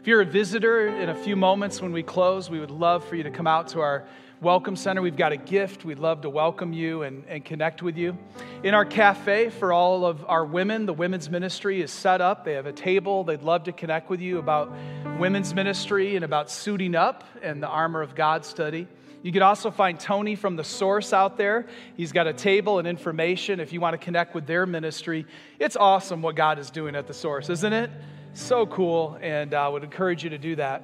If 0.00 0.06
you're 0.06 0.22
a 0.22 0.26
visitor 0.26 0.88
in 0.88 1.10
a 1.10 1.14
few 1.14 1.36
moments 1.36 1.82
when 1.82 1.92
we 1.92 2.02
close, 2.02 2.48
we 2.48 2.60
would 2.60 2.70
love 2.70 3.04
for 3.04 3.16
you 3.16 3.24
to 3.24 3.30
come 3.30 3.46
out 3.46 3.68
to 3.68 3.80
our 3.80 4.06
Welcome 4.42 4.74
Center. 4.74 5.02
We've 5.02 5.18
got 5.18 5.32
a 5.32 5.36
gift. 5.36 5.84
We'd 5.84 5.98
love 5.98 6.22
to 6.22 6.30
welcome 6.30 6.72
you 6.72 7.02
and, 7.02 7.24
and 7.28 7.44
connect 7.44 7.82
with 7.82 7.98
you. 7.98 8.16
In 8.62 8.72
our 8.72 8.86
cafe 8.86 9.50
for 9.50 9.70
all 9.70 10.06
of 10.06 10.24
our 10.26 10.46
women, 10.46 10.86
the 10.86 10.94
women's 10.94 11.28
ministry 11.28 11.82
is 11.82 11.90
set 11.90 12.22
up. 12.22 12.42
They 12.42 12.54
have 12.54 12.64
a 12.64 12.72
table. 12.72 13.22
They'd 13.22 13.42
love 13.42 13.64
to 13.64 13.72
connect 13.72 14.08
with 14.08 14.22
you 14.22 14.38
about 14.38 14.72
women's 15.18 15.52
ministry 15.52 16.16
and 16.16 16.24
about 16.24 16.50
suiting 16.50 16.94
up 16.94 17.22
and 17.42 17.62
the 17.62 17.68
armor 17.68 18.00
of 18.00 18.14
God 18.14 18.46
study. 18.46 18.88
You 19.22 19.30
could 19.30 19.42
also 19.42 19.70
find 19.70 20.00
Tony 20.00 20.36
from 20.36 20.56
the 20.56 20.64
source 20.64 21.12
out 21.12 21.36
there. 21.36 21.66
He's 21.94 22.10
got 22.10 22.26
a 22.26 22.32
table 22.32 22.78
and 22.78 22.88
information 22.88 23.60
if 23.60 23.74
you 23.74 23.80
want 23.82 23.92
to 23.92 23.98
connect 23.98 24.34
with 24.34 24.46
their 24.46 24.64
ministry. 24.64 25.26
It's 25.58 25.76
awesome 25.76 26.22
what 26.22 26.34
God 26.34 26.58
is 26.58 26.70
doing 26.70 26.96
at 26.96 27.06
the 27.06 27.12
source, 27.12 27.50
isn't 27.50 27.72
it? 27.74 27.90
So 28.32 28.64
cool, 28.64 29.18
and 29.20 29.52
I 29.52 29.66
uh, 29.66 29.72
would 29.72 29.84
encourage 29.84 30.24
you 30.24 30.30
to 30.30 30.38
do 30.38 30.56
that. 30.56 30.82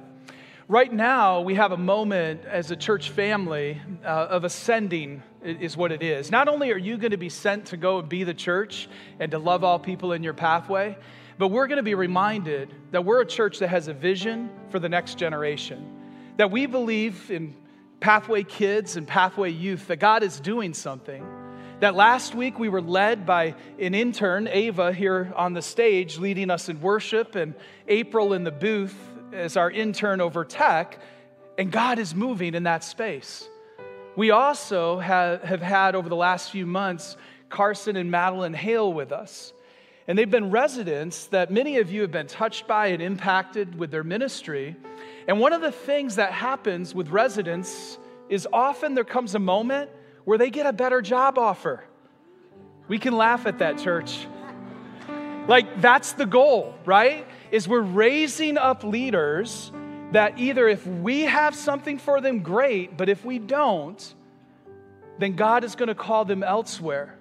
Right 0.69 0.91
now, 0.91 1.39
we 1.39 1.55
have 1.55 1.71
a 1.71 1.77
moment 1.77 2.43
as 2.43 2.71
a 2.71 2.75
church 2.75 3.11
family 3.11 3.81
uh, 4.03 4.07
of 4.07 4.43
ascending, 4.43 5.23
is 5.41 5.77
what 5.77 5.93
it 5.93 6.03
is. 6.03 6.29
Not 6.29 6.49
only 6.49 6.73
are 6.73 6.77
you 6.77 6.97
going 6.97 7.11
to 7.11 7.17
be 7.17 7.29
sent 7.29 7.67
to 7.67 7.77
go 7.77 7.99
and 7.99 8.09
be 8.09 8.25
the 8.25 8.33
church 8.33 8.89
and 9.17 9.31
to 9.31 9.39
love 9.39 9.63
all 9.63 9.79
people 9.79 10.11
in 10.11 10.23
your 10.23 10.33
pathway, 10.33 10.97
but 11.37 11.47
we're 11.47 11.67
going 11.67 11.77
to 11.77 11.83
be 11.83 11.95
reminded 11.95 12.75
that 12.91 13.05
we're 13.05 13.21
a 13.21 13.25
church 13.25 13.59
that 13.59 13.69
has 13.69 13.87
a 13.87 13.93
vision 13.93 14.49
for 14.67 14.77
the 14.77 14.89
next 14.89 15.17
generation. 15.17 15.89
That 16.35 16.51
we 16.51 16.65
believe 16.65 17.31
in 17.31 17.55
pathway 18.01 18.43
kids 18.43 18.97
and 18.97 19.07
pathway 19.07 19.51
youth, 19.51 19.87
that 19.87 20.01
God 20.01 20.21
is 20.21 20.37
doing 20.37 20.73
something. 20.73 21.25
That 21.79 21.95
last 21.95 22.35
week 22.35 22.59
we 22.59 22.67
were 22.67 22.81
led 22.81 23.25
by 23.25 23.55
an 23.79 23.95
intern, 23.95 24.49
Ava, 24.49 24.91
here 24.91 25.31
on 25.37 25.53
the 25.53 25.61
stage, 25.61 26.17
leading 26.17 26.51
us 26.51 26.67
in 26.67 26.81
worship, 26.81 27.35
and 27.35 27.55
April 27.87 28.33
in 28.33 28.43
the 28.43 28.51
booth 28.51 29.13
as 29.33 29.57
our 29.57 29.69
intern 29.69 30.21
over 30.21 30.45
tech, 30.45 30.99
and 31.57 31.71
God 31.71 31.99
is 31.99 32.13
moving 32.13 32.53
in 32.53 32.63
that 32.63 32.83
space. 32.83 33.47
We 34.15 34.31
also 34.31 34.99
have, 34.99 35.43
have 35.43 35.61
had 35.61 35.95
over 35.95 36.09
the 36.09 36.15
last 36.15 36.51
few 36.51 36.65
months 36.65 37.17
Carson 37.49 37.95
and 37.95 38.09
Madeline 38.09 38.53
Hale 38.53 38.91
with 38.91 39.11
us. 39.11 39.53
And 40.07 40.17
they've 40.17 40.29
been 40.29 40.51
residents 40.51 41.27
that 41.27 41.51
many 41.51 41.77
of 41.77 41.91
you 41.91 42.01
have 42.01 42.11
been 42.11 42.27
touched 42.27 42.67
by 42.67 42.87
and 42.87 43.01
impacted 43.01 43.77
with 43.77 43.91
their 43.91 44.03
ministry. 44.03 44.75
And 45.27 45.39
one 45.39 45.53
of 45.53 45.61
the 45.61 45.71
things 45.71 46.15
that 46.15 46.31
happens 46.31 46.95
with 46.95 47.09
residents 47.09 47.97
is 48.29 48.47
often 48.51 48.95
there 48.95 49.03
comes 49.03 49.35
a 49.35 49.39
moment 49.39 49.89
where 50.23 50.37
they 50.37 50.49
get 50.49 50.65
a 50.65 50.73
better 50.73 51.01
job 51.01 51.37
offer. 51.37 51.83
We 52.87 52.99
can 52.99 53.15
laugh 53.15 53.45
at 53.45 53.59
that, 53.59 53.77
church. 53.77 54.27
Like, 55.47 55.81
that's 55.81 56.13
the 56.13 56.25
goal, 56.25 56.75
right? 56.85 57.27
Is 57.51 57.67
we're 57.67 57.81
raising 57.81 58.57
up 58.57 58.83
leaders 58.83 59.71
that 60.11 60.39
either 60.39 60.67
if 60.67 60.85
we 60.87 61.23
have 61.23 61.55
something 61.55 61.97
for 61.97 62.21
them, 62.21 62.39
great, 62.39 62.97
but 62.97 63.09
if 63.09 63.25
we 63.25 63.39
don't, 63.39 64.13
then 65.19 65.35
God 65.35 65.63
is 65.63 65.75
going 65.75 65.87
to 65.87 65.95
call 65.95 66.25
them 66.25 66.43
elsewhere. 66.43 67.17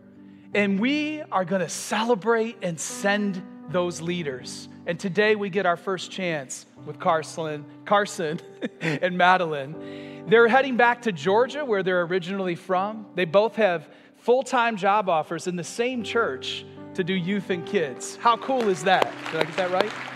And 0.55 0.79
we 0.79 1.23
are 1.33 1.45
going 1.45 1.63
to 1.63 1.69
celebrate 1.69 2.57
and 2.63 2.79
send 2.79 3.43
those 3.71 4.01
leaders. 4.01 4.69
And 4.87 4.99
today 5.01 5.35
we 5.35 5.51
get 5.51 5.67
our 5.67 5.77
first 5.77 6.11
chance 6.11 6.67
with 6.85 7.01
Carson, 7.01 7.65
Carson 7.85 8.41
and 8.81 9.19
Madeline. 9.19 10.25
They're 10.29 10.49
heading 10.49 10.77
back 10.77 11.03
to 11.03 11.13
Georgia, 11.13 11.65
where 11.65 11.83
they're 11.83 12.03
originally 12.03 12.55
from. 12.55 13.07
They 13.15 13.25
both 13.25 13.57
have 13.57 13.89
full 14.19 14.43
time 14.43 14.77
job 14.77 15.09
offers 15.09 15.47
in 15.47 15.57
the 15.57 15.65
same 15.65 16.03
church 16.05 16.65
to 16.95 17.05
do 17.05 17.15
youth 17.15 17.51
and 17.51 17.67
kids. 17.67 18.17
How 18.17 18.37
cool 18.37 18.69
is 18.69 18.85
that? 18.85 19.13
Did 19.31 19.41
I 19.41 19.45
get 19.45 19.57
that 19.57 19.71
right? 19.71 20.16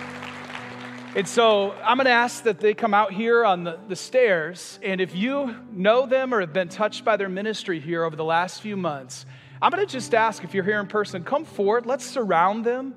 And 1.16 1.26
so 1.26 1.72
I'm 1.82 1.95
going 1.95 2.07
to 2.07 2.11
ask 2.11 2.43
that 2.43 2.59
they 2.59 2.74
come 2.74 2.93
out 2.93 3.13
here 3.13 3.45
on 3.45 3.63
the, 3.63 3.80
the 3.88 3.95
stairs. 3.95 4.80
And 4.84 4.99
if 4.99 5.16
you 5.16 5.55
know 5.72 6.05
them 6.05 6.34
or 6.34 6.41
have 6.41 6.51
been 6.51 6.68
touched 6.68 7.05
by 7.05 7.16
their 7.16 7.30
ministry 7.30 7.80
here 7.80 8.03
over 8.03 8.18
the 8.18 8.26
last 8.26 8.61
few 8.61 8.76
months, 8.76 9.26
I'm 9.61 9.72
going 9.72 9.86
to 9.86 9.89
just 9.89 10.13
ask 10.13 10.43
if 10.43 10.53
you're 10.53 10.66
here 10.66 10.82
in 10.82 10.88
person, 10.88 11.24
come 11.24 11.45
forward. 11.45 11.86
Let's 11.86 12.05
surround 12.05 12.66
them. 12.66 12.95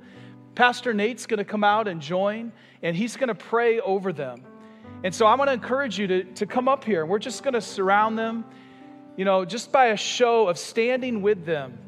Pastor 0.56 0.92
Nate's 0.92 1.26
going 1.26 1.38
to 1.38 1.44
come 1.44 1.62
out 1.62 1.86
and 1.86 2.00
join, 2.00 2.50
and 2.82 2.96
he's 2.96 3.16
going 3.16 3.28
to 3.28 3.36
pray 3.36 3.78
over 3.78 4.12
them. 4.12 4.42
And 5.04 5.14
so 5.14 5.24
I 5.24 5.36
want 5.36 5.50
to 5.50 5.54
encourage 5.54 5.96
you 5.96 6.08
to, 6.08 6.24
to 6.24 6.46
come 6.46 6.66
up 6.66 6.82
here. 6.82 7.06
We're 7.06 7.20
just 7.20 7.44
going 7.44 7.54
to 7.54 7.60
surround 7.60 8.18
them, 8.18 8.44
you 9.16 9.24
know, 9.24 9.44
just 9.44 9.70
by 9.70 9.86
a 9.86 9.96
show 9.96 10.48
of 10.48 10.58
standing 10.58 11.22
with 11.22 11.46
them 11.46 11.78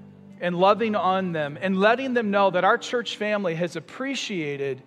and 0.40 0.56
loving 0.56 0.94
on 0.94 1.32
them 1.32 1.58
and 1.60 1.78
letting 1.78 2.14
them 2.14 2.30
know 2.30 2.50
that 2.50 2.64
our 2.64 2.78
church 2.78 3.16
family 3.16 3.54
has 3.54 3.76
appreciated 3.76 4.82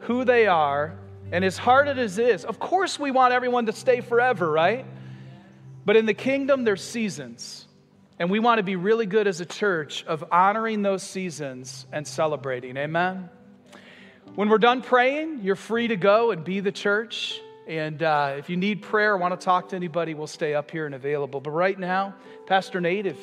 who 0.00 0.24
they 0.24 0.46
are. 0.46 0.98
And 1.32 1.44
as 1.44 1.56
hard 1.56 1.88
as 1.88 2.18
it 2.18 2.28
is, 2.28 2.44
of 2.44 2.58
course, 2.58 2.98
we 2.98 3.10
want 3.10 3.32
everyone 3.32 3.66
to 3.66 3.72
stay 3.72 4.00
forever, 4.00 4.50
right? 4.50 4.86
But 5.84 5.96
in 5.96 6.06
the 6.06 6.14
kingdom, 6.14 6.64
there's 6.64 6.82
seasons. 6.82 7.66
And 8.18 8.30
we 8.30 8.38
want 8.38 8.58
to 8.58 8.62
be 8.62 8.76
really 8.76 9.06
good 9.06 9.26
as 9.26 9.40
a 9.40 9.44
church 9.44 10.04
of 10.04 10.24
honoring 10.32 10.82
those 10.82 11.02
seasons 11.02 11.86
and 11.92 12.06
celebrating. 12.06 12.76
Amen? 12.76 13.28
When 14.34 14.48
we're 14.48 14.58
done 14.58 14.82
praying, 14.82 15.40
you're 15.42 15.56
free 15.56 15.88
to 15.88 15.96
go 15.96 16.30
and 16.30 16.42
be 16.42 16.60
the 16.60 16.72
church. 16.72 17.40
And 17.66 18.02
uh, 18.02 18.34
if 18.38 18.48
you 18.48 18.56
need 18.56 18.82
prayer 18.82 19.16
want 19.16 19.38
to 19.38 19.44
talk 19.44 19.70
to 19.70 19.76
anybody, 19.76 20.14
we'll 20.14 20.26
stay 20.26 20.54
up 20.54 20.70
here 20.70 20.86
and 20.86 20.94
available. 20.94 21.40
But 21.40 21.50
right 21.50 21.78
now, 21.78 22.14
Pastor 22.46 22.80
Nate, 22.80 23.06
if 23.06 23.18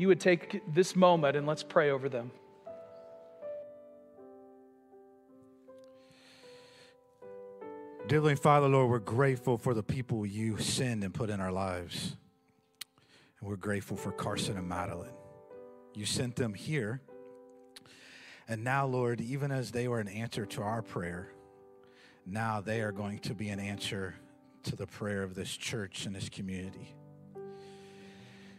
you 0.00 0.08
would 0.08 0.18
take 0.18 0.62
this 0.72 0.96
moment 0.96 1.36
and 1.36 1.46
let's 1.46 1.62
pray 1.62 1.90
over 1.90 2.08
them. 2.08 2.30
Dearly 8.08 8.34
Father, 8.34 8.66
Lord, 8.66 8.88
we're 8.88 8.98
grateful 8.98 9.58
for 9.58 9.74
the 9.74 9.82
people 9.82 10.24
you 10.24 10.56
send 10.56 11.04
and 11.04 11.12
put 11.12 11.28
in 11.28 11.38
our 11.38 11.52
lives. 11.52 12.16
And 13.38 13.50
we're 13.50 13.56
grateful 13.56 13.94
for 13.94 14.10
Carson 14.10 14.56
and 14.56 14.66
Madeline. 14.66 15.12
You 15.92 16.06
sent 16.06 16.34
them 16.34 16.54
here. 16.54 17.02
And 18.48 18.64
now, 18.64 18.86
Lord, 18.86 19.20
even 19.20 19.52
as 19.52 19.70
they 19.70 19.86
were 19.86 20.00
an 20.00 20.08
answer 20.08 20.46
to 20.46 20.62
our 20.62 20.80
prayer, 20.80 21.30
now 22.24 22.62
they 22.62 22.80
are 22.80 22.90
going 22.90 23.18
to 23.18 23.34
be 23.34 23.50
an 23.50 23.60
answer 23.60 24.14
to 24.62 24.76
the 24.76 24.86
prayer 24.86 25.22
of 25.22 25.34
this 25.34 25.54
church 25.54 26.06
and 26.06 26.16
this 26.16 26.30
community. 26.30 26.94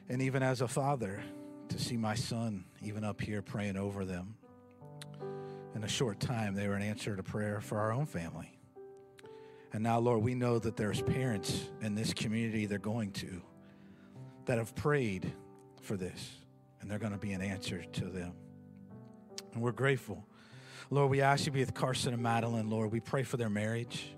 And 0.10 0.22
even 0.22 0.44
as 0.44 0.62
a 0.62 0.68
father, 0.68 1.22
to 1.70 1.80
see 1.80 1.98
my 1.98 2.16
son 2.16 2.66
even 2.84 3.04
up 3.04 3.22
here 3.22 3.42
praying 3.42 3.78
over 3.78 4.04
them. 4.04 4.36
In 5.74 5.84
a 5.84 5.88
short 5.88 6.20
time, 6.20 6.54
they 6.54 6.68
were 6.68 6.76
an 6.76 6.82
answer 6.82 7.16
to 7.16 7.24
prayer 7.24 7.62
for 7.62 7.80
our 7.80 7.94
own 7.94 8.06
family. 8.06 8.52
And 9.74 9.82
now, 9.84 10.00
Lord, 10.00 10.22
we 10.22 10.36
know 10.36 10.60
that 10.60 10.76
there's 10.76 11.02
parents 11.02 11.70
in 11.82 11.96
this 11.96 12.14
community 12.14 12.66
they're 12.66 12.78
going 12.78 13.12
to 13.14 13.42
that 14.46 14.58
have 14.58 14.76
prayed 14.76 15.32
for 15.82 15.96
this, 15.96 16.30
and 16.82 16.92
they're 16.92 17.00
going 17.00 17.14
to 17.14 17.18
be 17.18 17.32
an 17.32 17.42
answer 17.42 17.84
to 17.94 18.06
them. 18.06 18.34
And 19.54 19.62
we're 19.62 19.72
grateful. 19.72 20.26
Lord, 20.90 21.10
we 21.10 21.22
ask 21.22 21.42
you 21.42 21.46
to 21.46 21.52
be 21.52 21.60
with 21.62 21.74
Carson 21.74 22.14
and 22.14 22.22
Madeline, 22.22 22.70
Lord. 22.70 22.92
We 22.92 23.00
pray 23.00 23.24
for 23.24 23.38
their 23.38 23.50
marriage. 23.50 24.14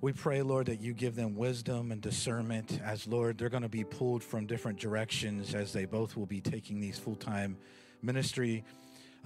We 0.00 0.12
pray, 0.12 0.42
Lord, 0.42 0.66
that 0.66 0.80
you 0.80 0.94
give 0.94 1.16
them 1.16 1.34
wisdom 1.34 1.90
and 1.90 2.00
discernment 2.00 2.80
as, 2.84 3.08
Lord, 3.08 3.36
they're 3.36 3.48
going 3.48 3.64
to 3.64 3.68
be 3.68 3.82
pulled 3.82 4.22
from 4.22 4.46
different 4.46 4.78
directions 4.78 5.56
as 5.56 5.72
they 5.72 5.86
both 5.86 6.16
will 6.16 6.26
be 6.26 6.40
taking 6.40 6.80
these 6.80 6.96
full 6.96 7.16
time 7.16 7.56
ministry 8.00 8.64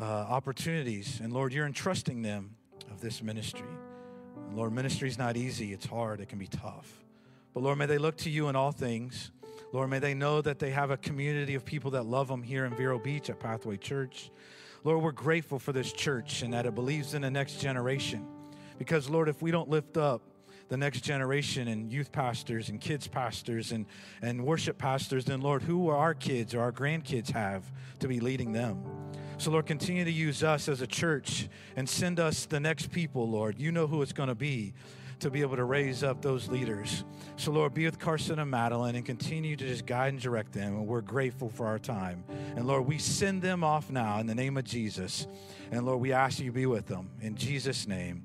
uh, 0.01 0.05
opportunities. 0.05 1.21
And 1.23 1.31
Lord, 1.31 1.53
you're 1.53 1.67
entrusting 1.67 2.23
them 2.23 2.57
of 2.91 3.03
this 3.03 3.23
ministry. 3.23 3.69
And 4.49 4.57
Lord, 4.57 4.73
ministry 4.73 5.09
is 5.09 5.19
not 5.19 5.37
easy, 5.37 5.75
it's 5.75 5.85
hard, 5.85 6.21
it 6.21 6.31
can 6.31 6.39
be 6.39 6.47
tough. 6.47 7.05
But 7.53 7.63
Lord, 7.63 7.77
may 7.77 7.87
they 7.87 7.99
look 7.99 8.17
to 8.19 8.31
you 8.31 8.49
in 8.49 8.57
all 8.57 8.73
things. 8.73 9.31
Lord, 9.73 9.91
may 9.91 9.99
they 9.99 10.15
know 10.15 10.41
that 10.41 10.59
they 10.59 10.71
have 10.71 10.91
a 10.91 10.97
community 10.97 11.55
of 11.55 11.67
people 11.67 11.91
that 11.93 12.05
love 12.05 12.29
them 12.29 12.43
here 12.43 12.65
in 12.65 12.75
Vero 12.75 12.99
Beach 12.99 13.29
at 13.29 13.41
Pathway 13.41 13.77
Church. 13.77 14.31
Lord, 14.85 15.03
we're 15.03 15.13
grateful 15.13 15.59
for 15.59 15.73
this 15.73 15.93
church 15.93 16.41
and 16.41 16.55
that 16.55 16.65
it 16.65 16.75
believes 16.75 17.13
in 17.13 17.23
the 17.23 17.31
next 17.31 17.61
generation. 17.61 18.27
Because, 18.79 19.11
Lord, 19.11 19.29
if 19.29 19.43
we 19.43 19.51
don't 19.51 19.69
lift 19.69 19.97
up 19.97 20.23
the 20.73 20.79
next 20.79 21.03
generation 21.03 21.69
and 21.69 21.93
youth 21.93 22.11
pastors 22.11 22.71
and 22.71 22.81
kids 22.81 23.07
pastors 23.07 23.73
and, 23.73 23.85
and 24.23 24.43
worship 24.43 24.79
pastors, 24.79 25.27
then 25.27 25.43
Lord, 25.43 25.63
who 25.63 25.77
will 25.77 25.95
our 25.95 26.15
kids 26.15 26.55
or 26.55 26.63
our 26.63 26.73
grandkids 26.73 27.31
have 27.33 27.71
to 27.99 28.09
be 28.09 28.21
leading 28.21 28.53
them? 28.53 28.83
So, 29.37 29.51
Lord, 29.51 29.67
continue 29.67 30.03
to 30.03 30.11
use 30.11 30.43
us 30.43 30.71
as 30.71 30.81
a 30.81 30.87
church 30.87 31.51
and 31.77 31.87
send 31.87 32.19
us 32.19 32.47
the 32.47 32.59
next 32.59 32.91
people, 32.91 33.29
Lord. 33.29 33.59
You 33.59 33.71
know 33.71 33.87
who 33.87 34.01
it's 34.01 34.15
going 34.15 34.31
to 34.31 34.35
be 34.35 34.73
to 35.21 35.31
be 35.31 35.43
able 35.43 35.57
to 35.57 35.65
raise 35.65 36.03
up 36.03 36.23
those 36.23 36.49
leaders. 36.49 37.05
So, 37.37 37.53
Lord, 37.53 37.75
be 37.75 37.85
with 37.85 37.99
Carson 37.99 38.39
and 38.39 38.51
Madeline 38.51 38.95
and 38.95 39.05
continue 39.05 39.57
to 39.57 39.67
just 39.67 39.85
guide 39.85 40.15
and 40.15 40.23
direct 40.23 40.53
them. 40.53 40.75
And 40.75 40.87
we're 40.87 41.03
grateful 41.03 41.51
for 41.51 41.67
our 41.67 41.79
time. 41.79 42.25
And 42.57 42.67
Lord, 42.67 42.87
we 42.87 42.97
send 42.97 43.43
them 43.43 43.63
off 43.63 43.91
now 43.91 44.21
in 44.21 44.27
the 44.27 44.35
name 44.35 44.57
of 44.57 44.65
Jesus. 44.65 45.27
And 45.71 45.85
Lord, 45.85 46.01
we 46.01 46.15
ask 46.15 46.39
you 46.39 46.47
to 46.47 46.53
be 46.53 46.65
with 46.65 46.87
them. 46.87 47.11
In 47.21 47.37
Jesus' 47.37 47.87
name, 47.87 48.23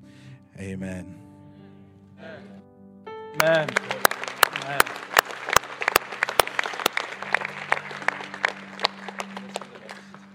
amen. 2.20 3.68
Amen. 4.64 4.80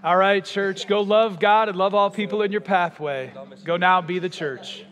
All 0.02 0.16
right, 0.16 0.44
church, 0.44 0.86
go 0.86 1.00
love 1.00 1.40
God 1.40 1.70
and 1.70 1.78
love 1.78 1.94
all 1.94 2.10
people 2.10 2.42
in 2.42 2.52
your 2.52 2.60
pathway. 2.60 3.32
Go 3.64 3.78
now 3.78 4.02
be 4.02 4.18
the 4.18 4.28
church. 4.28 4.84